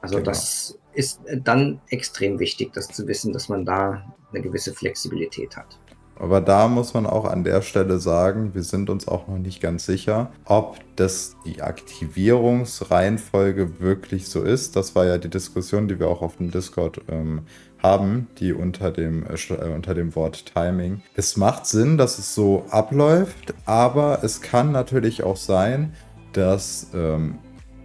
Also 0.00 0.16
genau. 0.16 0.30
das 0.30 0.78
ist 0.94 1.20
dann 1.42 1.80
extrem 1.88 2.38
wichtig, 2.38 2.72
das 2.72 2.88
zu 2.88 3.06
wissen, 3.06 3.32
dass 3.32 3.48
man 3.48 3.64
da 3.64 4.14
eine 4.32 4.42
gewisse 4.42 4.72
Flexibilität 4.72 5.56
hat. 5.56 5.78
Aber 6.22 6.40
da 6.40 6.68
muss 6.68 6.94
man 6.94 7.04
auch 7.04 7.24
an 7.24 7.42
der 7.42 7.62
Stelle 7.62 7.98
sagen, 7.98 8.54
wir 8.54 8.62
sind 8.62 8.90
uns 8.90 9.08
auch 9.08 9.26
noch 9.26 9.38
nicht 9.38 9.60
ganz 9.60 9.86
sicher, 9.86 10.30
ob 10.44 10.78
das 10.94 11.34
die 11.44 11.62
Aktivierungsreihenfolge 11.62 13.80
wirklich 13.80 14.28
so 14.28 14.42
ist. 14.42 14.76
Das 14.76 14.94
war 14.94 15.04
ja 15.04 15.18
die 15.18 15.30
Diskussion, 15.30 15.88
die 15.88 15.98
wir 15.98 16.06
auch 16.06 16.22
auf 16.22 16.36
dem 16.36 16.52
Discord 16.52 17.00
ähm, 17.08 17.40
haben, 17.82 18.28
die 18.38 18.52
unter 18.52 18.92
dem, 18.92 19.26
äh, 19.26 19.34
äh, 19.34 19.74
unter 19.74 19.94
dem 19.94 20.14
Wort 20.14 20.54
Timing. 20.54 21.02
Es 21.16 21.36
macht 21.36 21.66
Sinn, 21.66 21.98
dass 21.98 22.20
es 22.20 22.36
so 22.36 22.66
abläuft, 22.70 23.52
aber 23.66 24.20
es 24.22 24.40
kann 24.40 24.70
natürlich 24.70 25.24
auch 25.24 25.36
sein, 25.36 25.92
dass 26.34 26.86
ähm, 26.94 27.40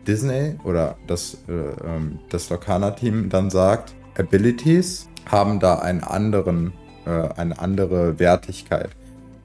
Disney 0.06 0.60
oder 0.64 0.96
das, 1.08 1.40
äh, 1.50 1.54
ähm, 1.54 2.20
das 2.30 2.52
Locana-Team 2.52 3.30
dann 3.30 3.50
sagt, 3.50 3.96
Abilities 4.16 5.10
haben 5.26 5.60
da 5.60 5.80
einen 5.80 6.04
anderen 6.04 6.74
äh, 7.08 7.30
eine 7.40 7.60
andere 7.60 8.20
Wertigkeit. 8.20 8.90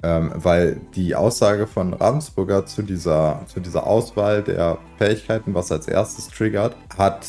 Ähm, 0.04 0.32
weil 0.34 0.80
die 0.96 1.14
Aussage 1.14 1.68
von 1.68 1.94
Ravensburger 1.94 2.66
zu 2.66 2.82
dieser, 2.82 3.42
zu 3.46 3.60
dieser 3.60 3.86
Auswahl 3.86 4.42
der 4.42 4.78
Fähigkeiten, 4.98 5.54
was 5.54 5.70
als 5.70 5.86
erstes 5.86 6.26
triggert, 6.26 6.74
hat 6.98 7.24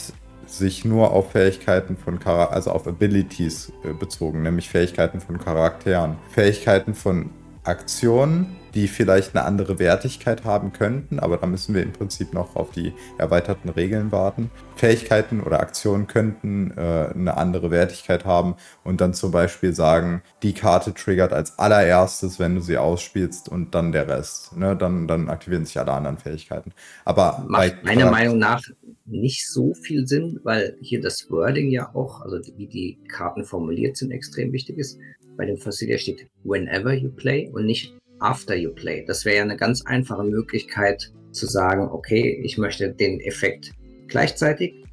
sich 0.48 0.84
nur 0.84 1.12
auf 1.12 1.32
Fähigkeiten 1.32 1.98
von 1.98 2.20
Char 2.20 2.52
also 2.52 2.72
auf 2.72 2.88
Abilities 2.88 3.72
äh, 3.84 3.94
bezogen, 3.94 4.42
nämlich 4.42 4.70
Fähigkeiten 4.70 5.22
von 5.22 5.38
Charakteren. 5.38 6.18
Fähigkeiten 6.32 6.96
von 6.96 7.30
Aktionen 7.64 8.58
die 8.74 8.88
vielleicht 8.88 9.36
eine 9.36 9.46
andere 9.46 9.78
Wertigkeit 9.78 10.46
haben 10.46 10.74
könnten, 10.74 11.20
aber 11.20 11.38
da 11.38 11.46
müssen 11.46 11.76
wir 11.76 11.84
im 11.84 11.94
Prinzip 11.94 12.34
noch 12.34 12.56
auf 12.56 12.72
die 12.72 12.94
erweiterten 13.18 13.70
Regeln 13.70 14.12
warten. 14.12 14.50
Fähigkeiten 14.76 15.42
oder 15.42 15.60
Aktionen 15.60 16.08
könnten 16.08 16.72
äh, 16.72 17.10
eine 17.14 17.38
andere 17.38 17.70
Wertigkeit 17.70 18.26
haben 18.26 18.56
und 18.84 19.00
dann 19.00 19.14
zum 19.14 19.32
Beispiel 19.32 19.74
sagen, 19.74 20.24
die 20.42 20.54
Karte 20.54 20.94
triggert 20.94 21.34
als 21.34 21.60
allererstes, 21.60 22.40
wenn 22.40 22.56
du 22.56 22.62
sie 22.62 22.78
ausspielst 22.78 23.48
und 23.48 23.76
dann 23.76 23.92
der 23.92 24.08
Rest. 24.08 24.58
Ne? 24.58 24.76
Dann, 24.76 25.08
dann 25.08 25.30
aktivieren 25.30 25.66
sich 25.66 25.80
alle 25.80 25.92
anderen 25.92 26.18
Fähigkeiten. 26.18 26.72
Aber 27.06 27.46
macht 27.48 27.84
meiner 27.84 28.10
Meinung 28.10 28.40
nach 28.40 28.64
nicht 29.06 29.48
so 29.48 29.74
viel 29.74 30.08
Sinn, 30.08 30.40
weil 30.44 30.78
hier 30.82 31.02
das 31.02 31.30
Wording 31.30 31.70
ja 31.70 31.94
auch, 31.94 32.22
also 32.22 32.40
wie 32.58 32.68
die 32.68 33.00
Karten 33.08 33.44
formuliert 33.44 33.98
sind, 33.98 34.12
extrem 34.12 34.52
wichtig 34.52 34.78
ist. 34.78 34.98
Bei 35.38 35.46
dem 35.46 35.58
Facility 35.58 36.00
steht 36.00 36.28
whenever 36.44 36.94
you 36.94 37.10
play 37.10 37.50
und 37.54 37.66
nicht 37.66 37.94
after 38.20 38.56
you 38.56 38.72
play. 38.72 39.04
Das 39.06 39.26
wäre 39.26 39.38
ja 39.38 39.44
eine 39.44 39.58
ganz 39.58 39.86
einfache 39.86 40.24
Möglichkeit 40.24 41.12
zu 41.32 41.48
sagen, 41.48 41.90
okay, 41.92 42.42
ich 42.44 42.58
möchte 42.58 42.94
den 42.94 43.20
Effekt 43.22 43.72
gleichzeitig 44.08 44.84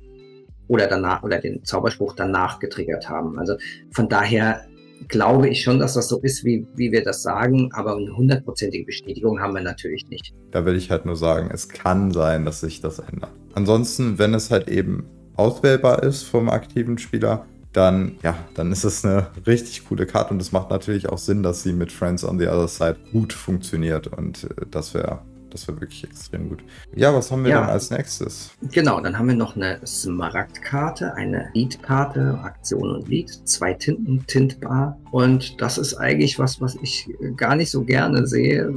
oder 0.68 0.86
danach 0.86 1.22
oder 1.22 1.38
den 1.38 1.64
Zauberspruch 1.64 2.14
danach 2.14 2.58
getriggert 2.58 3.08
haben. 3.08 3.38
Also 3.38 3.56
von 3.90 4.08
daher 4.08 4.64
glaube 5.08 5.48
ich 5.48 5.62
schon, 5.62 5.78
dass 5.78 5.94
das 5.94 6.08
so 6.08 6.20
ist, 6.20 6.44
wie, 6.44 6.66
wie 6.76 6.92
wir 6.92 7.02
das 7.02 7.22
sagen, 7.22 7.70
aber 7.72 7.96
eine 7.96 8.16
hundertprozentige 8.16 8.84
Bestätigung 8.84 9.40
haben 9.40 9.54
wir 9.54 9.62
natürlich 9.62 10.06
nicht. 10.08 10.34
Da 10.50 10.64
will 10.64 10.76
ich 10.76 10.90
halt 10.90 11.06
nur 11.06 11.16
sagen, 11.16 11.50
es 11.52 11.68
kann 11.68 12.12
sein, 12.12 12.44
dass 12.44 12.60
sich 12.60 12.80
das 12.80 12.98
ändert. 12.98 13.30
Ansonsten, 13.54 14.18
wenn 14.18 14.34
es 14.34 14.50
halt 14.50 14.68
eben 14.68 15.06
auswählbar 15.36 16.02
ist 16.02 16.22
vom 16.22 16.48
aktiven 16.50 16.98
Spieler, 16.98 17.46
dann, 17.72 18.16
ja, 18.22 18.36
dann 18.54 18.72
ist 18.72 18.84
es 18.84 19.04
eine 19.04 19.28
richtig 19.46 19.86
coole 19.86 20.06
Karte 20.06 20.34
und 20.34 20.42
es 20.42 20.52
macht 20.52 20.70
natürlich 20.70 21.08
auch 21.08 21.18
Sinn, 21.18 21.42
dass 21.42 21.62
sie 21.62 21.72
mit 21.72 21.92
Friends 21.92 22.24
on 22.24 22.38
the 22.38 22.48
Other 22.48 22.68
Side 22.68 22.96
gut 23.12 23.32
funktioniert 23.32 24.08
und 24.08 24.44
äh, 24.44 24.66
das 24.70 24.94
wäre 24.94 25.20
das 25.50 25.66
wäre 25.66 25.80
wirklich 25.80 26.04
extrem 26.04 26.48
gut. 26.48 26.62
Ja, 26.94 27.12
was 27.14 27.30
haben 27.30 27.42
wir 27.42 27.50
ja, 27.50 27.60
dann 27.60 27.70
als 27.70 27.90
nächstes? 27.90 28.52
Genau, 28.70 29.00
dann 29.00 29.18
haben 29.18 29.28
wir 29.28 29.34
noch 29.34 29.56
eine 29.56 29.84
Smaragdkarte, 29.84 31.14
eine 31.14 31.50
Lead-Karte, 31.54 32.38
Aktion 32.42 32.90
und 32.90 33.08
Lead, 33.08 33.30
zwei 33.48 33.74
Tinten, 33.74 34.24
Tintbar. 34.26 34.96
Und 35.10 35.60
das 35.60 35.76
ist 35.76 35.94
eigentlich 35.94 36.38
was, 36.38 36.60
was 36.60 36.76
ich 36.82 37.08
gar 37.36 37.56
nicht 37.56 37.70
so 37.70 37.82
gerne 37.82 38.26
sehe. 38.26 38.74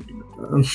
Ähm, 0.51 0.65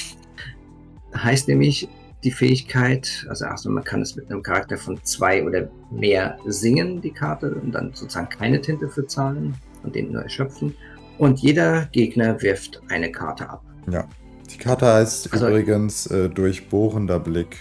heißt 1.16 1.48
nämlich, 1.48 1.88
die 2.24 2.30
Fähigkeit, 2.30 3.26
also 3.28 3.44
erstmal 3.44 3.74
man 3.74 3.84
kann 3.84 4.02
es 4.02 4.16
mit 4.16 4.30
einem 4.30 4.42
Charakter 4.42 4.76
von 4.76 5.02
zwei 5.04 5.44
oder 5.44 5.70
mehr 5.90 6.38
singen, 6.46 7.00
die 7.00 7.12
Karte, 7.12 7.54
und 7.54 7.72
dann 7.72 7.92
sozusagen 7.94 8.28
keine 8.28 8.60
Tinte 8.60 8.88
für 8.88 9.06
zahlen 9.06 9.54
und 9.82 9.94
den 9.94 10.12
nur 10.12 10.22
erschöpfen. 10.22 10.74
Und 11.18 11.40
jeder 11.40 11.86
Gegner 11.92 12.40
wirft 12.42 12.80
eine 12.88 13.10
Karte 13.10 13.48
ab. 13.48 13.62
Ja. 13.90 14.04
Die 14.50 14.58
Karte 14.58 14.86
heißt 14.86 15.32
also, 15.32 15.48
übrigens 15.48 16.06
äh, 16.06 16.28
Durchbohrender 16.28 17.20
Blick. 17.20 17.56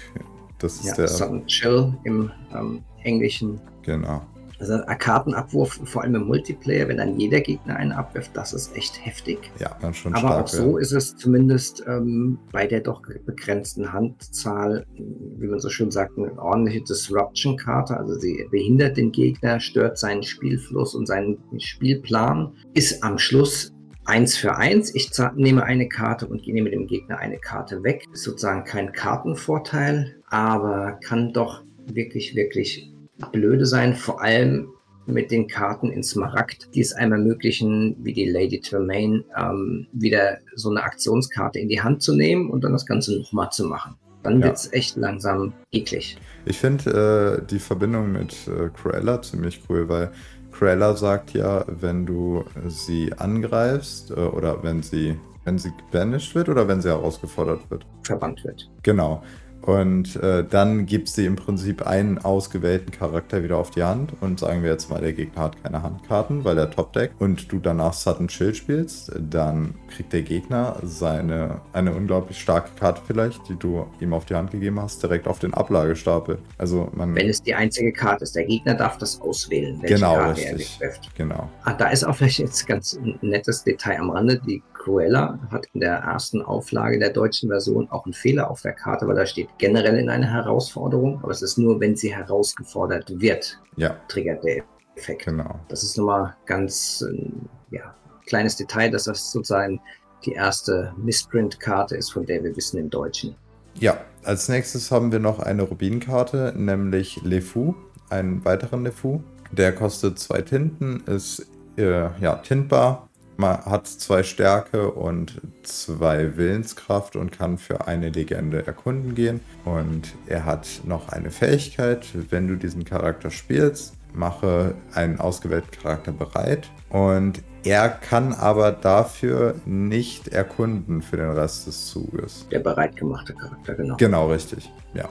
Das 0.59 0.77
ist 0.77 0.85
ja, 0.85 0.95
der. 0.95 1.07
Sudden 1.07 1.45
Chill 1.47 1.93
im 2.03 2.31
ähm, 2.53 2.83
Englischen. 3.03 3.59
Genau. 3.83 4.25
Also 4.59 4.73
ein 4.73 4.97
Kartenabwurf, 4.97 5.79
vor 5.83 6.03
allem 6.03 6.15
im 6.15 6.27
Multiplayer, 6.27 6.87
wenn 6.87 6.97
dann 6.97 7.19
jeder 7.19 7.41
Gegner 7.41 7.75
einen 7.75 7.91
abwirft, 7.91 8.31
das 8.35 8.53
ist 8.53 8.75
echt 8.75 9.05
heftig. 9.05 9.51
Ja, 9.59 9.77
dann 9.81 9.93
schon 9.93 10.13
Aber 10.13 10.27
stark, 10.27 10.43
auch 10.43 10.47
so 10.47 10.77
ja. 10.77 10.81
ist 10.81 10.91
es 10.93 11.15
zumindest 11.15 11.83
ähm, 11.87 12.39
bei 12.51 12.65
der 12.65 12.81
doch 12.81 13.01
begrenzten 13.25 13.93
Handzahl, 13.93 14.85
wie 14.95 15.47
man 15.47 15.59
so 15.59 15.69
schön 15.69 15.91
sagt, 15.91 16.17
eine 16.17 16.37
ordentliche 16.39 16.81
Disruption-Karte. 16.81 17.97
Also 17.97 18.15
sie 18.15 18.47
behindert 18.49 18.97
den 18.97 19.11
Gegner, 19.11 19.59
stört 19.59 19.97
seinen 19.97 20.23
Spielfluss 20.23 20.95
und 20.95 21.05
seinen 21.05 21.37
Spielplan, 21.59 22.53
ist 22.73 23.03
am 23.03 23.19
Schluss 23.19 23.73
eins 24.05 24.37
für 24.37 24.55
eins. 24.55 24.95
Ich 24.95 25.11
nehme 25.35 25.63
eine 25.63 25.87
Karte 25.87 26.27
und 26.27 26.47
nehme 26.47 26.71
dem 26.71 26.87
Gegner 26.87 27.19
eine 27.19 27.37
Karte 27.37 27.83
weg. 27.83 28.05
Ist 28.11 28.23
sozusagen 28.23 28.63
kein 28.63 28.91
Kartenvorteil, 28.91 30.15
aber 30.29 30.99
kann 31.03 31.33
doch 31.33 31.63
wirklich, 31.93 32.35
wirklich 32.35 32.91
blöde 33.31 33.65
sein, 33.65 33.95
vor 33.95 34.21
allem 34.21 34.69
mit 35.07 35.31
den 35.31 35.47
Karten 35.47 35.89
in 35.89 36.03
Smaragd, 36.03 36.73
die 36.75 36.81
es 36.81 36.93
einem 36.93 37.13
ermöglichen, 37.13 37.95
wie 37.99 38.13
die 38.13 38.29
Lady 38.29 38.59
Tremaine, 38.59 39.23
ähm, 39.37 39.87
wieder 39.93 40.37
so 40.55 40.69
eine 40.69 40.83
Aktionskarte 40.83 41.59
in 41.59 41.69
die 41.69 41.81
Hand 41.81 42.01
zu 42.01 42.13
nehmen 42.13 42.49
und 42.49 42.63
dann 42.63 42.73
das 42.73 42.85
Ganze 42.85 43.17
nochmal 43.17 43.49
zu 43.51 43.65
machen. 43.65 43.95
Dann 44.23 44.39
ja. 44.39 44.47
wird 44.47 44.57
es 44.57 44.73
echt 44.73 44.97
langsam 44.97 45.53
eklig. 45.71 46.17
Ich 46.45 46.57
finde 46.57 47.39
äh, 47.41 47.45
die 47.45 47.59
Verbindung 47.59 48.11
mit 48.11 48.35
äh, 48.47 48.69
Cruella 48.69 49.21
ziemlich 49.21 49.61
cool, 49.69 49.87
weil 49.87 50.11
Cruella 50.51 50.95
sagt 50.95 51.33
ja, 51.33 51.63
wenn 51.67 52.05
du 52.05 52.43
sie 52.67 53.13
angreifst 53.13 54.11
äh, 54.11 54.15
oder 54.15 54.61
wenn 54.63 54.81
sie, 54.83 55.17
wenn 55.45 55.57
sie 55.57 55.71
banished 55.91 56.35
wird 56.35 56.49
oder 56.49 56.67
wenn 56.67 56.81
sie 56.81 56.89
herausgefordert 56.89 57.69
wird. 57.69 57.85
Verbannt 58.03 58.43
wird. 58.43 58.69
Genau. 58.83 59.23
Und 59.67 60.15
äh, 60.23 60.45
dann 60.49 60.85
gibt 60.85 61.09
sie 61.09 61.25
im 61.25 61.35
Prinzip 61.35 61.85
einen 61.85 62.19
ausgewählten 62.19 62.89
Charakter 62.91 63.43
wieder 63.43 63.57
auf 63.57 63.69
die 63.69 63.83
Hand 63.83 64.13
und 64.21 64.39
sagen 64.39 64.63
wir 64.63 64.71
jetzt 64.71 64.89
mal, 64.89 65.01
der 65.01 65.11
Gegner 65.11 65.41
hat 65.41 65.61
keine 65.61 65.83
Handkarten, 65.83 66.45
weil 66.45 66.57
er 66.57 66.71
Top-Deck 66.71 67.11
und 67.19 67.51
du 67.51 67.59
danach 67.59 67.91
Sudden 67.91 68.29
Chill 68.29 68.55
spielst, 68.55 69.11
dann 69.19 69.75
kriegt 69.93 70.13
der 70.13 70.21
Gegner 70.21 70.77
seine 70.83 71.59
eine 71.73 71.93
unglaublich 71.93 72.39
starke 72.39 72.69
Karte 72.79 73.01
vielleicht, 73.05 73.41
die 73.49 73.55
du 73.59 73.85
ihm 73.99 74.13
auf 74.13 74.23
die 74.23 74.35
Hand 74.35 74.51
gegeben 74.51 74.79
hast, 74.79 75.03
direkt 75.03 75.27
auf 75.27 75.39
den 75.39 75.53
Ablagestapel. 75.53 76.37
Also 76.57 76.89
man 76.93 77.13
Wenn 77.13 77.27
es 77.27 77.43
die 77.43 77.53
einzige 77.53 77.91
Karte 77.91 78.23
ist, 78.23 78.37
der 78.37 78.45
Gegner 78.45 78.73
darf 78.73 78.97
das 78.97 79.19
auswählen, 79.19 79.81
welche 79.81 79.95
genau, 79.95 80.15
Karte 80.15 80.39
richtig. 80.43 80.77
er 80.79 80.91
trifft. 80.91 81.13
Genau. 81.17 81.49
Ah, 81.65 81.73
da 81.73 81.89
ist 81.89 82.05
auch 82.05 82.15
vielleicht 82.15 82.39
jetzt 82.39 82.65
ganz 82.67 82.93
ein 82.93 83.19
nettes 83.19 83.65
Detail 83.65 83.99
am 83.99 84.11
Rande. 84.11 84.39
Die 84.47 84.63
Cruella 84.87 85.37
hat 85.51 85.67
in 85.73 85.81
der 85.81 85.95
ersten 85.95 86.41
Auflage 86.41 86.97
der 86.97 87.09
deutschen 87.09 87.49
Version 87.49 87.89
auch 87.89 88.05
einen 88.05 88.13
Fehler 88.13 88.49
auf 88.49 88.61
der 88.61 88.71
Karte, 88.71 89.05
weil 89.05 89.15
da 89.15 89.25
steht 89.25 89.49
generell 89.57 89.97
in 89.97 90.09
einer 90.09 90.31
Herausforderung, 90.31 91.19
aber 91.21 91.31
es 91.31 91.41
ist 91.41 91.57
nur, 91.57 91.79
wenn 91.81 91.97
sie 91.97 92.15
herausgefordert 92.15 93.19
wird, 93.19 93.59
ja. 93.75 93.97
triggert 94.07 94.45
der 94.45 94.63
Effekt. 94.95 95.25
Genau. 95.25 95.59
Das 95.67 95.83
ist 95.83 95.97
nochmal 95.97 96.35
ganz 96.45 97.03
äh, 97.05 97.29
ja, 97.75 97.93
kleines 98.27 98.55
Detail, 98.55 98.89
dass 98.89 99.03
das 99.03 99.29
sozusagen 99.29 99.81
die 100.25 100.31
erste 100.31 100.93
Missprint-Karte 100.97 101.97
ist, 101.97 102.11
von 102.11 102.25
der 102.25 102.41
wir 102.43 102.55
wissen 102.55 102.77
im 102.77 102.89
Deutschen. 102.89 103.35
Ja, 103.79 103.97
als 104.23 104.47
nächstes 104.47 104.89
haben 104.89 105.11
wir 105.11 105.19
noch 105.19 105.39
eine 105.39 105.63
Rubinkarte, 105.63 106.53
nämlich 106.55 107.21
Le 107.23 107.41
Fou, 107.41 107.75
einen 108.09 108.43
weiteren 108.45 108.85
Le 108.85 108.93
Fou. 108.93 109.21
Der 109.51 109.73
kostet 109.75 110.17
zwei 110.17 110.41
Tinten, 110.41 111.03
ist 111.05 111.45
äh, 111.77 112.09
ja 112.21 112.35
tintbar, 112.35 113.07
man 113.37 113.63
hat 113.65 113.87
zwei 113.87 114.23
Stärke 114.23 114.91
und 114.91 115.41
zwei 115.63 116.37
Willenskraft 116.37 117.15
und 117.15 117.31
kann 117.31 117.57
für 117.57 117.87
eine 117.87 118.09
Legende 118.09 118.65
erkunden 118.65 119.15
gehen. 119.15 119.39
Und 119.63 120.15
er 120.25 120.45
hat 120.45 120.67
noch 120.85 121.09
eine 121.09 121.31
Fähigkeit, 121.31 122.07
wenn 122.29 122.47
du 122.47 122.55
diesen 122.55 122.83
Charakter 122.83 123.29
spielst, 123.29 123.93
mache 124.13 124.75
einen 124.93 125.19
ausgewählten 125.19 125.71
Charakter 125.71 126.11
bereit. 126.11 126.69
Und 126.89 127.43
er 127.63 127.89
kann 127.89 128.33
aber 128.33 128.71
dafür 128.71 129.55
nicht 129.65 130.29
erkunden 130.29 131.01
für 131.01 131.17
den 131.17 131.31
Rest 131.31 131.67
des 131.67 131.87
Zuges. 131.87 132.47
Der 132.49 132.59
bereitgemachte 132.59 133.33
Charakter, 133.33 133.75
genau. 133.75 133.97
Genau, 133.97 134.31
richtig. 134.31 134.71
Ja. 134.93 135.09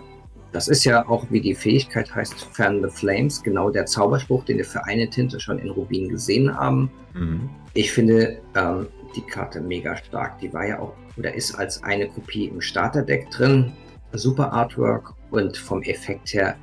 Das 0.53 0.69
ist 0.69 0.85
ja 0.85 1.07
auch, 1.07 1.27
wie 1.31 1.41
die 1.41 1.55
Fähigkeit 1.55 2.15
heißt, 2.15 2.49
Fan 2.53 2.83
the 2.83 2.89
Flames, 2.89 3.43
genau 3.43 3.69
der 3.69 3.85
Zauberspruch, 3.85 4.45
den 4.45 4.57
wir 4.57 4.65
für 4.65 4.85
eine 4.87 5.09
Tinte 5.11 5.39
schon 5.39 5.59
in 5.59 5.71
Rubin 5.71 6.09
gesehen 6.09 6.57
haben. 6.57 6.91
Mhm. 7.15 7.51
Ich 7.77 7.93
finde 7.93 8.41
ähm, 8.55 8.89
die 9.15 9.21
Karte 9.21 9.61
mega 9.61 9.95
stark. 9.99 10.39
Die 10.39 10.51
war 10.51 10.67
ja 10.67 10.79
auch 10.79 10.95
oder 11.19 11.35
ist 11.35 11.55
als 11.55 11.83
eine 11.83 12.09
Kopie 12.09 12.47
im 12.47 12.63
Starterdeck 12.63 13.31
drin. 13.31 13.71
Super 14.13 14.51
Artwork 14.51 15.13
und 15.31 15.59
vom 15.59 15.83
Effekt 15.83 16.33
her 16.33 16.57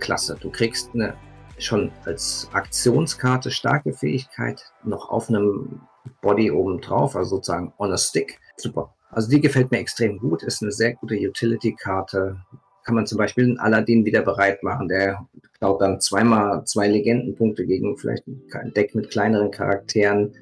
klasse. 0.00 0.38
Du 0.40 0.50
kriegst 0.50 0.88
eine 0.94 1.14
schon 1.58 1.92
als 2.06 2.48
Aktionskarte 2.54 3.50
starke 3.50 3.92
Fähigkeit 3.92 4.62
noch 4.84 5.10
auf 5.10 5.28
einem 5.28 5.82
Body 6.22 6.50
oben 6.50 6.80
drauf, 6.80 7.14
also 7.14 7.36
sozusagen 7.36 7.74
on 7.76 7.92
a 7.92 7.98
stick. 7.98 8.40
Super. 8.56 8.94
Also 9.10 9.28
die 9.28 9.40
gefällt 9.42 9.70
mir 9.70 9.80
extrem 9.80 10.18
gut, 10.18 10.42
ist 10.42 10.62
eine 10.62 10.72
sehr 10.72 10.94
gute 10.94 11.16
Utility-Karte, 11.16 12.40
kann 12.84 12.94
man 12.94 13.06
zum 13.06 13.18
Beispiel 13.18 13.44
einen 13.44 13.58
Aladdin 13.58 14.06
wieder 14.06 14.22
bereit 14.22 14.62
machen. 14.62 14.88
Der 14.88 15.26
klaut 15.66 15.80
dann 15.80 16.00
zweimal 16.00 16.64
zwei 16.64 16.86
Legendenpunkte 16.86 17.66
gegen 17.66 17.96
vielleicht 17.96 18.24
ein 18.26 18.72
Deck 18.74 18.94
mit 18.94 19.10
kleineren 19.10 19.50
Charakteren, 19.50 20.32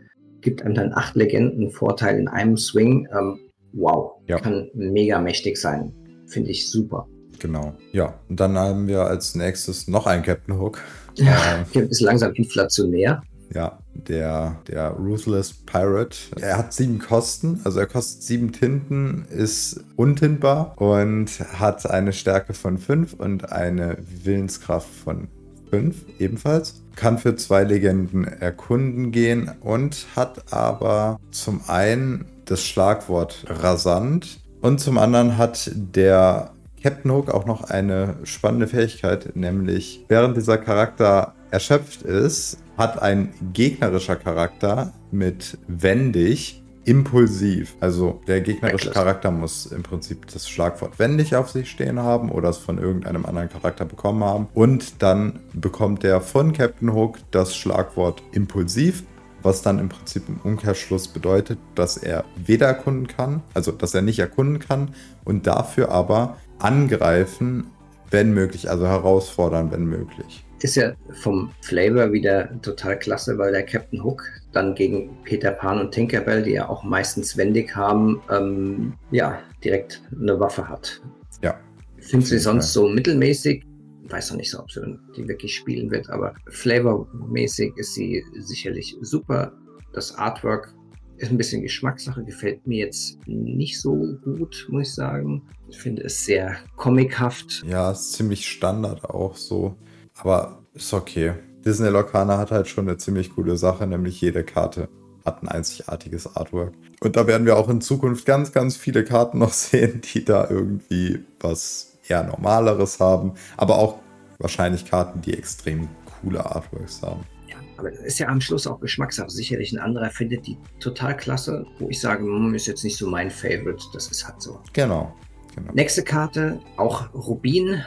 gibt 0.43 0.63
einem 0.63 0.75
dann 0.75 0.93
acht 0.93 1.17
Legenden 1.17 1.71
Vorteil 1.71 2.19
in 2.19 2.29
einem 2.29 2.59
Swing. 2.59 3.09
Ähm, 3.11 3.39
wow, 3.73 4.13
ja. 4.29 4.39
kann 4.39 4.69
mega 4.75 5.19
mächtig 5.21 5.57
sein. 5.57 5.93
Finde 6.27 6.51
ich 6.51 6.69
super. 6.69 7.09
Genau. 7.39 7.75
Ja, 7.93 8.21
und 8.29 8.39
dann 8.39 8.57
haben 8.59 8.87
wir 8.87 9.01
als 9.01 9.35
nächstes 9.35 9.89
noch 9.89 10.07
einen 10.07 10.23
Captain 10.23 10.59
Hook. 10.59 10.83
Ja, 11.15 11.65
ähm, 11.75 11.89
ist 11.89 12.03
langsam 12.03 12.35
inflationär. 12.35 13.23
Ja, 13.55 13.79
der, 13.95 14.57
der 14.69 14.91
Ruthless 14.91 15.53
Pirate. 15.53 16.17
Er 16.41 16.59
hat 16.59 16.73
sieben 16.73 16.99
Kosten, 16.99 17.61
also 17.65 17.81
er 17.81 17.87
kostet 17.87 18.23
sieben 18.23 18.53
Tinten, 18.53 19.27
ist 19.31 19.85
untintbar 19.97 20.75
und 20.77 21.29
hat 21.59 21.89
eine 21.91 22.13
Stärke 22.13 22.55
von 22.55 22.79
fünf 22.79 23.15
und 23.15 23.53
eine 23.53 23.99
Willenskraft 24.25 24.89
von 24.89 25.29
fünf 25.71 26.05
ebenfalls. 26.19 26.83
Kann 26.97 27.19
für 27.19 27.35
zwei 27.37 27.65
Legenden 27.65 28.25
erkunden 28.25 29.11
gehen 29.11 29.51
und 29.61 30.07
hat 30.15 30.53
aber 30.53 31.19
zum 31.31 31.63
einen 31.67 32.27
das 32.45 32.65
Schlagwort 32.65 33.45
rasant 33.49 34.39
und 34.61 34.81
zum 34.81 34.99
anderen 34.99 35.37
hat 35.37 35.71
der 35.75 36.53
Captain 36.83 37.11
Hook 37.11 37.31
auch 37.31 37.47
noch 37.47 37.65
eine 37.65 38.17
spannende 38.25 38.67
Fähigkeit, 38.67 39.35
nämlich 39.35 40.05
während 40.09 40.37
dieser 40.37 40.59
Charakter 40.59 41.35
erschöpft 41.55 42.03
ist, 42.03 42.59
hat 42.77 43.01
ein 43.01 43.33
gegnerischer 43.53 44.17
Charakter 44.17 44.93
mit 45.13 45.57
wendig 45.69 46.61
impulsiv. 46.85 47.77
Also 47.81 48.21
der 48.27 48.41
gegnerische 48.41 48.91
Charakter 48.91 49.31
muss 49.31 49.67
im 49.67 49.85
Prinzip 49.85 50.27
das 50.27 50.49
Schlagwort 50.51 50.99
wendig 50.99 51.37
auf 51.37 51.49
sich 51.49 51.71
stehen 51.71 52.01
haben 52.01 52.31
oder 52.31 52.51
es 52.51 52.59
von 52.59 52.79
irgendeinem 52.79 53.25
anderen 53.25 53.49
Charakter 53.49 53.85
bekommen 53.85 54.25
haben. 54.25 54.49
Und 54.53 55.01
dann 55.01 55.39
bekommt 55.55 56.03
der 56.03 56.21
von 56.21 56.53
Captain 56.53 56.93
Hook 56.93 57.19
das 57.31 57.57
Schlagwort 57.57 58.21
impulsiv, 58.33 59.05
was 59.43 59.63
dann 59.63 59.79
im 59.79 59.89
Prinzip 59.89 60.29
im 60.29 60.41
Umkehrschluss 60.43 61.07
bedeutet, 61.07 61.59
dass 61.77 61.97
er 61.97 62.25
weder 62.45 62.67
erkunden 62.67 63.07
kann, 63.07 63.43
also 63.55 63.71
dass 63.71 63.95
er 63.95 64.03
nicht 64.03 64.19
erkunden 64.19 64.59
kann 64.59 64.93
und 65.25 65.47
dafür 65.47 65.91
aber 65.91 66.37
angreifen, 66.59 67.69
wenn 68.11 68.35
möglich, 68.35 68.71
also 68.71 68.87
herausfordern, 68.87 69.71
wenn 69.71 69.87
möglich 69.87 70.44
ist 70.65 70.77
ja 70.77 70.95
vom 71.13 71.53
Flavor 71.61 72.11
wieder 72.11 72.49
total 72.63 72.99
klasse, 72.99 73.37
weil 73.37 73.53
der 73.53 73.65
Captain 73.65 74.03
Hook 74.03 74.25
dann 74.53 74.75
gegen 74.75 75.15
Peter 75.25 75.51
Pan 75.51 75.79
und 75.79 75.93
Tinkerbell, 75.93 76.43
die 76.43 76.53
ja 76.53 76.71
auch 76.71 76.83
meistens 76.83 77.37
wendig 77.37 77.77
haben, 77.77 78.23
ähm, 78.31 78.95
ja, 79.11 79.43
direkt 79.63 80.03
eine 80.19 80.41
Waffe 80.41 80.67
hat. 80.67 81.03
Ja. 81.43 81.61
Finde 81.99 82.25
sie 82.25 82.39
sonst 82.39 82.73
so 82.73 82.89
mittelmäßig. 82.89 83.63
Weiß 84.05 84.31
noch 84.31 84.39
nicht 84.39 84.51
so, 84.51 84.61
ob 84.61 84.73
sie 84.73 84.81
die 85.15 85.29
wirklich 85.29 85.55
spielen 85.55 85.91
wird, 85.91 86.09
aber 86.09 86.35
flavormäßig 86.49 87.75
ist 87.77 87.93
sie 87.93 88.25
sicherlich 88.39 88.97
super. 89.03 89.53
Das 89.93 90.15
Artwork 90.17 90.73
ist 91.19 91.31
ein 91.31 91.37
bisschen 91.37 91.61
Geschmackssache, 91.61 92.25
gefällt 92.25 92.67
mir 92.67 92.87
jetzt 92.87 93.19
nicht 93.27 93.79
so 93.79 94.17
gut, 94.25 94.67
muss 94.71 94.89
ich 94.89 94.95
sagen. 94.95 95.43
Ich 95.69 95.77
finde 95.77 96.05
es 96.05 96.25
sehr 96.25 96.57
comichaft. 96.77 97.63
Ja, 97.67 97.93
ist 97.93 98.15
ziemlich 98.15 98.49
Standard 98.49 99.05
auch 99.05 99.37
so. 99.37 99.77
Aber 100.19 100.63
ist 100.75 100.93
okay. 100.93 101.35
Disney 101.65 101.89
Locana 101.89 102.39
hat 102.39 102.51
halt 102.51 102.69
schon 102.69 102.89
eine 102.89 102.99
ziemlich 102.99 103.35
coole 103.35 103.57
Sache, 103.57 103.87
nämlich 103.87 104.21
jede 104.21 104.45
Karte 104.45 104.89
hat 105.25 105.43
ein 105.43 105.49
einzigartiges 105.49 106.37
Artwork. 106.37 106.75
Und 107.01 107.17
da 107.17 107.27
werden 107.27 107.47
wir 107.47 107.57
auch 107.57 107.69
in 107.69 107.81
Zukunft 107.81 108.27
ganz, 108.27 108.53
ganz 108.53 108.77
viele 108.77 109.05
Karten 109.05 109.39
noch 109.39 109.53
sehen, 109.55 110.03
die 110.13 110.25
da 110.25 110.49
irgendwie 110.49 111.25
was 111.41 111.99
eher 112.09 112.23
Normaleres 112.23 113.01
haben. 113.01 113.33
Aber 113.57 113.79
auch 113.79 113.99
wahrscheinlich 114.39 114.85
Karten, 114.85 115.23
die 115.23 115.35
extrem 115.35 115.89
coole 116.21 116.45
Artworks 116.45 117.03
haben. 117.03 117.23
Ja, 117.49 117.57
aber 117.79 117.91
das 117.91 118.01
ist 118.01 118.19
ja 118.19 118.29
am 118.29 118.41
Schluss 118.41 118.67
auch 118.67 118.81
Geschmackssache. 118.81 119.31
Sicherlich 119.31 119.73
ein 119.73 119.79
anderer 119.79 120.11
findet 120.11 120.47
die 120.47 120.59
total 120.81 121.17
klasse, 121.17 121.67
wo 121.79 121.89
ich 121.89 122.01
sage, 122.01 122.25
hm, 122.25 122.55
ist 122.55 122.67
jetzt 122.67 122.85
nicht 122.85 122.97
so 122.97 123.09
mein 123.09 123.31
Favorite. 123.31 123.85
Das 123.95 124.09
ist 124.09 124.27
halt 124.27 124.43
so. 124.43 124.61
Genau. 124.75 125.15
genau. 125.55 125.73
Nächste 125.73 126.03
Karte, 126.03 126.61
auch 126.77 127.13
Rubin. 127.15 127.83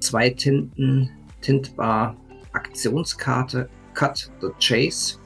Zwei 0.00 0.28
Tinten, 0.30 1.08
tintbar 1.44 2.16
Aktionskarte 2.52 3.68
Cut 3.94 4.30
the 4.40 4.48
Chase. 4.58 5.18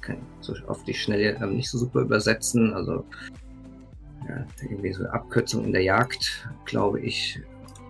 Kann 0.00 0.18
so 0.40 0.54
auf 0.68 0.84
die 0.84 0.94
Schnelle 0.94 1.36
ähm, 1.42 1.56
nicht 1.56 1.68
so 1.68 1.78
super 1.78 2.00
übersetzen. 2.00 2.72
Also 2.72 3.04
ja, 4.28 4.46
irgendwie 4.62 4.92
so 4.92 5.04
eine 5.04 5.12
Abkürzung 5.12 5.64
in 5.64 5.72
der 5.72 5.82
Jagd, 5.82 6.48
glaube 6.64 7.00
ich. 7.00 7.40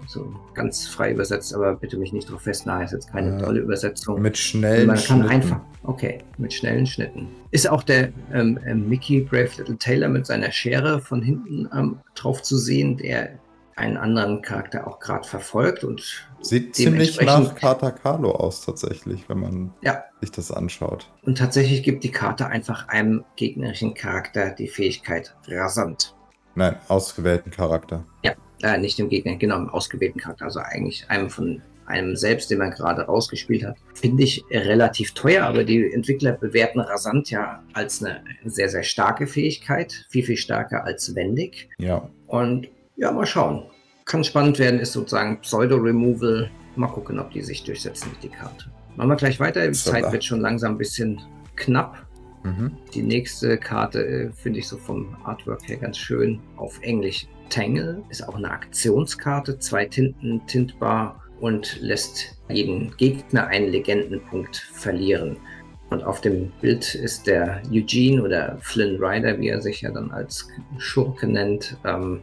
So 0.06 0.34
ganz 0.54 0.88
frei 0.88 1.12
übersetzt, 1.12 1.54
aber 1.54 1.76
bitte 1.76 1.96
mich 1.96 2.12
nicht 2.12 2.28
drauf 2.28 2.42
festnageln, 2.42 2.86
ist 2.86 2.92
jetzt 2.92 3.12
keine 3.12 3.36
äh, 3.36 3.40
tolle 3.40 3.61
Übersetzung. 3.61 4.20
Mit 4.20 4.36
schnellen 4.36 4.88
Man 4.88 4.96
kann 4.96 5.18
Schnitten. 5.18 5.28
einfach, 5.28 5.61
okay, 5.84 6.18
mit 6.38 6.52
schnellen 6.52 6.86
Schnitten. 6.86 7.28
Ist 7.52 7.68
auch 7.68 7.84
der 7.84 8.08
ähm, 8.32 8.58
äh, 8.64 8.74
Mickey 8.74 9.20
Brave 9.20 9.50
Little 9.58 9.76
Taylor 9.76 10.08
mit 10.08 10.26
seiner 10.26 10.50
Schere 10.50 11.00
von 11.00 11.22
hinten 11.22 11.68
ähm, 11.72 11.98
drauf 12.16 12.42
zu 12.42 12.56
sehen, 12.56 12.96
der 12.96 13.38
einen 13.76 13.96
anderen 13.96 14.42
Charakter 14.42 14.86
auch 14.88 14.98
gerade 14.98 15.28
verfolgt 15.28 15.84
und 15.84 16.28
Sieht 16.43 16.74
ziemlich 16.74 17.20
nach 17.20 17.55
Carta 17.55 17.91
Carlo 17.91 18.32
aus 18.32 18.64
tatsächlich, 18.64 19.28
wenn 19.28 19.41
man 19.41 19.74
ja. 19.82 20.05
sich 20.20 20.30
das 20.30 20.51
anschaut. 20.51 21.11
Und 21.22 21.38
tatsächlich 21.38 21.82
gibt 21.82 22.03
die 22.03 22.11
Karte 22.11 22.47
einfach 22.47 22.88
einem 22.88 23.24
gegnerischen 23.36 23.95
Charakter 23.95 24.51
die 24.51 24.68
Fähigkeit 24.68 25.34
rasant. 25.49 26.14
Nein, 26.55 26.76
ausgewählten 26.88 27.51
Charakter. 27.51 28.05
Ja, 28.24 28.32
äh, 28.62 28.78
nicht 28.78 28.99
dem 28.99 29.09
Gegner, 29.09 29.36
genau, 29.36 29.57
einem 29.57 29.68
ausgewählten 29.68 30.18
Charakter. 30.18 30.47
Also 30.47 30.61
eigentlich 30.61 31.09
einem 31.09 31.30
von 31.30 31.62
einem 31.91 32.16
selbst, 32.16 32.51
den 32.51 32.59
man 32.59 32.70
gerade 32.70 33.03
rausgespielt 33.03 33.64
hat. 33.64 33.76
Finde 33.95 34.22
ich 34.22 34.45
relativ 34.51 35.12
teuer, 35.12 35.45
aber 35.45 35.64
die 35.64 35.93
Entwickler 35.93 36.32
bewerten 36.32 36.80
rasant 36.80 37.30
ja 37.30 37.62
als 37.72 38.03
eine 38.03 38.22
sehr, 38.45 38.68
sehr 38.68 38.84
starke 38.84 39.26
Fähigkeit. 39.26 40.07
Viel, 40.09 40.24
viel 40.24 40.36
stärker 40.36 40.84
als 40.84 41.14
wendig. 41.14 41.68
Ja. 41.78 42.09
Und 42.26 42.68
ja, 42.97 43.11
mal 43.11 43.26
schauen. 43.26 43.64
Kann 44.11 44.24
spannend 44.24 44.58
werden, 44.58 44.80
ist 44.80 44.92
sozusagen 44.92 45.40
Pseudo-Removal. 45.40 46.50
Mal 46.74 46.88
gucken, 46.88 47.20
ob 47.20 47.30
die 47.30 47.42
sich 47.42 47.62
durchsetzen 47.62 48.11
mit 48.11 48.20
die 48.24 48.28
Karte. 48.28 48.64
Machen 48.96 49.08
wir 49.08 49.14
gleich 49.14 49.38
weiter. 49.38 49.64
Die 49.64 49.72
Zeit 49.72 50.11
wird 50.11 50.24
schon 50.24 50.40
langsam 50.40 50.72
ein 50.72 50.78
bisschen 50.78 51.20
knapp. 51.54 52.08
Mhm. 52.42 52.72
Die 52.92 53.02
nächste 53.02 53.56
Karte 53.56 54.04
äh, 54.04 54.32
finde 54.32 54.58
ich 54.58 54.66
so 54.66 54.78
vom 54.78 55.14
Artwork 55.22 55.68
her 55.68 55.76
ganz 55.76 55.96
schön. 55.96 56.40
Auf 56.56 56.80
Englisch 56.82 57.28
Tangle 57.50 58.02
ist 58.08 58.26
auch 58.28 58.34
eine 58.34 58.50
Aktionskarte. 58.50 59.61
Zwei 59.61 59.84
Tinten 59.84 60.44
tintbar 60.48 61.22
und 61.38 61.80
lässt 61.80 62.36
jeden 62.48 62.96
Gegner 62.96 63.46
einen 63.46 63.68
Legendenpunkt 63.68 64.56
verlieren. 64.56 65.36
Und 65.90 66.02
auf 66.02 66.20
dem 66.20 66.50
Bild 66.61 66.96
ist 66.96 67.28
der 67.28 67.62
Eugene 67.70 68.24
oder 68.24 68.58
Flynn 68.61 69.00
Rider, 69.00 69.38
wie 69.38 69.50
er 69.50 69.61
sich 69.61 69.82
ja 69.82 69.92
dann 69.92 70.11
als 70.11 70.48
Schurke 70.78 71.28
nennt, 71.28 71.76
ähm, 71.84 72.22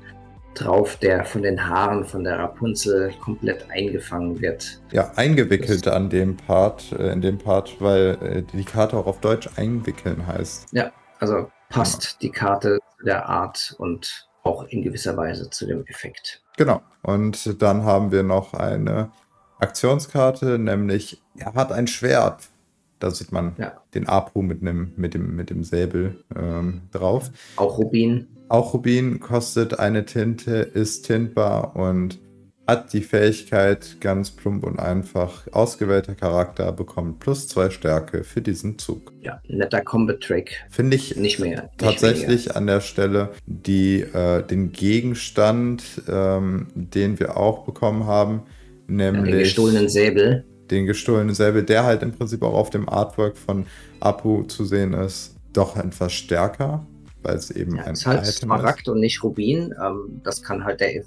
drauf, 0.61 0.97
der 0.97 1.23
von 1.25 1.41
den 1.43 1.67
Haaren 1.67 2.03
von 2.05 2.23
der 2.23 2.39
Rapunzel 2.39 3.13
komplett 3.21 3.69
eingefangen 3.71 4.39
wird. 4.41 4.81
Ja, 4.91 5.11
eingewickelt 5.15 5.85
das 5.85 5.93
an 5.93 6.09
dem 6.09 6.35
Part, 6.37 6.91
äh, 6.93 7.11
in 7.11 7.21
dem 7.21 7.37
Part, 7.37 7.79
weil 7.79 8.17
äh, 8.21 8.43
die 8.57 8.63
Karte 8.63 8.97
auch 8.97 9.07
auf 9.07 9.19
Deutsch 9.19 9.49
einwickeln 9.55 10.25
heißt. 10.25 10.69
Ja, 10.73 10.91
also 11.19 11.49
passt 11.69 12.21
die 12.21 12.31
Karte 12.31 12.79
der 13.05 13.27
Art 13.27 13.75
und 13.77 14.27
auch 14.43 14.63
in 14.65 14.81
gewisser 14.81 15.15
Weise 15.17 15.49
zu 15.49 15.65
dem 15.65 15.85
Effekt. 15.87 16.41
Genau. 16.57 16.81
Und 17.03 17.61
dann 17.61 17.83
haben 17.83 18.11
wir 18.11 18.23
noch 18.23 18.53
eine 18.53 19.11
Aktionskarte, 19.59 20.57
nämlich 20.57 21.21
er 21.37 21.53
hat 21.53 21.71
ein 21.71 21.87
Schwert. 21.87 22.43
Da 22.99 23.11
sieht 23.11 23.31
man 23.31 23.55
Ja. 23.57 23.73
den 23.93 24.07
Apu 24.07 24.41
mit, 24.41 24.61
einem, 24.61 24.93
mit, 24.95 25.13
dem, 25.13 25.35
mit 25.35 25.49
dem 25.49 25.63
Säbel 25.63 26.23
ähm, 26.35 26.81
drauf. 26.91 27.29
Auch 27.57 27.77
Rubin. 27.77 28.27
Auch 28.49 28.73
Rubin 28.73 29.19
kostet 29.19 29.77
eine 29.77 30.05
Tinte, 30.05 30.55
ist 30.57 31.05
tintbar 31.05 31.75
und 31.75 32.19
hat 32.65 32.91
die 32.91 33.01
Fähigkeit, 33.01 33.97
ganz 34.01 34.31
plump 34.31 34.65
und 34.65 34.77
einfach, 34.77 35.47
ausgewählter 35.51 36.15
Charakter 36.15 36.71
bekommt 36.73 37.19
plus 37.19 37.47
zwei 37.47 37.69
Stärke 37.69 38.25
für 38.25 38.41
diesen 38.41 38.77
Zug. 38.77 39.13
Ja, 39.21 39.41
netter 39.47 39.81
Combat-Trick. 39.81 40.65
Finde 40.69 40.97
ich 40.97 41.15
Nicht 41.15 41.39
mehr. 41.39 41.63
Nicht 41.63 41.77
tatsächlich 41.77 42.55
an 42.55 42.67
der 42.67 42.81
Stelle 42.81 43.29
die, 43.45 44.01
äh, 44.01 44.43
den 44.43 44.73
Gegenstand, 44.73 45.83
ähm, 46.09 46.67
den 46.75 47.19
wir 47.19 47.37
auch 47.37 47.63
bekommen 47.65 48.05
haben, 48.05 48.43
weniger. 48.87 49.11
nämlich 49.13 49.31
Den 49.31 49.39
gestohlenen 49.39 49.89
Säbel. 49.89 50.45
den 50.69 50.85
gestohlenen 50.85 51.35
Säbel, 51.35 51.63
der 51.63 51.85
halt 51.85 52.03
im 52.03 52.11
Prinzip 52.11 52.43
auch 52.43 52.53
auf 52.53 52.69
dem 52.69 52.89
Artwork 52.89 53.37
von 53.37 53.65
Apu 54.01 54.43
zu 54.43 54.65
sehen 54.65 54.93
ist, 54.93 55.35
doch 55.53 55.77
etwas 55.77 56.11
stärker, 56.11 56.85
weil 57.27 57.35
es 57.35 57.51
eben 57.51 57.75
Ja, 57.75 57.83
ein 57.83 57.93
ist 57.93 58.05
halt 58.05 58.21
Item 58.21 58.31
Smaragd 58.31 58.87
und 58.87 58.99
nicht 58.99 59.21
Rubin. 59.21 59.73
Ähm, 59.83 60.21
das 60.23 60.41
kann 60.41 60.63
halt 60.63 60.79
der 60.79 61.03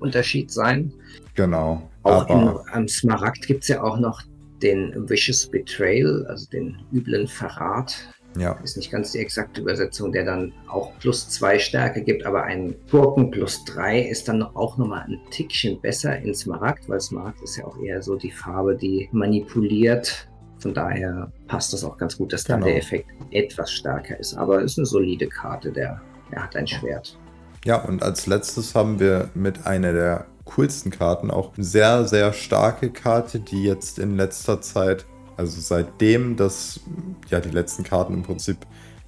Unterschied 0.00 0.50
sein. 0.50 0.92
ist. 1.16 1.34
Genau. 1.34 1.90
Auch 2.04 2.28
Aber 2.28 2.64
im, 2.68 2.72
am 2.72 2.88
Smaragd 2.88 3.46
gibt 3.46 3.62
es 3.62 3.68
ja 3.68 3.82
auch 3.82 3.98
noch 3.98 4.22
den 4.62 5.08
Vicious 5.08 5.46
Betrayal, 5.50 6.26
also 6.28 6.48
den 6.48 6.76
üblen 6.92 7.26
Verrat. 7.26 7.96
ja, 8.38 8.52
Ist 8.62 8.76
nicht 8.76 8.90
ganz 8.90 9.12
die 9.12 9.18
exakte 9.18 9.60
Übersetzung, 9.60 10.12
der 10.12 10.24
dann 10.24 10.52
auch 10.68 10.92
plus 11.00 11.28
zwei 11.28 11.58
Stärke 11.58 12.02
gibt, 12.02 12.24
aber 12.24 12.44
ein 12.44 12.74
Gurken 12.90 13.30
plus 13.30 13.64
drei 13.64 14.00
ist 14.00 14.28
dann 14.28 14.42
auch 14.42 14.78
nochmal 14.78 15.04
ein 15.08 15.18
Tickchen 15.30 15.80
besser 15.80 16.16
in 16.18 16.34
Smaragd, 16.34 16.88
weil 16.88 17.00
Smaragd 17.00 17.42
ist 17.42 17.56
ja 17.56 17.64
auch 17.64 17.78
eher 17.82 18.00
so 18.00 18.16
die 18.16 18.30
Farbe, 18.30 18.76
die 18.76 19.08
manipuliert. 19.12 20.28
Von 20.64 20.72
daher 20.72 21.30
passt 21.46 21.74
das 21.74 21.84
auch 21.84 21.98
ganz 21.98 22.16
gut, 22.16 22.32
dass 22.32 22.44
da 22.44 22.54
Genau. 22.54 22.68
der 22.68 22.78
Effekt 22.78 23.06
etwas 23.30 23.70
stärker 23.70 24.18
ist. 24.18 24.34
Aber 24.34 24.62
ist 24.62 24.78
eine 24.78 24.86
solide 24.86 25.26
Karte, 25.26 25.70
der, 25.70 26.00
er 26.30 26.42
hat 26.44 26.56
ein 26.56 26.66
Schwert. 26.66 27.18
Ja, 27.66 27.76
und 27.84 28.02
als 28.02 28.26
letztes 28.26 28.74
haben 28.74 28.98
wir 28.98 29.28
mit 29.34 29.66
einer 29.66 29.92
der 29.92 30.24
coolsten 30.46 30.90
Karten 30.90 31.30
auch 31.30 31.54
eine 31.54 31.64
sehr, 31.64 32.06
sehr 32.08 32.32
starke 32.32 32.88
Karte, 32.90 33.40
die 33.40 33.64
jetzt 33.64 33.98
in 33.98 34.16
letzter 34.16 34.62
Zeit, 34.62 35.04
also 35.36 35.60
seitdem 35.60 36.36
das, 36.36 36.80
ja, 37.28 37.40
die 37.40 37.50
letzten 37.50 37.84
Karten 37.84 38.14
im 38.14 38.22
Prinzip 38.22 38.56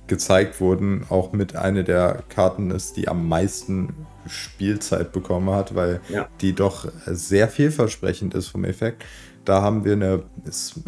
gezeigt 0.08 0.60
wurden, 0.60 1.06
auch 1.08 1.32
mit 1.32 1.56
einer 1.56 1.84
der 1.84 2.22
Karten 2.28 2.70
ist, 2.70 2.98
die 2.98 3.08
am 3.08 3.26
meisten 3.30 3.94
Spielzeit 4.26 5.10
bekommen 5.12 5.54
hat, 5.54 5.74
weil 5.74 6.00
Ja. 6.10 6.28
die 6.42 6.52
doch 6.54 6.86
sehr 7.06 7.48
vielversprechend 7.48 8.34
ist 8.34 8.48
vom 8.48 8.64
Effekt. 8.66 9.04
Da 9.46 9.62
haben 9.62 9.84
wir 9.84 9.92
eine, 9.92 10.24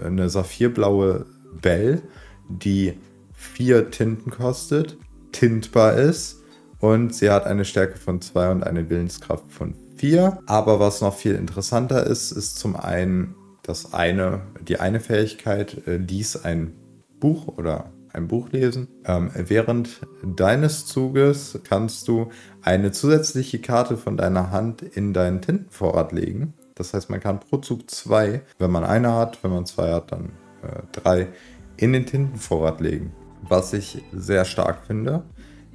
eine 0.04 0.28
saphirblaue 0.28 1.24
Bell, 1.62 2.02
die 2.48 2.94
vier 3.32 3.90
Tinten 3.90 4.30
kostet, 4.30 4.98
tintbar 5.32 5.94
ist 5.94 6.42
und 6.80 7.14
sie 7.14 7.30
hat 7.30 7.46
eine 7.46 7.64
Stärke 7.64 7.96
von 7.98 8.20
2 8.20 8.50
und 8.50 8.64
eine 8.64 8.90
Willenskraft 8.90 9.50
von 9.50 9.74
4. 9.96 10.40
Aber 10.46 10.80
was 10.80 11.00
noch 11.00 11.14
viel 11.14 11.34
interessanter 11.34 12.06
ist, 12.06 12.32
ist 12.32 12.58
zum 12.58 12.76
einen 12.76 13.34
das 13.62 13.94
eine, 13.94 14.42
die 14.66 14.80
eine 14.80 14.98
Fähigkeit, 14.98 15.86
äh, 15.86 15.98
lies 15.98 16.42
ein 16.44 16.74
Buch 17.20 17.48
oder 17.58 17.92
ein 18.12 18.26
Buch 18.26 18.50
lesen. 18.50 18.88
Ähm, 19.04 19.30
während 19.34 20.00
deines 20.24 20.86
Zuges 20.86 21.58
kannst 21.64 22.08
du 22.08 22.30
eine 22.62 22.90
zusätzliche 22.90 23.60
Karte 23.60 23.96
von 23.96 24.16
deiner 24.16 24.50
Hand 24.50 24.82
in 24.82 25.12
deinen 25.12 25.42
Tintenvorrat 25.42 26.12
legen. 26.12 26.54
Das 26.78 26.94
heißt, 26.94 27.10
man 27.10 27.20
kann 27.20 27.40
pro 27.40 27.58
Zug 27.58 27.90
zwei, 27.90 28.42
wenn 28.58 28.70
man 28.70 28.84
eine 28.84 29.12
hat, 29.14 29.42
wenn 29.42 29.50
man 29.50 29.66
zwei 29.66 29.92
hat, 29.92 30.12
dann 30.12 30.30
äh, 30.62 30.82
drei, 30.92 31.28
in 31.76 31.92
den 31.92 32.06
Tintenvorrat 32.06 32.80
legen. 32.80 33.12
Was 33.42 33.72
ich 33.72 34.02
sehr 34.12 34.44
stark 34.44 34.86
finde, 34.86 35.22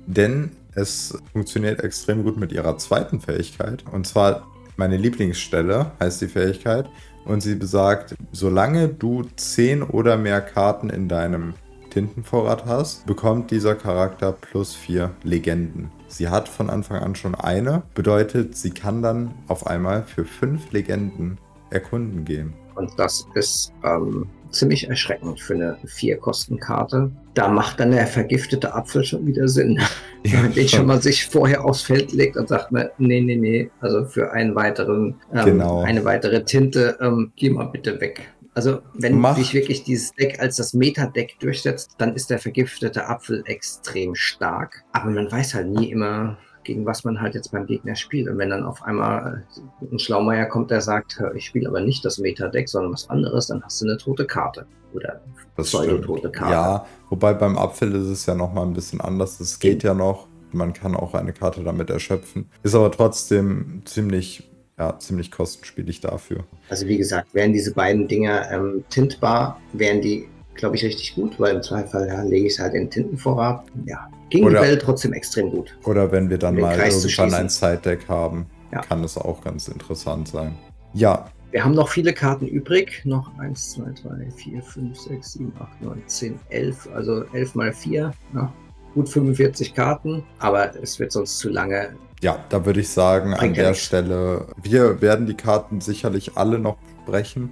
denn 0.06 0.51
es 0.76 1.18
funktioniert 1.32 1.84
extrem 1.84 2.24
gut 2.24 2.38
mit 2.38 2.51
ihrer 2.51 2.78
zweiten 2.78 3.22
Fähigkeit. 3.22 3.84
Und 3.91 4.08
zwar 4.08 4.47
meine 4.76 4.97
Lieblingsstelle 4.97 5.91
heißt 5.99 6.22
die 6.22 6.28
Fähigkeit. 6.28 6.89
Und 7.26 7.41
sie 7.41 7.56
besagt, 7.56 8.16
solange 8.32 8.89
du 8.89 9.24
10 9.36 9.84
oder 9.84 10.18
mehr 10.18 10.41
Karten 10.41 10.89
in 10.89 11.08
deinem 11.08 11.54
Tintenvorrat 11.89 12.66
hast, 12.66 13.06
bekommt 13.06 13.51
dieser 13.51 13.76
Charakter 13.76 14.34
plus 14.34 14.76
4 14.76 15.12
Legenden. 15.24 15.89
Sie 16.14 16.30
hat 16.30 16.47
von 16.47 16.70
Anfang 16.70 17.01
an 17.01 17.16
schon 17.16 17.34
eine, 17.34 17.82
bedeutet, 17.95 18.55
sie 18.55 18.70
kann 18.70 19.01
dann 19.01 19.34
auf 19.47 19.66
einmal 19.66 20.03
für 20.03 20.26
5 20.26 20.72
Legenden 20.72 21.39
erkunden 21.72 22.24
gehen. 22.24 22.53
Und 22.76 22.91
das 22.97 23.26
ist 23.34 23.74
ähm, 23.84 24.28
ziemlich 24.51 24.88
erschreckend 24.88 25.39
für 25.39 25.55
eine 25.55 25.76
Vier-Kosten-Karte. 25.86 27.11
Da 27.34 27.47
macht 27.47 27.80
dann 27.80 27.89
der 27.89 28.05
vergiftete 28.05 28.76
Apfel 28.76 29.03
schon 29.03 29.26
wieder 29.26 29.47
Sinn. 29.47 29.82
Wenn 30.24 30.43
man 30.43 30.53
den 30.53 30.68
schon 30.68 30.86
mal 30.86 31.01
sich 31.01 31.26
vorher 31.26 31.66
aufs 31.66 31.82
Feld 31.82 32.14
legt 32.14 32.38
und 32.38 32.47
sagt, 32.47 32.72
man, 32.72 32.89
nee, 32.99 33.20
nee, 33.20 33.36
nee, 33.36 33.72
also 33.82 34.05
für 34.05 34.32
einen 34.32 34.53
weiteren, 34.53 35.16
ähm, 35.34 35.45
Genau. 35.45 35.82
eine 35.82 36.05
weitere 36.05 36.43
Tinte, 36.43 36.95
ähm, 37.01 37.32
geh 37.36 37.49
mal 37.49 37.66
bitte 37.66 37.99
weg. 37.99 38.32
Also 38.56 38.80
wenn 38.93 39.18
Mach- 39.20 39.36
sich 39.36 39.54
wirklich 39.54 39.84
dieses 39.84 40.12
Deck 40.14 40.39
als 40.39 40.58
das 40.58 40.74
Meta-Deck 40.74 41.39
durchsetzt, 41.39 41.95
dann 41.97 42.14
ist 42.16 42.30
der 42.30 42.39
vergiftete 42.39 43.08
Apfel 43.08 43.43
extrem 43.45 44.14
stark. 44.16 44.84
Aber 44.91 45.10
man 45.10 45.32
weiß 45.32 45.56
halt 45.56 45.70
nie 45.70 45.91
immer, 45.91 46.38
gegen 46.64 46.86
was 46.86 47.04
man 47.04 47.20
halt 47.20 47.36
jetzt 47.36 47.51
beim 47.51 47.66
Gegner 47.66 47.95
spielt. 47.95 48.30
Und 48.30 48.38
wenn 48.38 48.49
dann 48.51 48.64
auf 48.64 48.84
einmal 48.84 49.45
ein 49.82 49.99
Schlaumeier 49.99 50.45
kommt, 50.45 50.72
der 50.72 50.82
sagt, 50.82 51.20
"Hör, 51.20 51.34
ich 51.36 51.45
spiele 51.45 51.68
aber 51.68 51.82
nicht 51.82 52.06
das 52.06 52.20
Meta-Deck, 52.20 52.70
sondern 52.70 52.93
was 52.93 53.10
anderes, 53.10 53.47
dann 53.47 53.64
hast 53.64 53.82
du 53.82 53.86
eine 53.86 53.97
tote 53.97 54.26
Karte. 54.26 54.66
Oder 54.93 55.20
Das 55.58 55.70
stimmt. 55.70 56.06
Karte. 56.34 56.51
Ja, 56.54 56.86
wobei 57.10 57.34
beim 57.34 57.58
Apfel 57.58 57.93
ist 57.95 58.08
es 58.08 58.26
ja 58.28 58.36
nochmal 58.36 58.66
ein 58.68 58.74
bisschen 58.74 59.01
anders. 59.01 59.39
Es 59.39 59.58
geht 59.60 59.82
ja 59.84 59.93
noch. 59.95 60.28
Man 60.51 60.72
kann 60.74 60.95
auch 60.95 61.16
eine 61.16 61.34
Karte 61.34 61.64
damit 61.64 61.89
erschöpfen. 61.89 62.47
Ist 62.62 62.76
aber 62.76 62.91
trotzdem 62.91 63.82
ziemlich, 63.86 64.51
ja, 64.78 64.97
ziemlich 64.99 65.32
kostenspielig 65.32 66.01
dafür. 66.01 66.43
Also 66.69 66.88
wie 66.88 66.97
gesagt, 66.97 67.34
wären 67.34 67.53
diese 67.53 67.74
beiden 67.74 68.07
Dinger 68.07 68.49
ähm, 68.51 68.84
tintbar, 68.89 69.59
wären 69.74 70.01
die, 70.01 70.28
glaube 70.55 70.76
ich, 70.76 70.84
richtig 70.84 71.15
gut, 71.15 71.39
weil 71.39 71.55
im 71.55 71.63
Zweifel 71.63 72.07
ja, 72.07 72.21
lege 72.24 72.47
ich 72.47 72.53
es 72.53 72.59
halt 72.59 72.74
in 72.74 72.84
den 72.86 72.89
Tintenvorrat. 72.89 73.65
Ja, 73.86 74.09
gegen 74.30 74.45
Oder- 74.45 74.61
die 74.61 74.67
Welt 74.67 74.82
trotzdem 74.82 75.13
extrem 75.13 75.51
gut. 75.51 75.78
Oder 75.86 76.11
wenn 76.11 76.30
wir 76.30 76.38
dann 76.38 76.55
mal 76.55 76.76
Kreis 76.76 77.03
irgendwann 77.05 77.34
ein. 77.34 77.49
Side-Deck 77.49 78.07
haben, 78.07 78.47
Ja. 78.71 78.82
kann 78.82 79.01
das 79.03 79.17
auch 79.17 79.41
ganz 79.43 79.67
interessant 79.67 80.28
sein. 80.30 80.55
Ja, 80.93 81.30
Wir 81.51 81.63
haben 81.63 81.76
noch 81.76 81.89
viele 81.89 82.13
Karten 82.13 82.47
übrig. 82.47 83.01
Noch 83.05 83.38
1, 83.38 83.74
2, 83.74 83.84
3, 84.01 84.32
4, 84.32 84.63
5, 84.63 84.99
6, 84.99 85.34
7, 85.34 85.53
8, 85.59 85.82
9, 85.84 86.01
10, 86.07 86.39
11. 86.49 86.89
Also 86.95 87.26
11 87.32 87.53
mal 87.53 87.71
4. 87.71 88.11
Ja, 88.34 88.51
gut 88.95 89.07
45 89.07 89.76
Karten. 89.76 90.24
Aber 90.39 90.71
es 90.82 90.97
wird 90.99 91.11
sonst 91.11 91.38
zu 91.38 91.49
lange. 91.49 91.89
Ja, 92.24 92.43
da 92.49 92.65
würde 92.65 92.80
ich 92.80 92.89
sagen, 92.89 93.34
an 93.34 93.53
der 93.53 93.71
nichts. 93.71 93.86
Stelle, 93.86 94.47
wir 94.61 95.01
werden 95.01 95.28
die 95.28 95.36
Karten 95.36 95.82
sicherlich 95.82 96.38
alle 96.38 96.57
noch 96.57 96.78
besprechen, 96.78 97.51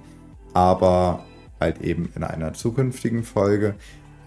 aber 0.54 1.24
halt 1.60 1.80
eben 1.82 2.10
in 2.16 2.24
einer 2.24 2.54
zukünftigen 2.54 3.22
Folge. 3.22 3.74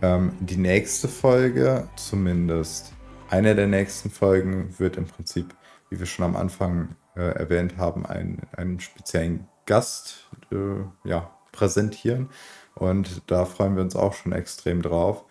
Ähm, 0.02 0.34
die 0.40 0.58
nächste 0.58 1.08
Folge, 1.08 1.90
zumindest 1.96 2.94
eine 3.30 3.56
der 3.56 3.68
nächsten 3.68 4.12
Folgen, 4.12 4.74
wird 4.78 4.98
im 4.98 5.06
Prinzip, 5.06 5.56
wie 5.90 6.00
wir 6.00 6.06
schon 6.06 6.26
am 6.26 6.36
Anfang 6.36 6.96
äh, 7.16 7.22
erwähnt 7.22 7.78
haben, 7.78 8.06
einen, 8.06 8.44
einen 8.56 8.80
speziellen 8.80 9.48
Gast 9.66 10.30
äh, 10.52 11.10
ja, 11.10 11.32
präsentieren. 11.52 12.30
Und 12.76 13.24
da 13.28 13.46
freuen 13.46 13.76
wir 13.76 13.82
uns 13.82 13.96
auch 13.96 14.14
schon 14.14 14.32
extrem 14.32 14.84
drauf. 14.84 15.26